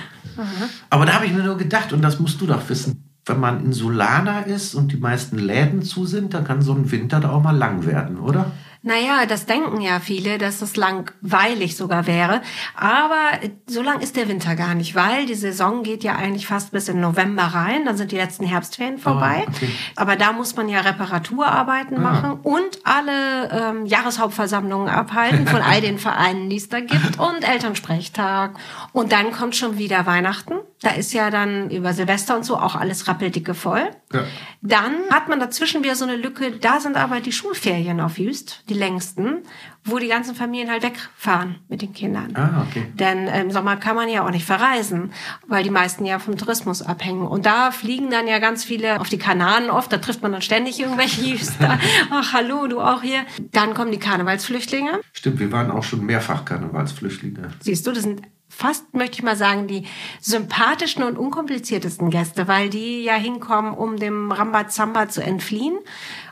Aber 0.90 1.06
da 1.06 1.14
habe 1.14 1.26
ich 1.26 1.34
mir 1.34 1.44
nur 1.44 1.58
gedacht, 1.58 1.94
und 1.94 2.02
das 2.02 2.20
musst 2.20 2.42
du 2.42 2.48
doch 2.48 2.68
wissen, 2.70 3.10
wenn 3.26 3.40
man 3.40 3.64
Insulaner 3.64 4.48
ist 4.48 4.76
und 4.76 4.92
die 4.92 4.98
meisten 4.98 5.38
Läden 5.38 5.82
zu 5.82 6.06
sind, 6.06 6.34
dann 6.34 6.44
kann 6.44 6.62
so 6.62 6.74
ein 6.74 6.92
Winter 6.92 7.20
da 7.20 7.30
auch 7.30 7.42
mal 7.42 7.56
lang 7.56 7.86
werden, 7.86 8.20
oder? 8.20 8.52
Naja, 8.86 9.26
das 9.26 9.46
denken 9.46 9.80
ja 9.80 10.02
viele, 10.02 10.38
dass 10.38 10.62
es 10.62 10.76
langweilig 10.76 11.78
sogar 11.78 12.06
wäre. 12.06 12.42
Aber 12.76 13.40
so 13.66 13.82
lang 13.82 14.02
ist 14.02 14.18
der 14.18 14.28
Winter 14.28 14.58
gar 14.58 14.76
nicht, 14.76 14.94
weil 14.94 15.26
die 15.26 15.36
Saison 15.36 15.84
geht 15.84 16.04
ja 16.04 16.18
eigentlich 16.18 16.48
fast 16.48 16.74
bis 16.74 16.90
in 16.90 17.00
November 17.00 17.44
rein. 17.44 17.86
Dann 17.86 17.96
sind 17.96 18.12
die 18.12 18.18
letzten 18.18 18.46
Herbstferien 18.46 18.98
vorbei. 18.98 19.46
Ah, 19.48 19.52
okay. 19.56 19.70
Aber 19.96 20.18
da 20.18 20.34
muss 20.34 20.58
man 20.58 20.68
ja 20.68 20.82
Reparaturarbeiten 20.82 22.02
machen 22.02 22.42
und 22.44 22.80
alle 22.84 23.50
ähm, 23.52 23.86
Jahreshauptversammlungen 23.86 24.90
abhalten 24.90 25.48
von 25.48 25.62
all 25.62 25.80
den 25.80 25.98
Vereinen, 26.04 26.50
die 26.50 26.58
es 26.58 26.68
da 26.68 26.82
gibt 26.82 27.18
und 27.20 27.48
Elternsprechtag. 27.48 28.60
Und 28.92 29.14
dann 29.14 29.32
kommt 29.32 29.56
schon 29.56 29.78
wieder 29.78 30.06
Weihnachten. 30.06 30.56
Da 30.82 30.90
ist 30.90 31.14
ja 31.14 31.30
dann 31.30 31.70
über 31.70 31.94
Silvester 31.94 32.36
und 32.36 32.44
so 32.44 32.58
auch 32.58 32.76
alles 32.76 33.08
rappeldicke 33.08 33.54
voll. 33.54 33.92
Ja. 34.12 34.26
Dann 34.62 34.96
hat 35.10 35.30
man 35.30 35.40
dazwischen 35.40 35.84
wieder 35.84 35.96
so 35.96 36.04
eine 36.04 36.18
Lücke, 36.18 36.52
da 36.52 36.82
sind 36.82 36.98
aber 36.98 37.22
die 37.22 37.32
Schulferien 37.32 38.02
auf 38.02 38.18
Jüst, 38.18 38.64
die 38.68 38.73
längsten, 38.74 39.44
wo 39.86 40.00
die 40.00 40.08
ganzen 40.08 40.36
Familien 40.36 40.70
halt 40.70 40.84
wegfahren 40.84 41.56
mit 41.70 41.82
den 41.82 41.94
Kindern. 41.94 42.36
Ah, 42.36 42.66
okay. 42.68 42.86
Denn 42.94 43.28
im 43.28 43.52
Sommer 43.52 43.78
kann 43.78 43.96
man 43.96 44.10
ja 44.10 44.26
auch 44.26 44.32
nicht 44.32 44.46
verreisen, 44.46 45.12
weil 45.48 45.64
die 45.64 45.70
meisten 45.70 46.06
ja 46.06 46.20
vom 46.20 46.38
Tourismus 46.38 46.82
abhängen. 46.82 47.28
Und 47.28 47.46
da 47.46 47.72
fliegen 47.72 48.10
dann 48.10 48.28
ja 48.28 48.40
ganz 48.40 48.64
viele 48.64 49.00
auf 49.00 49.10
die 49.10 49.18
Kanaren 49.18 49.70
oft, 49.70 49.92
da 49.92 49.98
trifft 49.98 50.22
man 50.22 50.32
dann 50.32 50.42
ständig 50.42 50.80
irgendwelche 50.80 51.22
Jüster. 51.22 51.80
Ach, 52.10 52.34
hallo, 52.34 52.68
du 52.68 52.80
auch 52.80 53.02
hier. 53.02 53.26
Dann 53.52 53.74
kommen 53.74 53.92
die 53.92 54.00
Karnevalsflüchtlinge. 54.00 55.02
Stimmt, 55.12 55.40
wir 55.40 55.52
waren 55.52 55.72
auch 55.72 55.84
schon 55.84 56.06
mehrfach 56.06 56.46
Karnevalsflüchtlinge. 56.46 57.52
Siehst 57.62 57.86
du, 57.88 57.92
das 57.92 58.04
sind 58.04 58.22
fast, 58.56 58.94
möchte 58.94 59.18
ich 59.18 59.24
mal 59.24 59.36
sagen, 59.36 59.68
die 59.68 59.86
sympathischen 60.22 61.04
und 61.04 61.18
unkompliziertesten 61.18 62.10
Gäste, 62.10 62.48
weil 62.48 62.70
die 62.70 63.04
ja 63.04 63.16
hinkommen, 63.16 63.74
um 63.74 63.98
dem 63.98 64.32
Rambazamba 64.32 65.10
zu 65.10 65.24
entfliehen. 65.24 65.78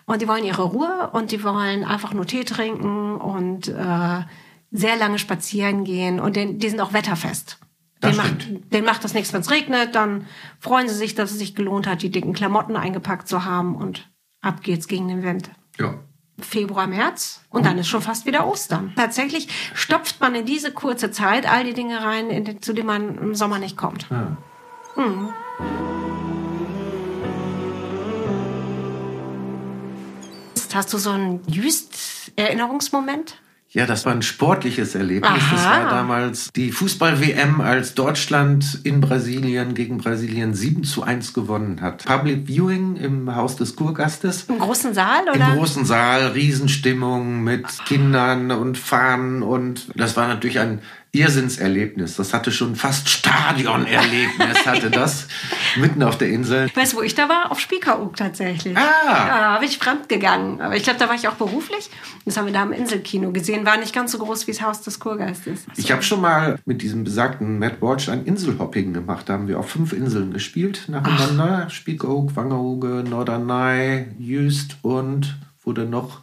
Und 0.05 0.21
die 0.21 0.27
wollen 0.27 0.45
ihre 0.45 0.63
Ruhe 0.63 1.09
und 1.13 1.31
die 1.31 1.43
wollen 1.43 1.83
einfach 1.83 2.13
nur 2.13 2.25
Tee 2.25 2.43
trinken 2.43 3.15
und 3.15 3.67
äh, 3.67 4.21
sehr 4.71 4.95
lange 4.97 5.19
spazieren 5.19 5.83
gehen. 5.83 6.19
Und 6.19 6.35
den, 6.35 6.59
die 6.59 6.69
sind 6.69 6.79
auch 6.79 6.93
wetterfest. 6.93 7.59
Den 8.03 8.15
macht, 8.15 8.73
denen 8.73 8.85
macht 8.85 9.03
das 9.03 9.13
nichts, 9.13 9.31
wenn 9.31 9.41
es 9.41 9.51
regnet. 9.51 9.95
Dann 9.95 10.25
freuen 10.59 10.89
sie 10.89 10.95
sich, 10.95 11.13
dass 11.13 11.31
es 11.31 11.39
sich 11.39 11.55
gelohnt 11.55 11.87
hat, 11.87 12.01
die 12.01 12.09
dicken 12.09 12.33
Klamotten 12.33 12.75
eingepackt 12.75 13.27
zu 13.27 13.45
haben. 13.45 13.75
Und 13.75 14.09
ab 14.41 14.63
geht's 14.63 14.87
gegen 14.87 15.07
den 15.07 15.23
Wind. 15.23 15.51
Ja. 15.77 15.99
Februar, 16.45 16.87
März 16.87 17.41
und 17.49 17.65
dann 17.65 17.77
ist 17.77 17.87
schon 17.87 18.01
fast 18.01 18.25
wieder 18.25 18.47
Ostern. 18.47 18.93
Tatsächlich 18.95 19.47
stopft 19.73 20.19
man 20.19 20.35
in 20.35 20.45
diese 20.45 20.71
kurze 20.71 21.11
Zeit 21.11 21.49
all 21.49 21.63
die 21.63 21.73
Dinge 21.73 22.03
rein, 22.03 22.29
den, 22.29 22.61
zu 22.61 22.73
denen 22.73 22.87
man 22.87 23.17
im 23.17 23.35
Sommer 23.35 23.59
nicht 23.59 23.77
kommt. 23.77 24.07
ja. 24.09 24.37
Hast 30.73 30.93
du 30.93 30.97
so 30.97 31.09
einen 31.09 31.41
Jüst-Erinnerungsmoment? 31.47 33.40
Ja, 33.73 33.85
das 33.85 34.05
war 34.05 34.11
ein 34.11 34.21
sportliches 34.21 34.95
Erlebnis. 34.95 35.31
Das 35.49 35.65
Aha. 35.65 35.83
war 35.83 35.89
damals 35.89 36.51
die 36.53 36.73
Fußball-WM, 36.73 37.61
als 37.61 37.93
Deutschland 37.93 38.79
in 38.83 38.99
Brasilien 38.99 39.75
gegen 39.75 39.97
Brasilien 39.99 40.53
7 40.53 40.83
zu 40.83 41.03
1 41.03 41.33
gewonnen 41.33 41.79
hat. 41.79 42.03
Public 42.03 42.47
Viewing 42.47 42.97
im 42.97 43.33
Haus 43.33 43.55
des 43.55 43.77
Kurgastes. 43.77 44.43
Im 44.49 44.59
großen 44.59 44.93
Saal, 44.93 45.23
Im 45.33 45.41
oder? 45.41 45.55
großen 45.55 45.85
Saal, 45.85 46.27
Riesenstimmung 46.31 47.45
mit 47.45 47.65
Kindern 47.85 48.51
und 48.51 48.77
Fahnen 48.77 49.41
und 49.41 49.87
das 49.95 50.17
war 50.17 50.27
natürlich 50.27 50.59
ein 50.59 50.79
Irrsinnserlebnis. 51.13 52.15
Das 52.15 52.33
hatte 52.33 52.51
schon 52.53 52.77
fast 52.77 53.09
Stadionerlebnis, 53.09 54.65
hatte 54.65 54.89
das 54.89 55.27
mitten 55.77 56.03
auf 56.03 56.17
der 56.17 56.29
Insel. 56.29 56.69
Weißt 56.73 56.93
du, 56.93 56.97
wo 56.97 57.01
ich 57.01 57.15
da 57.15 57.27
war? 57.27 57.51
Auf 57.51 57.59
Spiekeroog 57.59 58.15
tatsächlich. 58.15 58.77
Ah. 58.77 58.81
Ja, 59.07 59.51
habe 59.53 59.65
ich 59.65 59.77
fremd 59.77 60.07
gegangen. 60.07 60.61
Aber 60.61 60.77
ich 60.77 60.83
glaube, 60.83 60.99
da 60.99 61.09
war 61.09 61.15
ich 61.15 61.27
auch 61.27 61.33
beruflich. 61.33 61.89
Das 62.23 62.37
haben 62.37 62.45
wir 62.45 62.53
da 62.53 62.63
im 62.63 62.71
Inselkino 62.71 63.31
gesehen. 63.31 63.65
War 63.65 63.77
nicht 63.77 63.93
ganz 63.93 64.13
so 64.13 64.19
groß 64.19 64.47
wie 64.47 64.51
das 64.51 64.61
Haus 64.61 64.81
des 64.81 65.01
Kurgeistes. 65.01 65.65
Ich 65.75 65.91
habe 65.91 66.01
schon 66.01 66.21
mal 66.21 66.59
mit 66.65 66.81
diesem 66.81 67.03
besagten 67.03 67.59
Matt 67.59 67.81
Walsh 67.81 68.07
ein 68.07 68.23
Inselhopping 68.23 68.93
gemacht. 68.93 69.27
Da 69.27 69.33
haben 69.33 69.49
wir 69.49 69.59
auf 69.59 69.69
fünf 69.69 69.91
Inseln 69.91 70.31
gespielt 70.31 70.85
nacheinander. 70.87 71.69
Spiekeroog, 71.69 72.35
Wangerooge, 72.37 73.03
Norderney, 73.09 74.05
Jüst 74.17 74.77
und 74.81 75.37
wo 75.63 75.73
denn 75.73 75.89
noch? 75.89 76.21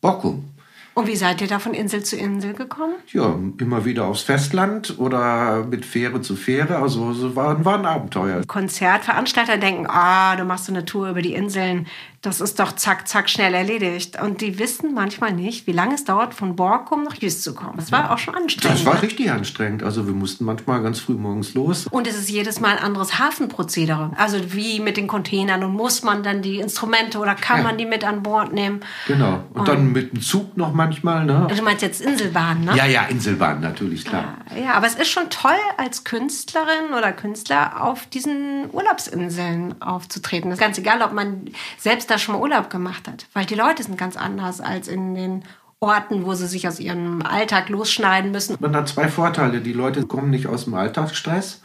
Bockum. 0.00 0.53
Und 0.94 1.08
wie 1.08 1.16
seid 1.16 1.40
ihr 1.40 1.48
da 1.48 1.58
von 1.58 1.74
Insel 1.74 2.04
zu 2.04 2.16
Insel 2.16 2.54
gekommen? 2.54 2.94
Ja, 3.12 3.36
immer 3.58 3.84
wieder 3.84 4.06
aufs 4.06 4.22
Festland 4.22 4.98
oder 4.98 5.64
mit 5.64 5.84
Fähre 5.84 6.20
zu 6.20 6.36
Fähre. 6.36 6.76
Also 6.76 7.10
es 7.10 7.36
war, 7.36 7.64
war 7.64 7.78
ein 7.78 7.86
Abenteuer. 7.86 8.42
Konzertveranstalter 8.46 9.58
denken, 9.58 9.86
ah, 9.88 10.36
du 10.36 10.44
machst 10.44 10.66
so 10.66 10.72
eine 10.72 10.84
Tour 10.84 11.10
über 11.10 11.22
die 11.22 11.34
Inseln, 11.34 11.86
das 12.24 12.40
ist 12.40 12.58
doch 12.58 12.72
zack, 12.72 13.06
zack, 13.06 13.28
schnell 13.28 13.52
erledigt. 13.52 14.18
Und 14.20 14.40
die 14.40 14.58
wissen 14.58 14.94
manchmal 14.94 15.34
nicht, 15.34 15.66
wie 15.66 15.72
lange 15.72 15.94
es 15.94 16.04
dauert, 16.04 16.32
von 16.32 16.56
Borkum 16.56 17.04
nach 17.04 17.16
Jüst 17.16 17.42
zu 17.42 17.54
kommen. 17.54 17.74
Das 17.76 17.92
war 17.92 18.10
auch 18.12 18.16
schon 18.18 18.34
anstrengend. 18.34 18.78
Das 18.78 18.86
war 18.86 18.94
ne? 18.94 19.02
richtig 19.02 19.30
anstrengend. 19.30 19.82
Also 19.82 20.06
wir 20.06 20.14
mussten 20.14 20.46
manchmal 20.46 20.82
ganz 20.82 21.00
früh 21.00 21.12
morgens 21.12 21.52
los. 21.52 21.86
Und 21.90 22.06
es 22.06 22.16
ist 22.18 22.30
jedes 22.30 22.60
Mal 22.60 22.78
ein 22.78 22.82
anderes 22.82 23.18
Hafenprozedere. 23.18 24.12
Also 24.16 24.54
wie 24.54 24.80
mit 24.80 24.96
den 24.96 25.06
Containern. 25.06 25.64
Und 25.64 25.74
muss 25.74 26.02
man 26.02 26.22
dann 26.22 26.40
die 26.40 26.60
Instrumente 26.60 27.18
oder 27.18 27.34
kann 27.34 27.58
Ja. 27.58 27.64
man 27.64 27.76
die 27.76 27.84
mit 27.84 28.04
an 28.04 28.22
Bord 28.22 28.54
nehmen? 28.54 28.80
Genau. 29.06 29.44
Und 29.52 29.68
dann 29.68 29.92
mit 29.92 30.12
dem 30.12 30.22
Zug 30.22 30.56
noch 30.56 30.72
manchmal. 30.84 31.24
Ne? 31.24 31.46
Du 31.54 31.62
meinst 31.62 31.82
jetzt 31.82 32.00
Inselbahn, 32.00 32.64
ne? 32.64 32.76
Ja, 32.76 32.86
ja, 32.86 33.04
Inselbahn 33.04 33.60
natürlich, 33.60 34.04
klar. 34.04 34.38
Ja, 34.56 34.74
aber 34.74 34.86
es 34.86 34.94
ist 34.94 35.08
schon 35.08 35.30
toll, 35.30 35.56
als 35.76 36.04
Künstlerin 36.04 36.92
oder 36.96 37.12
Künstler 37.12 37.82
auf 37.82 38.06
diesen 38.06 38.70
Urlaubsinseln 38.72 39.80
aufzutreten. 39.80 40.50
Das 40.50 40.58
ist 40.58 40.64
ganz 40.64 40.78
egal, 40.78 41.02
ob 41.02 41.12
man 41.12 41.50
selbst 41.78 42.10
da 42.10 42.18
schon 42.18 42.34
mal 42.34 42.40
Urlaub 42.40 42.70
gemacht 42.70 43.08
hat. 43.08 43.26
Weil 43.32 43.46
die 43.46 43.54
Leute 43.54 43.82
sind 43.82 43.96
ganz 43.96 44.16
anders 44.16 44.60
als 44.60 44.88
in 44.88 45.14
den 45.14 45.44
Orten, 45.80 46.24
wo 46.24 46.34
sie 46.34 46.46
sich 46.46 46.68
aus 46.68 46.80
ihrem 46.80 47.22
Alltag 47.22 47.68
losschneiden 47.68 48.30
müssen. 48.30 48.56
Man 48.60 48.74
hat 48.76 48.88
zwei 48.88 49.08
Vorteile. 49.08 49.60
Die 49.60 49.72
Leute 49.72 50.06
kommen 50.06 50.30
nicht 50.30 50.46
aus 50.46 50.64
dem 50.64 50.74
Alltagsstress. 50.74 51.62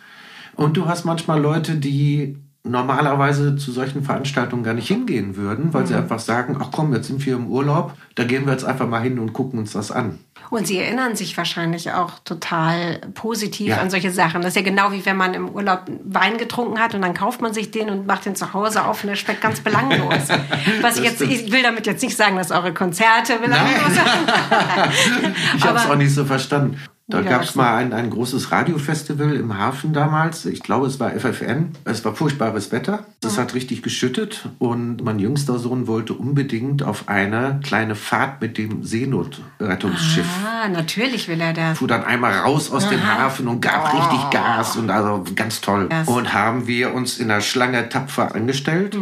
Und 0.55 0.75
du 0.75 0.87
hast 0.87 1.05
manchmal 1.05 1.41
Leute, 1.41 1.75
die 1.75 2.37
normalerweise 2.63 3.55
zu 3.55 3.71
solchen 3.71 4.03
Veranstaltungen 4.03 4.63
gar 4.63 4.73
nicht 4.73 4.87
hingehen 4.87 5.37
würden, 5.37 5.73
weil 5.73 5.87
sie 5.87 5.95
einfach 5.95 6.19
sagen, 6.19 6.57
ach 6.59 6.67
komm, 6.71 6.93
jetzt 6.93 7.07
sind 7.07 7.25
wir 7.25 7.35
im 7.35 7.47
Urlaub, 7.47 7.93
da 8.15 8.25
gehen 8.25 8.45
wir 8.45 8.51
jetzt 8.51 8.65
einfach 8.65 8.87
mal 8.87 9.01
hin 9.01 9.17
und 9.17 9.31
gucken 9.33 9.59
uns 9.59 9.71
das 9.71 9.91
an. 9.91 10.19
Und 10.49 10.67
sie 10.67 10.77
erinnern 10.79 11.15
sich 11.15 11.37
wahrscheinlich 11.37 11.91
auch 11.93 12.19
total 12.19 12.99
positiv 13.13 13.69
Ja. 13.69 13.77
an 13.77 13.89
solche 13.89 14.11
Sachen. 14.11 14.41
Das 14.41 14.49
ist 14.49 14.55
ja 14.55 14.61
genau 14.61 14.91
wie 14.91 15.05
wenn 15.05 15.15
man 15.15 15.33
im 15.33 15.49
Urlaub 15.49 15.83
Wein 16.03 16.37
getrunken 16.37 16.79
hat 16.79 16.93
und 16.95 17.01
dann 17.01 17.13
kauft 17.13 17.41
man 17.41 17.53
sich 17.53 17.71
den 17.71 17.89
und 17.89 18.07
macht 18.07 18.25
den 18.25 18.35
zu 18.35 18.53
Hause 18.53 18.83
auf 18.85 19.03
und 19.03 19.07
der 19.09 19.15
schmeckt 19.15 19.41
ganz 19.41 19.61
belanglos. 19.61 20.27
Was 20.81 20.97
ich 20.97 21.03
jetzt, 21.05 21.21
ich 21.21 21.51
will 21.51 21.63
damit 21.63 21.85
jetzt 21.87 22.03
nicht 22.03 22.17
sagen, 22.17 22.35
dass 22.35 22.51
eure 22.51 22.73
Konzerte 22.73 23.37
belanglos 23.37 23.93
sind. 23.93 24.05
Ich 25.57 25.63
habe 25.63 25.77
es 25.77 25.85
auch 25.85 25.95
nicht 25.95 26.13
so 26.13 26.25
verstanden. 26.25 26.77
Da 27.09 27.21
gab 27.21 27.41
es 27.41 27.55
mal 27.55 27.75
ein, 27.77 27.91
ein 27.91 28.11
großes 28.11 28.51
Radiofestival 28.51 29.33
im 29.35 29.57
Hafen 29.57 29.93
damals. 29.93 30.45
Ich 30.45 30.61
glaube, 30.61 30.85
es 30.85 30.99
war 30.99 31.09
FFN. 31.11 31.71
Es 31.83 32.05
war 32.05 32.13
furchtbares 32.13 32.71
Wetter. 32.71 33.05
Es 33.25 33.37
hat 33.39 33.55
richtig 33.55 33.81
geschüttet. 33.81 34.47
Und 34.59 35.03
mein 35.03 35.17
jüngster 35.17 35.57
Sohn 35.57 35.87
wollte 35.87 36.13
unbedingt 36.13 36.83
auf 36.83 37.09
eine 37.09 37.59
kleine 37.63 37.95
Fahrt 37.95 38.41
mit 38.41 38.57
dem 38.59 38.83
Seenotrettungsschiff. 38.83 40.25
Ah, 40.45 40.67
natürlich 40.67 41.27
will 41.27 41.41
er 41.41 41.53
das. 41.53 41.79
fuhr 41.79 41.87
dann 41.87 42.03
einmal 42.03 42.33
raus 42.33 42.71
aus 42.71 42.87
dem 42.89 43.03
Hafen 43.05 43.47
und 43.47 43.61
gab 43.61 43.93
richtig 43.93 44.29
Gas 44.29 44.75
und 44.77 44.89
also 44.89 45.23
ganz 45.35 45.61
toll. 45.61 45.87
Das- 45.89 46.07
Und 46.07 46.33
haben 46.33 46.67
wir 46.67 46.93
uns 46.93 47.17
in 47.19 47.27
der 47.29 47.41
Schlange 47.41 47.89
tapfer 47.89 48.35
angestellt. 48.35 48.97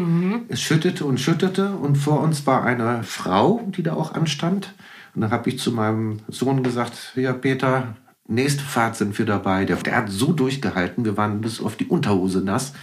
Es 0.47 0.61
schüttete 0.61 1.05
und 1.05 1.19
schüttete 1.19 1.71
und 1.71 1.95
vor 1.97 2.21
uns 2.21 2.45
war 2.47 2.63
eine 2.63 3.03
Frau, 3.03 3.61
die 3.75 3.83
da 3.83 3.93
auch 3.93 4.13
anstand. 4.13 4.73
Und 5.17 5.21
dann 5.21 5.31
habe 5.31 5.49
ich 5.49 5.57
zu 5.57 5.71
meinem 5.71 6.19
Sohn 6.27 6.61
gesagt, 6.61 7.13
ja 7.15 7.33
Peter, 7.33 7.97
nächste 8.27 8.61
Fahrt 8.61 8.95
sind 8.97 9.17
wir 9.17 9.25
dabei. 9.25 9.65
Der, 9.65 9.77
der 9.77 9.95
hat 9.95 10.11
so 10.11 10.31
durchgehalten, 10.31 11.05
wir 11.05 11.17
waren 11.17 11.41
bis 11.41 11.59
auf 11.59 11.75
die 11.75 11.87
Unterhose 11.87 12.41
nass. 12.41 12.73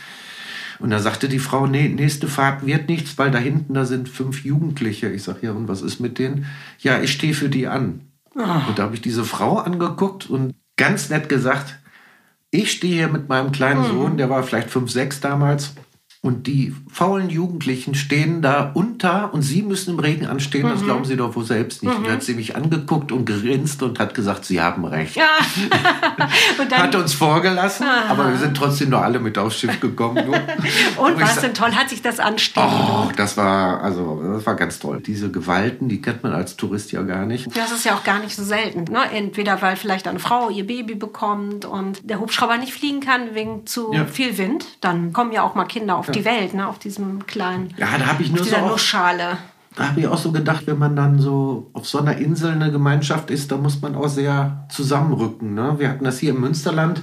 Und 0.81 0.91
da 0.91 0.99
sagte 0.99 1.29
die 1.29 1.39
Frau, 1.39 1.69
nee, 1.69 1.87
nächste 1.87 2.27
Fahrt 2.27 2.67
wird 2.67 2.89
nichts, 2.89 3.17
weil 3.19 3.31
da 3.31 3.39
hinten, 3.39 3.75
da 3.75 3.85
sind 3.85 4.09
fünf 4.09 4.45
Jugendliche. 4.45 5.11
Ich 5.11 5.23
sag, 5.23 5.45
ja, 5.45 5.53
und 5.53 5.69
was 5.69 5.81
ist 5.81 6.01
mit 6.01 6.19
denen? 6.19 6.47
Ja, 6.81 7.01
ich 7.01 7.13
stehe 7.13 7.35
für 7.35 7.49
die 7.49 7.69
an. 7.69 8.01
Und 8.67 8.81
da 8.81 8.83
habe 8.83 8.97
ich 8.97 9.01
diese 9.01 9.25
Frau 9.25 9.59
angeguckt 9.59 10.29
und 10.29 10.57
ganz 10.77 11.11
nett 11.11 11.29
gesagt, 11.29 11.79
ich 12.51 12.73
stehe 12.73 12.95
hier 12.95 13.09
mit 13.09 13.29
meinem 13.29 13.53
kleinen 13.53 13.85
Sohn, 13.85 14.17
der 14.17 14.29
war 14.29 14.43
vielleicht 14.43 14.71
fünf, 14.71 14.91
sechs 14.91 15.21
damals. 15.21 15.75
Und 16.25 16.47
die 16.47 16.75
faulen 16.91 17.29
Jugendlichen 17.29 17.95
stehen 17.95 18.41
da 18.41 18.71
unter 18.73 19.35
und 19.35 19.43
sie 19.43 19.61
müssen 19.61 19.91
im 19.91 19.99
Regen 19.99 20.25
anstehen. 20.25 20.67
Das 20.67 20.83
glauben 20.83 21.05
sie 21.05 21.17
doch 21.17 21.37
wohl 21.37 21.45
selbst 21.45 21.83
nicht. 21.83 21.95
Und 21.95 22.05
dann 22.07 22.15
hat 22.15 22.23
sie 22.23 22.33
mich 22.33 22.57
angeguckt 22.57 23.13
und 23.13 23.27
gerinst 23.27 23.83
und 23.83 23.99
hat 23.99 24.15
gesagt, 24.15 24.47
sie 24.47 24.63
haben 24.63 24.87
recht. 24.87 25.19
Und 26.59 26.73
dann, 26.73 26.83
Hat 26.83 26.95
uns 26.95 27.13
vorgelassen, 27.15 27.87
aber 28.09 28.31
wir 28.31 28.37
sind 28.39 28.57
trotzdem 28.57 28.91
nur 28.91 29.03
alle 29.03 29.19
mit 29.19 29.37
aufs 29.37 29.59
Schiff 29.59 29.79
gekommen. 29.81 30.25
Und 30.97 31.21
was 31.21 31.35
sa- 31.37 31.41
denn 31.43 31.55
toll, 31.55 31.73
hat 31.73 31.91
sich 31.91 32.01
das 32.03 32.21
anstehen. 32.21 32.63
Oh, 32.65 33.09
das 33.17 33.37
war, 33.37 33.83
also, 33.83 34.23
das 34.35 34.47
war 34.47 34.55
ganz 34.55 34.79
toll. 34.79 35.01
Diese 35.05 35.31
Gewalten, 35.31 35.89
die 35.89 36.01
kennt 36.01 36.23
man 36.23 36.33
als 36.33 36.57
Tourist 36.57 36.93
ja 36.93 37.03
gar 37.03 37.27
nicht. 37.27 37.55
Das 37.57 37.71
ist 37.73 37.85
ja 37.85 37.95
auch 37.95 38.05
gar 38.05 38.21
nicht 38.21 38.35
so 38.35 38.45
selten. 38.45 38.85
Ne? 38.91 39.01
Entweder 39.13 39.61
weil 39.61 39.77
vielleicht 39.77 40.09
eine 40.09 40.19
Frau 40.21 40.49
ihr 40.51 40.67
Baby 40.67 40.95
bekommt 40.95 41.65
und 41.65 42.09
der 42.09 42.21
Hubschrauber 42.21 42.57
nicht 42.57 42.73
fliegen 42.73 43.01
kann 43.01 43.35
wegen 43.35 43.67
zu 43.67 43.93
Ja. 43.93 44.07
viel 44.07 44.39
Wind. 44.39 44.65
Dann 44.81 45.13
kommen 45.13 45.33
ja 45.33 45.43
auch 45.43 45.55
mal 45.55 45.65
Kinder 45.67 45.97
auf 45.97 46.07
die 46.15 46.25
Welt, 46.25 46.55
ne? 46.55 46.67
auf 46.69 46.79
diesem 46.79 47.27
kleinen, 47.27 47.75
Ja, 47.77 47.99
da 47.99 48.07
habe 48.07 48.23
ich 48.23 48.31
nur 48.33 48.45
so 48.45 48.57
auch, 48.57 48.71
Nussschale. 48.71 49.39
da 49.77 49.89
habe 49.89 50.01
ich 50.01 50.07
auch 50.07 50.19
so 50.19 50.33
gedacht, 50.33 50.67
wenn 50.67 50.79
man 50.79 50.97
dann 50.97 51.19
so 51.19 51.71
auf 51.73 51.87
so 51.87 51.99
einer 51.99 52.17
Insel 52.17 52.53
eine 52.53 52.71
Gemeinschaft 52.73 53.31
ist, 53.31 53.51
da 53.53 53.57
muss 53.57 53.81
man 53.83 53.95
auch 53.95 54.09
sehr 54.09 54.67
zusammenrücken. 54.71 55.55
Ne? 55.55 55.75
Wir 55.79 55.89
hatten 55.89 56.05
das 56.05 56.19
hier 56.19 56.31
im 56.31 56.41
Münsterland, 56.41 57.03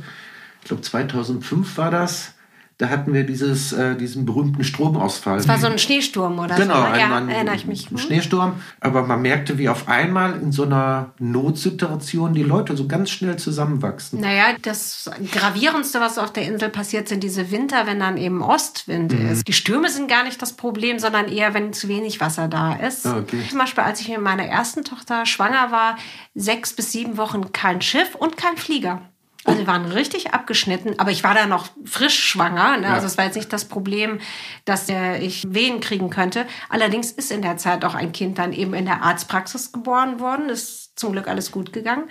ich 0.61 0.67
glaube 0.67 0.81
2005 0.81 1.77
war 1.77 1.91
das. 1.91 2.33
Da 2.77 2.89
hatten 2.89 3.13
wir 3.13 3.23
dieses, 3.23 3.73
äh, 3.73 3.95
diesen 3.95 4.25
berühmten 4.25 4.63
Stromausfall. 4.63 5.37
Das 5.37 5.47
war 5.47 5.59
so 5.59 5.67
ein 5.67 5.77
Schneesturm 5.77 6.39
oder 6.39 6.55
Genau, 6.55 6.81
so. 6.83 6.89
ne? 6.89 6.99
Ja, 6.99 7.15
ein, 7.15 7.29
erinnere 7.29 7.55
ich 7.55 7.67
mich. 7.67 7.91
ein 7.91 7.97
Schneesturm. 7.99 8.53
Aber 8.79 9.03
man 9.03 9.21
merkte, 9.21 9.59
wie 9.59 9.69
auf 9.69 9.87
einmal 9.87 10.39
in 10.41 10.51
so 10.51 10.63
einer 10.63 11.13
Notsituation 11.19 12.33
die 12.33 12.43
Leute 12.43 12.75
so 12.75 12.87
ganz 12.87 13.11
schnell 13.11 13.35
zusammenwachsen. 13.37 14.19
Naja, 14.19 14.55
das 14.63 15.09
Gravierendste, 15.31 15.99
was 15.99 16.17
auf 16.17 16.33
der 16.33 16.43
Insel 16.47 16.69
passiert, 16.69 17.07
sind 17.07 17.21
diese 17.23 17.51
Winter, 17.51 17.85
wenn 17.85 17.99
dann 17.99 18.17
eben 18.17 18.41
Ostwind 18.41 19.13
Mhm. 19.13 19.29
ist. 19.29 19.47
Die 19.47 19.53
Stürme 19.53 19.89
sind 19.89 20.09
gar 20.09 20.23
nicht 20.23 20.41
das 20.41 20.53
Problem, 20.53 20.97
sondern 20.97 21.27
eher, 21.27 21.53
wenn 21.53 21.73
zu 21.73 21.87
wenig 21.87 22.19
Wasser 22.19 22.47
da 22.47 22.73
ist. 22.73 23.05
Ah, 23.05 23.19
okay. 23.19 23.43
Zum 23.47 23.59
Beispiel, 23.59 23.83
als 23.83 24.01
ich 24.01 24.07
mit 24.09 24.21
meiner 24.21 24.45
ersten 24.45 24.83
Tochter 24.83 25.25
schwanger 25.27 25.71
war, 25.71 25.97
sechs 26.33 26.73
bis 26.73 26.91
sieben 26.91 27.17
Wochen 27.17 27.51
kein 27.51 27.81
Schiff 27.81 28.15
und 28.15 28.37
kein 28.37 28.57
Flieger. 28.57 29.01
Also 29.45 29.59
wir 29.59 29.67
waren 29.67 29.85
richtig 29.85 30.33
abgeschnitten, 30.33 30.99
aber 30.99 31.11
ich 31.11 31.23
war 31.23 31.33
da 31.33 31.45
noch 31.47 31.67
frisch 31.85 32.19
schwanger. 32.19 32.77
Ne? 32.77 32.87
Ja. 32.87 32.93
Also 32.93 33.07
es 33.07 33.17
war 33.17 33.25
jetzt 33.25 33.35
nicht 33.35 33.51
das 33.51 33.65
Problem, 33.65 34.19
dass 34.65 34.89
äh, 34.89 35.17
ich 35.17 35.43
Wehen 35.47 35.79
kriegen 35.79 36.09
könnte. 36.09 36.45
Allerdings 36.69 37.11
ist 37.11 37.31
in 37.31 37.41
der 37.41 37.57
Zeit 37.57 37.83
auch 37.83 37.95
ein 37.95 38.11
Kind 38.11 38.37
dann 38.37 38.53
eben 38.53 38.73
in 38.73 38.85
der 38.85 39.01
Arztpraxis 39.01 39.71
geboren 39.71 40.19
worden. 40.19 40.49
Ist 40.49 40.81
zum 40.95 41.13
Glück 41.13 41.27
alles 41.27 41.51
gut 41.51 41.73
gegangen. 41.73 42.03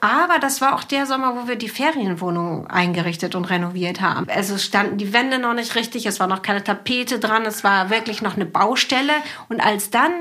Aber 0.00 0.38
das 0.38 0.60
war 0.60 0.74
auch 0.74 0.84
der 0.84 1.06
Sommer, 1.06 1.36
wo 1.36 1.48
wir 1.48 1.56
die 1.56 1.68
Ferienwohnung 1.68 2.66
eingerichtet 2.66 3.34
und 3.34 3.46
renoviert 3.46 4.00
haben. 4.00 4.26
Also 4.28 4.54
es 4.54 4.64
standen 4.64 4.98
die 4.98 5.12
Wände 5.12 5.38
noch 5.38 5.54
nicht 5.54 5.74
richtig, 5.74 6.06
es 6.06 6.20
war 6.20 6.26
noch 6.26 6.42
keine 6.42 6.62
Tapete 6.62 7.18
dran, 7.18 7.46
es 7.46 7.64
war 7.64 7.88
wirklich 7.88 8.22
noch 8.22 8.34
eine 8.34 8.44
Baustelle. 8.44 9.14
Und 9.48 9.60
als 9.60 9.90
dann 9.90 10.12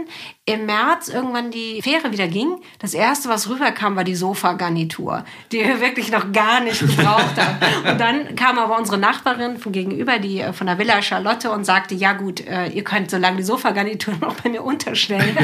im 0.48 0.68
März 0.68 1.08
irgendwann 1.08 1.50
die 1.50 1.82
Fähre 1.82 2.12
wieder 2.12 2.28
ging, 2.28 2.58
das 2.78 2.93
erste, 2.93 3.30
was 3.30 3.50
rüberkam, 3.50 3.96
war 3.96 4.04
die 4.04 4.14
Sofagarnitur, 4.14 5.26
die 5.52 5.58
wir 5.58 5.82
wirklich 5.82 6.12
noch 6.12 6.32
gar 6.32 6.60
nicht 6.60 6.80
gebraucht 6.80 7.36
haben. 7.38 7.89
Und 7.89 8.00
dann 8.00 8.36
kam 8.36 8.60
aber 8.60 8.78
unsere 8.78 9.00
Nachbarin 9.00 9.58
von 9.58 9.72
gegenüber, 9.72 10.20
die 10.20 10.41
äh, 10.41 10.54
von 10.54 10.68
der 10.68 10.78
Villa 10.78 11.02
Charlotte, 11.02 11.50
und 11.50 11.66
sagte, 11.66 11.96
ja 11.96 12.14
gut, 12.14 12.46
äh, 12.46 12.68
ihr 12.68 12.84
könnt 12.84 13.10
so 13.10 13.18
lange 13.18 13.38
die 13.38 13.43
Sofagarnitur 13.43 14.14
noch 14.22 14.36
bei 14.36 14.50
mir 14.52 14.64
unterstellen. 14.64 15.36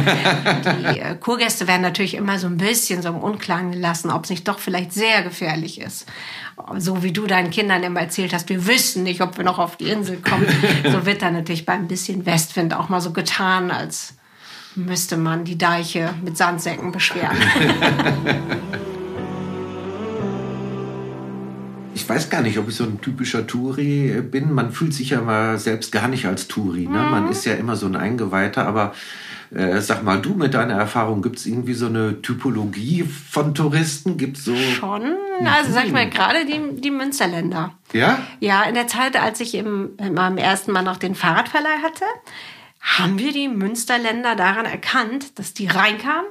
Die 0.94 1.00
äh, 1.00 1.16
Kurgäste 1.16 1.68
werden 1.68 1.82
natürlich 1.82 2.14
immer 2.14 2.38
so 2.38 2.46
ein 2.46 2.58
bisschen 2.58 3.02
so 3.02 3.10
im 3.10 3.18
Unklaren 3.18 3.72
gelassen, 3.72 4.12
ob 4.12 4.26
es 4.26 4.30
nicht 4.30 4.48
doch 4.48 4.60
vielleicht 4.60 4.94
sehr 4.94 5.24
gefährlich 5.24 5.82
ist. 5.82 6.06
So 6.78 7.02
wie 7.02 7.12
du 7.12 7.26
deinen 7.26 7.50
Kindern 7.50 7.82
immer 7.82 8.02
erzählt 8.02 8.34
hast, 8.34 8.50
wir 8.50 8.68
wissen 8.68 9.02
nicht, 9.02 9.22
ob 9.22 9.36
wir 9.38 9.44
noch 9.44 9.58
auf 9.58 9.78
die 9.78 9.90
Insel 9.90 10.18
kommen. 10.18 10.46
So 10.92 11.08
wird 11.08 11.24
dann 11.24 11.34
natürlich 11.34 11.66
bei 11.66 11.74
ein 11.74 11.88
bisschen 11.88 12.28
Westwind 12.28 12.76
auch 12.76 12.88
mal 12.88 13.02
so 13.02 13.14
getan, 13.14 13.72
als 13.72 14.14
müsste 14.76 15.18
man 15.18 15.44
die 15.44 15.58
Deiche 15.58 16.14
mit 16.24 16.38
Sandsäcken 16.38 16.92
beschweren. 16.92 17.38
Ich 21.94 22.08
weiß 22.08 22.30
gar 22.30 22.42
nicht, 22.42 22.58
ob 22.58 22.70
ich 22.70 22.76
so 22.76 22.86
ein 22.86 23.02
typischer 23.02 23.46
Touri 23.46 24.22
bin. 24.22 24.54
Man 24.54 24.72
fühlt 24.72 24.94
sich 24.94 25.12
ja 25.12 25.22
mal 25.22 25.60
selbst 25.60 25.92
gar 25.92 26.08
nicht 26.08 26.26
als 26.26 26.48
Touri. 26.48 26.88
Ne? 26.88 26.98
Man 26.98 27.30
ist 27.30 27.46
ja 27.46 27.54
immer 27.54 27.76
so 27.76 27.86
ein 27.86 27.96
Eingeweihter. 27.96 28.66
Aber 28.66 28.94
äh, 29.54 29.80
sag 29.82 30.04
mal, 30.04 30.22
du 30.22 30.34
mit 30.34 30.54
deiner 30.54 30.76
Erfahrung, 30.76 31.22
gibt 31.22 31.38
es 31.38 31.46
irgendwie 31.46 31.74
so 31.74 31.88
eine 31.88 32.22
Typologie 32.22 33.04
von 33.04 33.54
Touristen? 33.54 34.18
Gibt 34.18 34.38
so. 34.38 34.56
Schon, 34.56 35.04
also 35.46 35.74
sag 35.74 35.86
ich 35.86 35.92
mal, 35.92 36.10
gerade 36.10 36.46
die, 36.46 36.82
die 36.82 36.92
Münsterländer. 36.92 37.74
Ja? 37.92 38.20
Ja, 38.40 38.64
in 38.64 38.76
der 38.76 38.88
Zeit, 38.88 39.22
als 39.22 39.42
ich 39.42 39.54
im, 39.56 39.92
in 39.98 40.14
meinem 40.14 40.38
ersten 40.38 40.72
Mal 40.72 40.84
noch 40.84 40.98
den 40.98 41.14
Fahrradverleih 41.14 41.82
hatte, 41.84 42.06
haben 42.82 43.20
wir 43.20 43.32
die 43.32 43.48
Münsterländer 43.48 44.36
daran 44.36 44.66
erkannt, 44.66 45.38
dass 45.40 45.54
die 45.54 45.68
reinkamen 45.68 46.26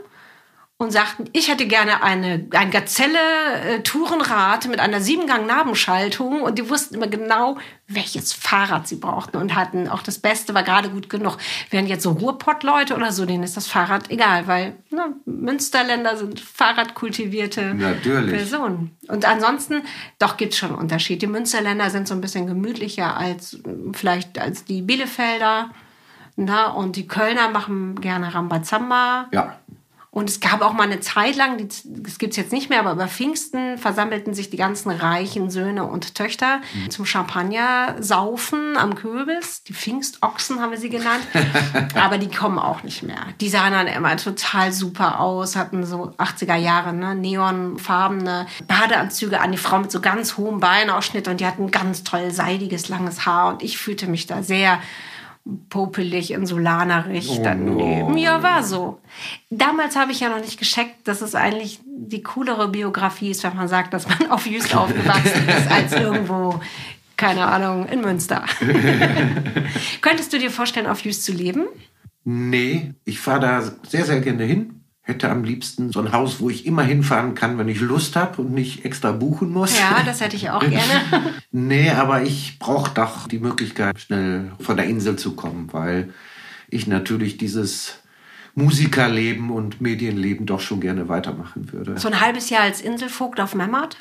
und 0.80 0.92
sagten, 0.92 1.26
ich 1.34 1.48
hätte 1.48 1.66
gerne 1.66 2.02
eine, 2.02 2.48
ein 2.52 2.70
Gazelle-Tourenrad 2.70 4.66
mit 4.66 4.80
einer 4.80 5.02
Siebengang-Nabenschaltung. 5.02 6.40
Und 6.40 6.58
die 6.58 6.70
wussten 6.70 6.94
immer 6.94 7.06
genau, 7.06 7.58
welches 7.86 8.32
Fahrrad 8.32 8.88
sie 8.88 8.96
brauchten 8.96 9.36
und 9.36 9.54
hatten 9.54 9.88
auch 9.88 10.02
das 10.02 10.18
Beste, 10.18 10.54
war 10.54 10.62
gerade 10.62 10.88
gut 10.88 11.10
genug. 11.10 11.36
Während 11.68 11.90
jetzt 11.90 12.02
so 12.02 12.12
Ruhrpott-Leute 12.12 12.96
oder 12.96 13.12
so, 13.12 13.26
denen 13.26 13.42
ist 13.42 13.58
das 13.58 13.66
Fahrrad 13.66 14.10
egal, 14.10 14.46
weil 14.46 14.78
ne, 14.88 15.14
Münsterländer 15.26 16.16
sind 16.16 16.40
Fahrradkultivierte 16.40 17.74
Natürlich. 17.74 18.34
Personen. 18.34 18.96
Und 19.06 19.26
ansonsten, 19.26 19.82
doch 20.18 20.38
gibt's 20.38 20.56
schon 20.56 20.70
einen 20.70 20.78
Unterschied. 20.78 21.20
Die 21.20 21.26
Münsterländer 21.26 21.90
sind 21.90 22.08
so 22.08 22.14
ein 22.14 22.22
bisschen 22.22 22.46
gemütlicher 22.46 23.18
als 23.18 23.52
äh, 23.52 23.58
vielleicht 23.92 24.38
als 24.38 24.64
die 24.64 24.80
Bielefelder. 24.80 25.72
Na, 26.42 26.68
und 26.70 26.96
die 26.96 27.06
Kölner 27.06 27.50
machen 27.50 28.00
gerne 28.00 28.34
Rambazamba. 28.34 29.26
Ja. 29.30 29.56
Und 30.12 30.28
es 30.28 30.40
gab 30.40 30.60
auch 30.62 30.72
mal 30.72 30.82
eine 30.84 30.98
Zeit 30.98 31.36
lang, 31.36 31.56
die- 31.56 31.68
das 31.84 32.18
gibt's 32.18 32.36
jetzt 32.36 32.50
nicht 32.50 32.68
mehr, 32.68 32.80
aber 32.80 32.92
über 32.92 33.06
Pfingsten 33.06 33.78
versammelten 33.78 34.34
sich 34.34 34.50
die 34.50 34.56
ganzen 34.56 34.90
reichen 34.90 35.50
Söhne 35.50 35.84
und 35.84 36.16
Töchter 36.16 36.60
zum 36.88 37.06
Champagner 37.06 37.94
saufen 38.00 38.76
am 38.76 38.96
Kürbis. 38.96 39.62
Die 39.64 39.72
Pfingstochsen 39.72 40.60
haben 40.60 40.72
wir 40.72 40.78
sie 40.78 40.88
genannt. 40.88 41.22
aber 41.94 42.18
die 42.18 42.28
kommen 42.28 42.58
auch 42.58 42.82
nicht 42.82 43.04
mehr. 43.04 43.20
Die 43.40 43.48
sahen 43.48 43.72
dann 43.72 43.86
immer 43.86 44.16
total 44.16 44.72
super 44.72 45.20
aus, 45.20 45.54
hatten 45.54 45.86
so 45.86 46.12
80er 46.18 46.56
Jahre, 46.56 46.92
ne, 46.92 47.14
neonfarbene 47.14 48.46
Badeanzüge 48.66 49.40
an, 49.40 49.52
die 49.52 49.58
Frau 49.58 49.78
mit 49.78 49.92
so 49.92 50.00
ganz 50.00 50.36
hohem 50.36 50.58
Beinausschnitt 50.58 51.28
und 51.28 51.40
die 51.40 51.46
hatten 51.46 51.70
ganz 51.70 52.02
toll 52.02 52.32
seidiges, 52.32 52.88
langes 52.88 53.26
Haar. 53.26 53.48
Und 53.52 53.62
ich 53.62 53.78
fühlte 53.78 54.08
mich 54.08 54.26
da 54.26 54.42
sehr 54.42 54.80
popelig, 55.68 56.32
insulanerisch. 56.32 57.40
Dann, 57.42 57.76
nee. 57.76 58.22
Ja, 58.22 58.42
war 58.42 58.62
so. 58.62 59.00
Damals 59.50 59.96
habe 59.96 60.12
ich 60.12 60.20
ja 60.20 60.28
noch 60.28 60.40
nicht 60.40 60.58
gescheckt, 60.58 61.08
dass 61.08 61.22
es 61.22 61.34
eigentlich 61.34 61.80
die 61.86 62.22
coolere 62.22 62.68
Biografie 62.68 63.30
ist, 63.30 63.42
wenn 63.42 63.56
man 63.56 63.68
sagt, 63.68 63.94
dass 63.94 64.08
man 64.08 64.30
auf 64.30 64.46
Jüst 64.46 64.74
aufgewachsen 64.74 65.48
ist, 65.48 65.70
als 65.70 65.92
irgendwo, 65.92 66.60
keine 67.16 67.46
Ahnung, 67.46 67.86
in 67.86 68.00
Münster. 68.00 68.44
Könntest 70.00 70.32
du 70.32 70.38
dir 70.38 70.50
vorstellen, 70.50 70.86
auf 70.86 71.04
Jüst 71.04 71.24
zu 71.24 71.32
leben? 71.32 71.66
Nee, 72.24 72.92
ich 73.04 73.18
fahre 73.18 73.40
da 73.40 73.62
sehr, 73.88 74.04
sehr 74.04 74.20
gerne 74.20 74.44
hin. 74.44 74.79
Hätte 75.10 75.28
am 75.28 75.42
liebsten 75.42 75.90
so 75.90 75.98
ein 75.98 76.12
Haus, 76.12 76.38
wo 76.38 76.50
ich 76.50 76.66
immer 76.66 76.84
hinfahren 76.84 77.34
kann, 77.34 77.58
wenn 77.58 77.66
ich 77.66 77.80
Lust 77.80 78.14
habe 78.14 78.42
und 78.42 78.52
nicht 78.52 78.84
extra 78.84 79.10
buchen 79.10 79.50
muss. 79.50 79.76
Ja, 79.76 80.04
das 80.04 80.20
hätte 80.20 80.36
ich 80.36 80.50
auch 80.50 80.60
gerne. 80.60 81.02
Nee, 81.50 81.90
aber 81.90 82.22
ich 82.22 82.60
brauche 82.60 82.94
doch 82.94 83.26
die 83.26 83.40
Möglichkeit, 83.40 83.98
schnell 83.98 84.52
von 84.60 84.76
der 84.76 84.86
Insel 84.86 85.16
zu 85.16 85.34
kommen, 85.34 85.72
weil 85.72 86.14
ich 86.68 86.86
natürlich 86.86 87.38
dieses 87.38 87.98
Musikerleben 88.54 89.50
und 89.50 89.80
Medienleben 89.80 90.46
doch 90.46 90.60
schon 90.60 90.80
gerne 90.80 91.08
weitermachen 91.08 91.72
würde. 91.72 91.98
So 91.98 92.06
ein 92.06 92.20
halbes 92.20 92.48
Jahr 92.48 92.62
als 92.62 92.80
Inselvogt 92.80 93.40
auf 93.40 93.56
Memmert. 93.56 93.96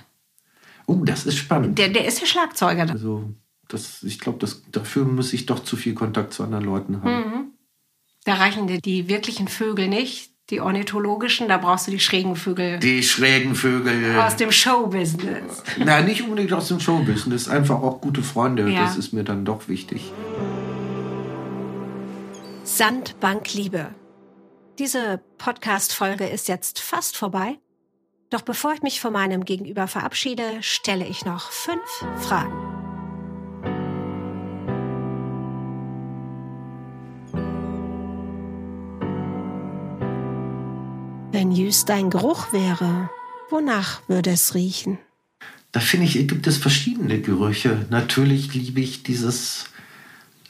Oh, 0.86 1.04
das 1.04 1.26
ist 1.26 1.38
spannend. 1.38 1.80
Der, 1.80 1.90
der 1.90 2.06
ist 2.06 2.22
ja 2.22 2.28
Schlagzeuger. 2.28 2.88
Also, 2.88 3.34
das, 3.68 4.04
ich 4.04 4.20
glaube, 4.20 4.48
dafür 4.72 5.06
muss 5.06 5.34
ich 5.34 5.48
doch 5.48 5.64
zu 5.64 5.76
viel 5.76 5.96
Kontakt 5.96 6.34
zu 6.34 6.44
anderen 6.44 6.66
Leuten 6.66 7.02
haben. 7.02 7.54
Da 8.26 8.36
reichen 8.36 8.68
dir 8.68 8.80
die 8.80 9.08
wirklichen 9.08 9.48
Vögel 9.48 9.88
nicht, 9.88 10.29
die 10.50 10.62
ornithologischen. 10.62 11.48
Da 11.48 11.58
brauchst 11.58 11.88
du 11.88 11.92
die 11.92 12.00
schrägen 12.00 12.36
Vögel 12.36 12.80
Die 12.80 13.04
schrägen 13.04 13.56
Vögel. 13.56 14.20
aus 14.20 14.36
dem 14.36 14.52
Showbusiness. 14.52 15.64
Na, 15.78 16.02
nicht 16.02 16.24
unbedingt 16.24 16.54
aus 16.54 16.68
dem 16.68 16.80
Showbusiness, 16.80 17.48
einfach 17.48 17.82
auch 17.82 18.02
gute 18.02 18.24
Freunde. 18.24 18.70
Ja. 18.70 18.84
Das 18.84 18.98
ist 18.98 19.14
mir 19.14 19.24
dann 19.24 19.46
doch 19.46 19.68
wichtig. 19.68 20.12
Sandbank 22.64 23.54
Liebe. 23.54 23.88
Diese 24.78 25.22
Podcast-Folge 25.38 26.26
ist 26.28 26.48
jetzt 26.48 26.80
fast 26.80 27.18
vorbei. 27.18 27.60
Doch 28.30 28.42
bevor 28.42 28.74
ich 28.74 28.82
mich 28.82 29.02
von 29.02 29.12
meinem 29.12 29.44
Gegenüber 29.44 29.88
verabschiede, 29.88 30.44
stelle 30.62 31.06
ich 31.06 31.26
noch 31.26 31.52
fünf 31.52 32.06
Fragen. 32.20 32.79
Wenn 41.50 41.56
Jüst 41.56 41.90
ein 41.90 42.12
Geruch 42.12 42.54
wäre, 42.54 43.10
wonach 43.50 44.02
würde 44.08 44.30
es 44.30 44.54
riechen? 44.54 45.00
Da 45.72 45.80
finde 45.80 46.06
ich, 46.06 46.14
gibt 46.28 46.46
es 46.46 46.58
verschiedene 46.58 47.22
Gerüche. 47.22 47.88
Natürlich 47.90 48.54
liebe 48.54 48.82
ich 48.82 49.02
dieses 49.02 49.66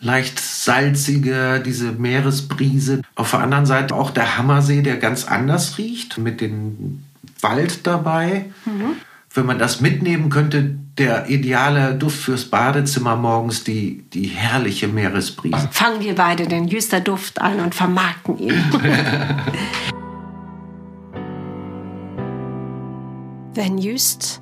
leicht 0.01 0.41
salzige, 0.41 1.63
diese 1.65 1.93
Meeresbrise. 1.93 3.01
Auf 3.15 3.31
der 3.31 3.39
anderen 3.39 3.65
Seite 3.65 3.95
auch 3.95 4.11
der 4.11 4.37
Hammersee, 4.37 4.81
der 4.81 4.97
ganz 4.97 5.23
anders 5.23 5.77
riecht, 5.77 6.17
mit 6.17 6.41
dem 6.41 7.05
Wald 7.39 7.87
dabei. 7.87 8.51
Wenn 9.33 9.45
man 9.45 9.57
das 9.57 9.79
mitnehmen 9.79 10.29
könnte, 10.29 10.75
der 10.97 11.29
ideale 11.29 11.95
Duft 11.95 12.23
fürs 12.23 12.43
Badezimmer 12.43 13.15
morgens, 13.15 13.63
die, 13.63 14.03
die 14.13 14.27
herrliche 14.27 14.89
Meeresbrise. 14.89 15.69
Fangen 15.71 16.01
wir 16.01 16.15
beide 16.15 16.45
den 16.45 16.67
Jüster 16.67 16.99
Duft 16.99 17.39
an 17.39 17.61
und 17.61 17.73
vermarkten 17.73 18.37
ihn. 18.37 18.61
Wenn 23.59 23.77
Jüst 23.77 24.39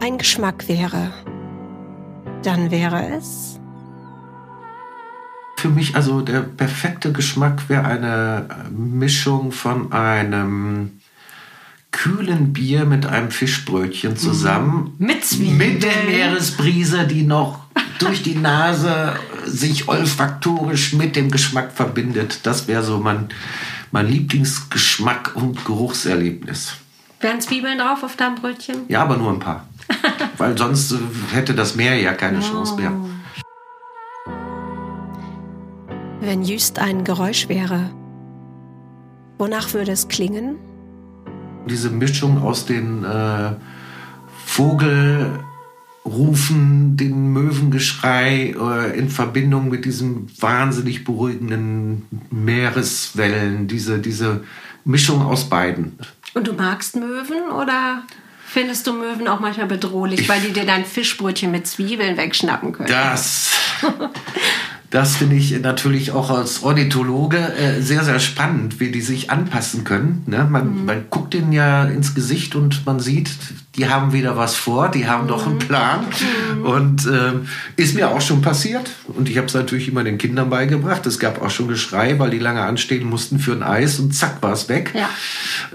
ein 0.00 0.18
Geschmack 0.18 0.66
wäre, 0.66 1.12
dann 2.42 2.72
wäre 2.72 3.16
es 3.16 3.60
Für 5.56 5.68
mich 5.68 5.94
also 5.94 6.20
der 6.20 6.40
perfekte 6.40 7.12
Geschmack 7.12 7.68
wäre 7.68 7.84
eine 7.84 8.48
Mischung 8.76 9.52
von 9.52 9.92
einem 9.92 11.00
kühlen 11.92 12.52
Bier 12.52 12.86
mit 12.86 13.06
einem 13.06 13.30
Fischbrötchen 13.30 14.16
zusammen. 14.16 14.96
Mit 14.98 15.24
Zwiebeln. 15.24 15.56
Mit 15.56 15.84
der 15.84 16.02
Meeresbrise, 16.04 17.06
die 17.06 17.22
noch 17.22 17.60
durch 18.00 18.24
die 18.24 18.34
Nase 18.34 19.12
sich 19.46 19.88
olfaktorisch 19.88 20.94
mit 20.94 21.14
dem 21.14 21.30
Geschmack 21.30 21.70
verbindet. 21.70 22.40
Das 22.42 22.66
wäre 22.66 22.82
so 22.82 22.98
mein, 22.98 23.28
mein 23.92 24.08
Lieblingsgeschmack 24.08 25.36
und 25.36 25.64
Geruchserlebnis. 25.64 26.78
Wären 27.24 27.40
Zwiebeln 27.40 27.78
drauf 27.78 28.02
auf 28.02 28.16
deinem 28.16 28.34
Brötchen? 28.34 28.82
Ja, 28.88 29.02
aber 29.02 29.16
nur 29.16 29.32
ein 29.32 29.38
paar. 29.38 29.66
Weil 30.38 30.56
sonst 30.58 30.92
äh, 30.92 30.96
hätte 31.32 31.54
das 31.54 31.74
Meer 31.74 31.96
ja 31.96 32.12
keine 32.12 32.40
Chance 32.40 32.76
mehr. 32.76 32.92
Wenn 36.20 36.42
Jüst 36.42 36.78
ein 36.78 37.04
Geräusch 37.04 37.48
wäre, 37.48 37.90
wonach 39.38 39.72
würde 39.72 39.92
es 39.92 40.08
klingen? 40.08 40.56
diese 41.68 41.90
Mischung 41.90 42.40
aus 42.42 42.64
den 42.66 43.04
äh, 43.04 43.52
Vogelrufen, 44.44 45.36
den 46.96 47.32
Möwengeschrei 47.32 48.54
äh, 48.58 48.98
in 48.98 49.08
Verbindung 49.08 49.68
mit 49.68 49.84
diesem 49.84 50.26
wahnsinnig 50.40 51.04
beruhigenden 51.04 52.06
Meereswellen, 52.30 53.68
diese, 53.68 53.98
diese 53.98 54.44
Mischung 54.84 55.22
aus 55.22 55.48
beiden. 55.48 55.98
Und 56.34 56.48
du 56.48 56.52
magst 56.52 56.96
Möwen 56.96 57.50
oder 57.50 58.02
findest 58.44 58.86
du 58.86 58.92
Möwen 58.92 59.28
auch 59.28 59.40
manchmal 59.40 59.66
bedrohlich, 59.66 60.28
weil 60.28 60.40
die 60.40 60.52
dir 60.52 60.66
dein 60.66 60.84
Fischbrötchen 60.84 61.50
mit 61.50 61.66
Zwiebeln 61.66 62.16
wegschnappen 62.16 62.72
können? 62.72 62.88
Das, 62.88 63.52
das 64.90 65.16
finde 65.16 65.36
ich 65.36 65.52
natürlich 65.60 66.10
auch 66.10 66.30
als 66.30 66.64
Ornithologe 66.64 67.38
äh, 67.38 67.80
sehr, 67.80 68.02
sehr 68.02 68.18
spannend, 68.18 68.80
wie 68.80 68.90
die 68.90 69.00
sich 69.00 69.30
anpassen 69.30 69.84
können. 69.84 70.24
Ne? 70.26 70.46
Man, 70.50 70.84
man 70.84 71.04
guckt 71.08 71.34
ihnen 71.34 71.52
ja 71.52 71.84
ins 71.84 72.14
Gesicht 72.14 72.56
und 72.56 72.84
man 72.84 72.98
sieht, 72.98 73.30
die 73.76 73.88
haben 73.88 74.12
wieder 74.12 74.36
was 74.36 74.54
vor, 74.54 74.88
die 74.88 75.08
haben 75.08 75.26
doch 75.26 75.46
einen 75.46 75.58
Plan. 75.58 76.06
Und 76.62 77.06
ähm, 77.06 77.48
ist 77.76 77.94
mir 77.94 78.10
auch 78.10 78.20
schon 78.20 78.40
passiert. 78.40 78.90
Und 79.08 79.28
ich 79.28 79.36
habe 79.36 79.48
es 79.48 79.54
natürlich 79.54 79.88
immer 79.88 80.04
den 80.04 80.16
Kindern 80.18 80.48
beigebracht. 80.48 81.04
Es 81.06 81.18
gab 81.18 81.42
auch 81.42 81.50
schon 81.50 81.68
Geschrei, 81.68 82.18
weil 82.18 82.30
die 82.30 82.38
lange 82.38 82.62
anstehen 82.62 83.08
mussten 83.08 83.38
für 83.38 83.52
ein 83.52 83.62
Eis 83.62 83.98
und 83.98 84.14
zack 84.14 84.42
war 84.42 84.52
es 84.52 84.68
weg. 84.68 84.94
Ja. 84.94 85.08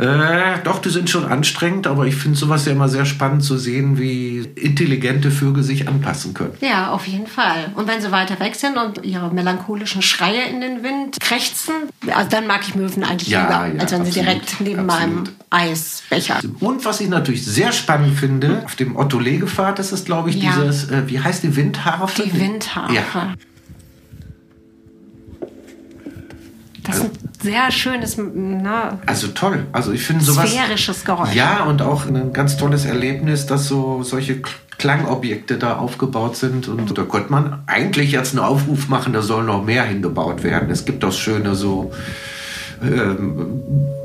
Äh, 0.03 0.59
doch, 0.63 0.79
die 0.79 0.89
sind 0.89 1.09
schon 1.09 1.25
anstrengend, 1.25 1.87
aber 1.87 2.05
ich 2.05 2.15
finde 2.15 2.37
sowas 2.37 2.65
ja 2.65 2.71
immer 2.71 2.87
sehr 2.87 3.05
spannend 3.05 3.43
zu 3.43 3.57
sehen, 3.57 3.99
wie 3.99 4.49
intelligente 4.55 5.29
Vögel 5.29 5.63
sich 5.63 5.87
anpassen 5.87 6.33
können. 6.33 6.53
Ja, 6.61 6.91
auf 6.91 7.05
jeden 7.05 7.27
Fall. 7.27 7.71
Und 7.75 7.87
wenn 7.87 8.01
sie 8.01 8.11
weiter 8.11 8.39
weg 8.39 8.55
sind 8.55 8.77
und 8.77 9.05
ihre 9.05 9.33
melancholischen 9.33 10.01
Schreie 10.01 10.43
in 10.49 10.61
den 10.61 10.83
Wind 10.83 11.19
krächzen, 11.19 11.73
also 12.15 12.29
dann 12.29 12.47
mag 12.47 12.61
ich 12.67 12.75
Möwen 12.75 13.03
eigentlich 13.03 13.29
Ja, 13.29 13.41
lieber, 13.41 13.75
ja, 13.75 13.81
als 13.81 13.91
wenn 13.91 14.05
sie 14.05 14.09
absolut, 14.11 14.15
direkt 14.15 14.61
neben 14.61 14.89
absolut. 14.89 15.15
meinem 15.15 15.23
Eisbecher. 15.49 16.39
Und 16.59 16.85
was 16.85 17.01
ich 17.01 17.09
natürlich 17.09 17.45
sehr 17.45 17.71
spannend 17.71 17.88
finde, 18.15 18.61
auf 18.65 18.75
dem 18.75 18.95
Otto-Legefahrt 18.95 19.79
ist 19.79 19.91
es, 19.91 20.05
glaube 20.05 20.29
ich, 20.29 20.41
Ja. 20.41 20.51
dieses, 20.51 20.89
äh, 20.89 21.03
wie 21.07 21.19
heißt 21.19 21.43
die 21.43 21.55
Windharfe? 21.55 22.23
Die 22.23 22.39
Windharfe. 22.39 22.93
Ja. 22.93 23.33
Das 26.83 26.97
ist 26.97 27.03
ein 27.03 27.11
sehr 27.41 27.71
schönes, 27.71 28.17
na, 28.17 28.99
Also 29.05 29.27
toll. 29.27 29.65
Also 29.71 29.91
ich 29.91 30.01
finde 30.03 30.23
sowas. 30.23 30.49
sphärisches 30.51 31.05
Geräusch. 31.05 31.33
Ja, 31.33 31.63
und 31.65 31.81
auch 31.81 32.05
ein 32.07 32.33
ganz 32.33 32.57
tolles 32.57 32.85
Erlebnis, 32.85 33.45
dass 33.45 33.67
so 33.67 34.01
solche 34.03 34.41
Klangobjekte 34.77 35.57
da 35.57 35.77
aufgebaut 35.77 36.35
sind. 36.37 36.67
Und 36.67 36.97
da 36.97 37.03
könnte 37.03 37.31
man 37.31 37.61
eigentlich 37.67 38.11
jetzt 38.11 38.31
einen 38.31 38.39
Aufruf 38.45 38.87
machen, 38.87 39.13
da 39.13 39.21
soll 39.21 39.43
noch 39.43 39.63
mehr 39.63 39.83
hingebaut 39.83 40.43
werden. 40.43 40.69
Es 40.71 40.85
gibt 40.85 41.03
auch 41.05 41.11
schöne 41.11 41.53
so 41.53 41.91
ähm, 42.81 43.61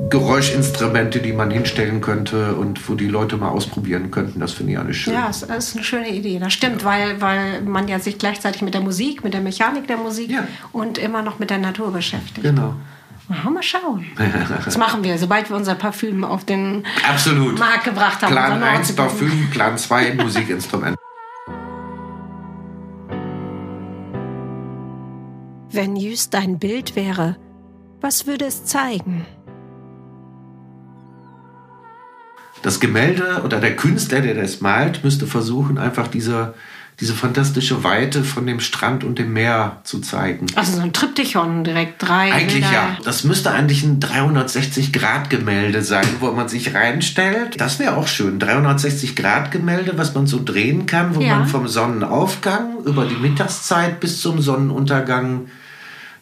Geräuschinstrumente, 0.09 1.19
die 1.19 1.33
man 1.33 1.49
hinstellen 1.51 2.01
könnte 2.01 2.55
und 2.55 2.87
wo 2.89 2.95
die 2.95 3.07
Leute 3.07 3.37
mal 3.37 3.49
ausprobieren 3.49 4.11
könnten. 4.11 4.39
Das 4.39 4.51
finde 4.53 4.73
ich 4.73 4.79
alles 4.79 4.95
schön. 4.97 5.13
Ja, 5.13 5.27
das 5.27 5.43
ist 5.43 5.75
eine 5.75 5.83
schöne 5.83 6.09
Idee. 6.09 6.39
Das 6.39 6.53
stimmt, 6.53 6.83
weil, 6.85 7.19
weil 7.21 7.61
man 7.61 7.87
ja 7.87 7.99
sich 7.99 8.17
gleichzeitig 8.17 8.61
mit 8.61 8.73
der 8.73 8.81
Musik, 8.81 9.23
mit 9.23 9.33
der 9.33 9.41
Mechanik 9.41 9.87
der 9.87 9.97
Musik 9.97 10.29
Ja. 10.31 10.47
und 10.71 10.97
immer 10.97 11.21
noch 11.21 11.39
mit 11.39 11.49
der 11.49 11.57
Natur 11.57 11.91
beschäftigt. 11.91 12.43
Genau. 12.43 12.75
Na, 13.27 13.49
mal 13.49 13.63
schauen. 13.63 14.05
Das 14.65 14.77
machen 14.77 15.03
wir, 15.03 15.17
sobald 15.17 15.49
wir 15.49 15.55
unser 15.57 15.73
Parfüm 15.73 16.23
auf 16.23 16.45
den 16.45 16.83
Absolut. 17.09 17.57
Markt 17.57 17.85
gebracht 17.85 18.21
haben. 18.21 18.31
Plan 18.31 18.53
unser 18.53 18.65
1 18.67 18.77
Nordsee- 18.89 18.93
Parfüm, 18.95 19.47
Plan 19.51 19.77
2 19.79 20.13
Musikinstrument. 20.13 20.95
Wenn 25.71 25.95
Jüst 25.95 26.35
ein 26.35 26.59
Bild 26.59 26.95
wäre, 26.95 27.35
was 28.01 28.27
würde 28.27 28.45
es 28.45 28.65
zeigen? 28.65 29.25
Das 32.61 32.79
Gemälde 32.79 33.41
oder 33.43 33.59
der 33.59 33.75
Künstler, 33.75 34.21
der 34.21 34.33
das 34.33 34.61
malt, 34.61 35.03
müsste 35.03 35.27
versuchen, 35.27 35.77
einfach 35.77 36.07
diese, 36.07 36.55
diese 36.99 37.13
fantastische 37.13 37.83
Weite 37.83 38.23
von 38.23 38.47
dem 38.47 38.59
Strand 38.59 39.03
und 39.03 39.19
dem 39.19 39.33
Meer 39.33 39.81
zu 39.83 39.99
zeigen. 39.99 40.47
Also 40.55 40.77
so 40.77 40.81
ein 40.81 40.91
Triptychon 40.91 41.63
direkt 41.63 42.01
drei. 42.01 42.31
Eigentlich 42.33 42.63
Bilder. 42.63 42.71
ja. 42.73 42.97
Das 43.03 43.23
müsste 43.23 43.51
eigentlich 43.51 43.83
ein 43.83 43.99
360-Grad-Gemälde 43.99 45.83
sein, 45.83 46.07
wo 46.21 46.31
man 46.31 46.47
sich 46.49 46.73
reinstellt. 46.73 47.61
Das 47.61 47.77
wäre 47.77 47.97
auch 47.97 48.07
schön. 48.07 48.39
360-Grad-Gemälde, 48.39 49.99
was 49.99 50.15
man 50.15 50.25
so 50.25 50.41
drehen 50.43 50.87
kann, 50.87 51.15
wo 51.15 51.21
Ja. 51.21 51.35
man 51.37 51.47
vom 51.47 51.67
Sonnenaufgang 51.67 52.77
über 52.83 53.05
die 53.05 53.15
Mittagszeit 53.17 53.99
bis 53.99 54.21
zum 54.21 54.41
Sonnenuntergang 54.41 55.49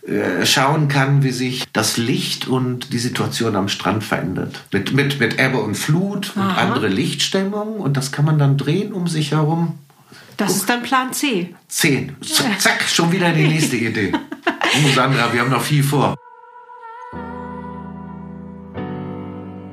äh, 0.05 0.45
schauen 0.45 0.89
kann, 0.89 1.23
wie 1.23 1.31
sich 1.31 1.63
das 1.71 1.95
Licht 1.95 2.47
und 2.47 2.91
die 2.91 2.99
Situation 2.99 3.55
am 3.55 3.69
Strand 3.69 4.03
verändert. 4.03 4.63
Mit, 4.71 4.93
mit, 4.93 5.19
mit 5.19 5.39
Ebbe 5.39 5.59
und 5.59 5.75
Flut 5.75 6.33
und 6.35 6.41
Aha. 6.41 6.61
andere 6.61 6.89
Lichtstimmung. 6.89 7.77
Und 7.77 7.95
das 7.95 8.11
kann 8.11 8.25
man 8.25 8.37
dann 8.37 8.57
drehen 8.57 8.91
um 8.91 9.07
sich 9.07 9.31
herum. 9.31 9.79
Das 10.35 10.57
ist 10.57 10.69
dann 10.69 10.83
Plan 10.83 11.13
C. 11.13 11.55
Zehn. 11.69 12.17
Zack, 12.21 12.59
zack, 12.59 12.83
schon 12.83 13.11
wieder 13.11 13.31
die 13.31 13.47
nächste 13.47 13.77
Idee. 13.77 14.11
Oh, 14.75 14.89
Sandra, 14.95 15.31
wir 15.31 15.41
haben 15.41 15.51
noch 15.51 15.61
viel 15.61 15.83
vor. 15.83 16.15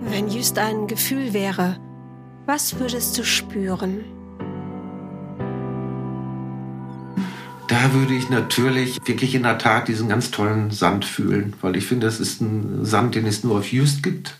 Wenn 0.02 0.28
Jüst 0.28 0.58
ein 0.58 0.86
Gefühl 0.86 1.32
wäre, 1.32 1.78
was 2.44 2.78
würdest 2.78 3.16
du 3.16 3.24
spüren? 3.24 4.04
Da 7.70 7.92
würde 7.92 8.14
ich 8.14 8.28
natürlich 8.28 8.98
wirklich 9.06 9.36
in 9.36 9.44
der 9.44 9.56
Tat 9.56 9.86
diesen 9.86 10.08
ganz 10.08 10.32
tollen 10.32 10.72
Sand 10.72 11.04
fühlen, 11.04 11.54
weil 11.60 11.76
ich 11.76 11.86
finde, 11.86 12.08
das 12.08 12.18
ist 12.18 12.40
ein 12.40 12.84
Sand, 12.84 13.14
den 13.14 13.26
es 13.26 13.44
nur 13.44 13.58
auf 13.58 13.70
Just 13.70 14.02
gibt. 14.02 14.34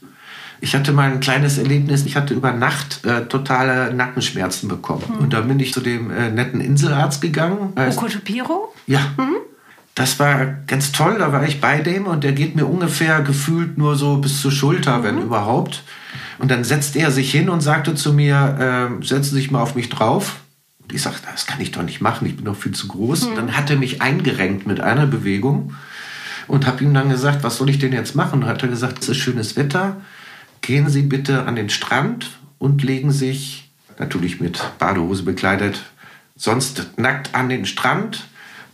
Ich 0.61 0.75
hatte 0.75 0.91
mal 0.91 1.13
ein 1.13 1.21
kleines 1.21 1.57
Erlebnis. 1.57 2.05
Ich 2.05 2.17
hatte 2.17 2.35
über 2.35 2.53
Nacht 2.53 3.05
äh, 3.07 3.27
totale 3.27 3.95
Nackenschmerzen 3.95 4.69
bekommen. 4.69 5.05
Und 5.21 5.33
da 5.33 5.43
bin 5.43 5.61
ich 5.61 5.73
zu 5.73 5.81
dem 5.81 6.11
äh, 6.11 6.29
netten 6.29 6.61
Inselarzt 6.61 7.23
gegangen. 7.23 7.73
Okotopiro? 7.77 8.75
ja. 8.89 9.01
Das 9.95 10.19
war 10.19 10.47
ganz 10.67 10.91
toll, 10.93 11.17
da 11.19 11.33
war 11.33 11.47
ich 11.47 11.61
bei 11.61 11.81
dem 11.81 12.07
und 12.07 12.25
der 12.25 12.33
geht 12.33 12.57
mir 12.57 12.67
ungefähr 12.67 13.21
gefühlt 13.23 13.77
nur 13.77 13.97
so 13.97 14.17
bis 14.17 14.41
zur 14.41 14.51
Schulter, 14.51 15.03
wenn 15.05 15.21
überhaupt. 15.21 15.85
Und 16.39 16.51
dann 16.51 16.65
setzt 16.65 16.97
er 16.97 17.11
sich 17.11 17.31
hin 17.31 17.49
und 17.49 17.61
sagte 17.61 17.95
zu 17.95 18.13
mir, 18.13 18.91
äh, 19.01 19.05
setzen 19.05 19.31
Sie 19.31 19.37
sich 19.37 19.51
mal 19.51 19.61
auf 19.61 19.77
mich 19.77 19.89
drauf. 19.89 20.37
Und 20.91 20.97
ich 20.97 21.03
sagte, 21.03 21.29
das 21.31 21.47
kann 21.47 21.61
ich 21.61 21.71
doch 21.71 21.83
nicht 21.85 22.01
machen, 22.01 22.27
ich 22.27 22.35
bin 22.35 22.47
doch 22.47 22.57
viel 22.57 22.73
zu 22.73 22.89
groß. 22.89 23.27
Und 23.27 23.37
dann 23.37 23.57
hat 23.57 23.71
er 23.71 23.77
mich 23.77 24.03
eingerenkt 24.03 24.67
mit 24.67 24.81
einer 24.81 25.07
Bewegung 25.07 25.75
und 26.49 26.67
habe 26.67 26.83
ihm 26.83 26.93
dann 26.93 27.09
gesagt, 27.09 27.45
was 27.45 27.59
soll 27.59 27.71
ich 27.71 27.79
denn 27.79 27.93
jetzt 27.93 28.17
machen? 28.17 28.43
Und 28.43 28.49
hat 28.49 28.63
er 28.63 28.69
gesagt, 28.69 29.01
es 29.01 29.09
ist 29.09 29.19
schönes 29.19 29.55
Wetter, 29.55 30.01
gehen 30.63 30.89
Sie 30.89 31.03
bitte 31.03 31.47
an 31.47 31.55
den 31.55 31.71
Strand 31.71 32.41
und 32.59 32.83
legen 32.83 33.13
sich, 33.13 33.71
natürlich 34.01 34.41
mit 34.41 34.61
Badehose 34.81 35.23
bekleidet, 35.23 35.81
sonst 36.35 36.99
nackt 36.99 37.37
an 37.37 37.49
den 37.49 37.67
Strand 37.67 38.27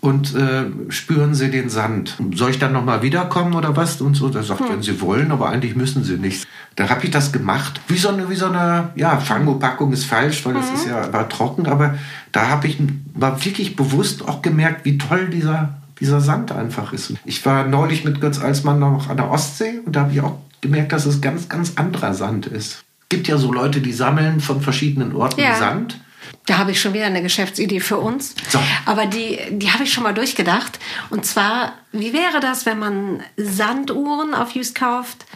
und 0.07 0.37
äh, 0.37 0.67
spüren 0.89 1.35
Sie 1.35 1.51
den 1.51 1.69
Sand. 1.69 2.17
Soll 2.33 2.51
ich 2.51 2.61
dann 2.61 2.73
nochmal 2.73 3.03
wiederkommen 3.03 3.55
oder 3.55 3.75
was? 3.77 4.01
Und 4.01 4.15
so, 4.15 4.29
da 4.29 4.45
sagt, 4.45 4.63
wenn 4.71 4.81
Sie 4.81 5.01
wollen, 5.01 5.33
aber 5.33 5.49
eigentlich 5.49 5.75
müssen 5.75 6.05
Sie 6.05 6.17
nicht. 6.17 6.47
Da 6.77 6.89
habe 6.89 7.05
ich 7.05 7.11
das 7.11 7.33
gemacht. 7.33 7.81
Wie 7.89 7.99
so 7.99 8.11
eine, 8.11 8.31
wie 8.31 8.37
so 8.37 8.47
eine 8.47 8.91
ja, 8.95 9.19
Fangopackung 9.19 9.93
ist 9.93 10.05
falsch, 10.05 10.47
weil 10.47 10.55
das 10.55 10.71
ist 10.71 10.87
ja 10.87 11.13
war 11.13 11.29
trocken, 11.29 11.67
aber 11.67 11.97
da 12.31 12.49
habe 12.49 12.69
ich 12.69 12.79
war 13.15 13.45
wirklich 13.45 13.75
bewusst 13.75 14.29
auch 14.29 14.43
gemerkt, 14.43 14.85
wie 14.85 14.97
toll 14.97 15.29
dieser, 15.29 15.81
dieser 15.99 16.21
Sand 16.21 16.53
einfach 16.53 16.93
ist. 16.93 17.15
Ich 17.25 17.45
war 17.45 17.67
neulich 17.67 18.05
mit 18.05 18.21
Götz 18.21 18.39
Alsmann 18.39 18.79
noch 18.79 19.09
an 19.09 19.17
der 19.17 19.29
Ostsee 19.29 19.81
und 19.85 19.97
da 19.97 20.03
habe 20.03 20.13
ich 20.13 20.21
auch 20.21 20.39
gemerkt, 20.61 20.93
dass 20.93 21.05
es 21.07 21.21
ganz, 21.21 21.49
ganz 21.49 21.73
anderer 21.75 22.15
Sand 22.15 22.47
ist. 22.47 22.85
gibt 23.09 23.27
ja 23.27 23.39
so 23.39 23.53
Leute, 23.53 23.81
die 23.81 23.93
sammeln 23.93 24.39
von 24.41 24.61
verschiedenen 24.61 25.17
Orten 25.17 25.41
Ja. 25.41 25.57
Sand. 25.57 25.99
Da 26.47 26.59
habe 26.59 26.71
ich 26.71 26.81
schon 26.81 26.95
wieder 26.95 27.07
eine 27.07 27.23
Geschäftsidee 27.23 27.81
für 27.81 27.99
uns. 27.99 28.35
So. 28.49 28.61
Aber 28.85 29.07
die, 29.07 29.39
die 29.51 29.71
habe 29.73 29.85
ich 29.85 29.93
schon 29.93 30.05
mal 30.05 30.15
durchgedacht. 30.15 30.79
Und 31.11 31.27
zwar, 31.27 31.75
wie 31.93 32.13
wäre 32.13 32.41
das, 32.41 32.67
wenn 32.67 32.79
man 32.79 33.23
Sanduhren 33.37 34.35
auf 34.35 34.55
Used 34.55 34.75
kauft 34.77 35.27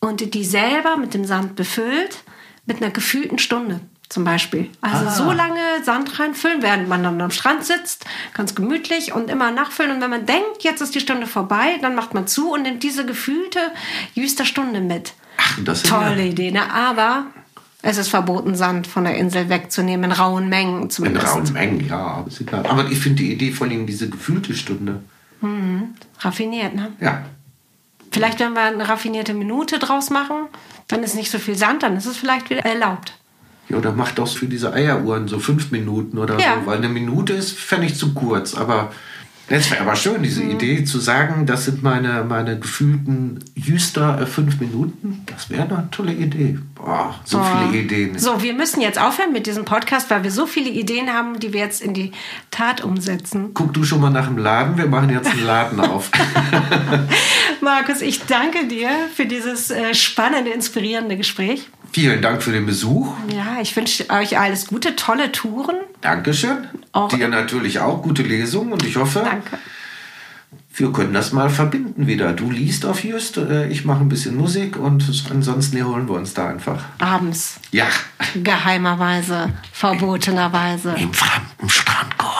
und 0.00 0.34
die 0.34 0.44
selber 0.44 0.96
mit 0.96 1.12
dem 1.14 1.24
Sand 1.24 1.56
befüllt, 1.56 2.18
mit 2.66 2.80
einer 2.80 2.90
gefühlten 2.90 3.38
Stunde 3.38 3.80
zum 4.08 4.22
Beispiel. 4.24 4.70
Also 4.80 5.06
Ah. 5.06 5.10
so 5.10 5.32
lange 5.32 5.82
Sand 5.82 6.20
reinfüllen, 6.20 6.62
während 6.62 6.88
man 6.88 7.02
dann 7.02 7.20
am 7.20 7.30
Strand 7.30 7.64
sitzt, 7.64 8.04
ganz 8.32 8.54
gemütlich 8.54 9.12
und 9.12 9.28
immer 9.30 9.50
nachfüllen. 9.50 9.90
Und 9.92 10.00
wenn 10.02 10.10
man 10.10 10.24
denkt, 10.26 10.62
jetzt 10.62 10.80
ist 10.82 10.94
die 10.94 11.00
Stunde 11.00 11.26
vorbei, 11.26 11.78
dann 11.80 11.94
macht 11.94 12.14
man 12.14 12.26
zu 12.28 12.52
und 12.52 12.62
nimmt 12.62 12.82
diese 12.82 13.04
gefühlte 13.06 13.58
Jüster 14.14 14.44
Stunde 14.44 14.80
mit. 14.80 15.14
Ach, 15.36 15.58
das 15.64 15.82
ist 15.82 15.88
Tolle 15.88 16.22
ja 16.22 16.30
Idee, 16.30 16.52
ne? 16.52 16.70
Aber 16.72 17.26
es 17.86 17.98
ist 17.98 18.08
verboten, 18.08 18.54
Sand 18.54 18.86
von 18.86 19.04
der 19.04 19.16
Insel 19.16 19.48
wegzunehmen, 19.48 20.10
in 20.10 20.16
rauen 20.16 20.48
Mengen 20.48 20.82
in 20.84 20.90
zumindest. 20.90 21.26
rauen 21.34 21.52
Mengen, 21.52 21.86
ja, 21.88 22.24
ist 22.26 22.40
egal. 22.40 22.64
Aber 22.66 22.86
ich 22.90 22.98
finde 22.98 23.22
die 23.22 23.32
Idee 23.32 23.52
vor 23.52 23.66
allem 23.66 23.86
diese 23.86 24.08
gefühlte 24.08 24.54
Stunde. 24.54 25.00
Raffiniert, 26.20 26.74
ne? 26.74 26.92
Ja, 27.00 27.24
Vielleicht, 28.10 28.38
wenn 28.38 28.52
wir 28.52 28.62
eine 28.62 28.88
raffinierte 28.88 29.34
Minute 29.34 29.80
draus 29.80 30.08
machen, 30.08 30.46
dann 30.86 31.02
ist 31.02 31.16
nicht 31.16 31.32
so 31.32 31.38
viel 31.40 31.56
Sand, 31.56 31.82
dann 31.82 31.96
ist 31.96 32.06
es 32.06 32.16
vielleicht 32.16 32.48
wieder 32.48 32.64
erlaubt. 32.64 33.12
Ja, 33.68 33.76
oder 33.78 33.90
macht 33.90 34.20
auch 34.20 34.28
für 34.28 34.46
diese 34.46 34.72
Eieruhren 34.72 35.26
so 35.26 35.40
fünf 35.40 35.72
Minuten 35.72 36.18
oder 36.18 36.38
Ja. 36.38 36.60
so, 36.60 36.66
weil 36.66 36.78
eine 36.78 36.88
Minute 36.88 37.32
ist, 37.32 37.58
fände 37.58 37.86
ich 37.86 37.96
zu 37.96 38.14
kurz. 38.14 38.54
Aber 38.54 38.92
es 39.48 39.70
wäre 39.70 39.82
aber 39.82 39.94
schön, 39.94 40.22
diese 40.22 40.42
Mhm. 40.42 40.50
Idee 40.52 40.84
zu 40.84 40.98
sagen, 40.98 41.46
das 41.46 41.66
sind 41.66 41.82
meine, 41.82 42.24
meine 42.24 42.58
gefühlten 42.58 43.44
Jüster 43.54 44.20
äh, 44.20 44.26
fünf 44.26 44.58
Minuten. 44.60 45.22
Das 45.26 45.50
wäre 45.50 45.62
eine 45.64 45.88
tolle 45.90 46.12
Idee. 46.12 46.58
Boah, 46.74 47.14
so 47.24 47.42
viele 47.42 47.82
Ideen. 47.82 48.18
So, 48.18 48.42
wir 48.42 48.54
müssen 48.54 48.80
jetzt 48.80 48.98
aufhören 48.98 49.32
mit 49.32 49.46
diesem 49.46 49.64
Podcast, 49.64 50.10
weil 50.10 50.24
wir 50.24 50.30
so 50.30 50.46
viele 50.46 50.70
Ideen 50.70 51.10
haben, 51.12 51.38
die 51.40 51.52
wir 51.52 51.60
jetzt 51.60 51.82
in 51.82 51.92
die 51.94 52.12
Tat 52.50 52.82
umsetzen. 52.82 53.50
Guck 53.54 53.74
du 53.74 53.84
schon 53.84 54.00
mal 54.00 54.10
nach 54.10 54.26
dem 54.26 54.38
Laden, 54.38 54.76
wir 54.78 54.86
machen 54.86 55.10
jetzt 55.10 55.30
einen 55.30 55.44
Laden 55.44 55.80
auf. 55.80 56.10
Markus, 57.60 58.00
ich 58.00 58.24
danke 58.26 58.66
dir 58.66 58.88
für 59.14 59.26
dieses 59.26 59.70
äh, 59.70 59.94
spannende, 59.94 60.50
inspirierende 60.50 61.16
Gespräch. 61.16 61.68
Vielen 61.94 62.20
Dank 62.20 62.42
für 62.42 62.50
den 62.50 62.66
Besuch. 62.66 63.14
Ja, 63.32 63.58
ich 63.62 63.76
wünsche 63.76 64.10
euch 64.10 64.36
alles 64.36 64.66
Gute, 64.66 64.96
tolle 64.96 65.30
Touren. 65.30 65.76
Dankeschön. 66.00 66.66
Auch- 66.90 67.08
Dir 67.08 67.28
natürlich 67.28 67.78
auch 67.78 68.02
gute 68.02 68.22
Lesung 68.24 68.72
und 68.72 68.82
ich 68.84 68.96
hoffe, 68.96 69.20
Danke. 69.24 69.58
wir 70.74 70.92
können 70.92 71.14
das 71.14 71.32
mal 71.32 71.48
verbinden 71.50 72.08
wieder. 72.08 72.32
Du 72.32 72.50
liest 72.50 72.84
auf 72.84 73.04
Just, 73.04 73.36
äh, 73.36 73.68
ich 73.68 73.84
mache 73.84 74.00
ein 74.00 74.08
bisschen 74.08 74.36
Musik 74.36 74.76
und 74.76 75.04
ansonsten 75.30 75.76
erholen 75.76 76.08
wir 76.08 76.16
uns 76.16 76.34
da 76.34 76.48
einfach. 76.48 76.82
Abends, 76.98 77.60
Ja, 77.70 77.86
geheimerweise, 78.42 79.52
verbotenerweise. 79.72 80.96
im 80.98 81.12
fremden 81.14 81.68
Strandkorb. 81.70 82.34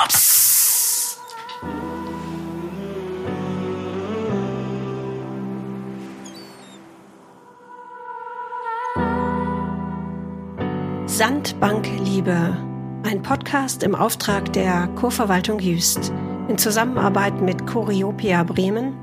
Sandbankliebe, 11.16 12.56
ein 13.04 13.22
Podcast 13.22 13.84
im 13.84 13.94
Auftrag 13.94 14.52
der 14.52 14.88
Kurverwaltung 14.96 15.60
Jüst 15.60 16.12
in 16.48 16.58
Zusammenarbeit 16.58 17.40
mit 17.40 17.68
Choreopia 17.68 18.42
Bremen, 18.42 18.94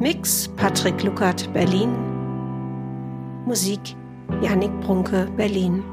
Mix 0.00 0.48
Patrick 0.56 1.02
Luckert 1.02 1.52
Berlin, 1.52 1.90
Musik 3.44 3.94
Yannick 4.40 4.72
Brunke 4.80 5.28
Berlin. 5.36 5.84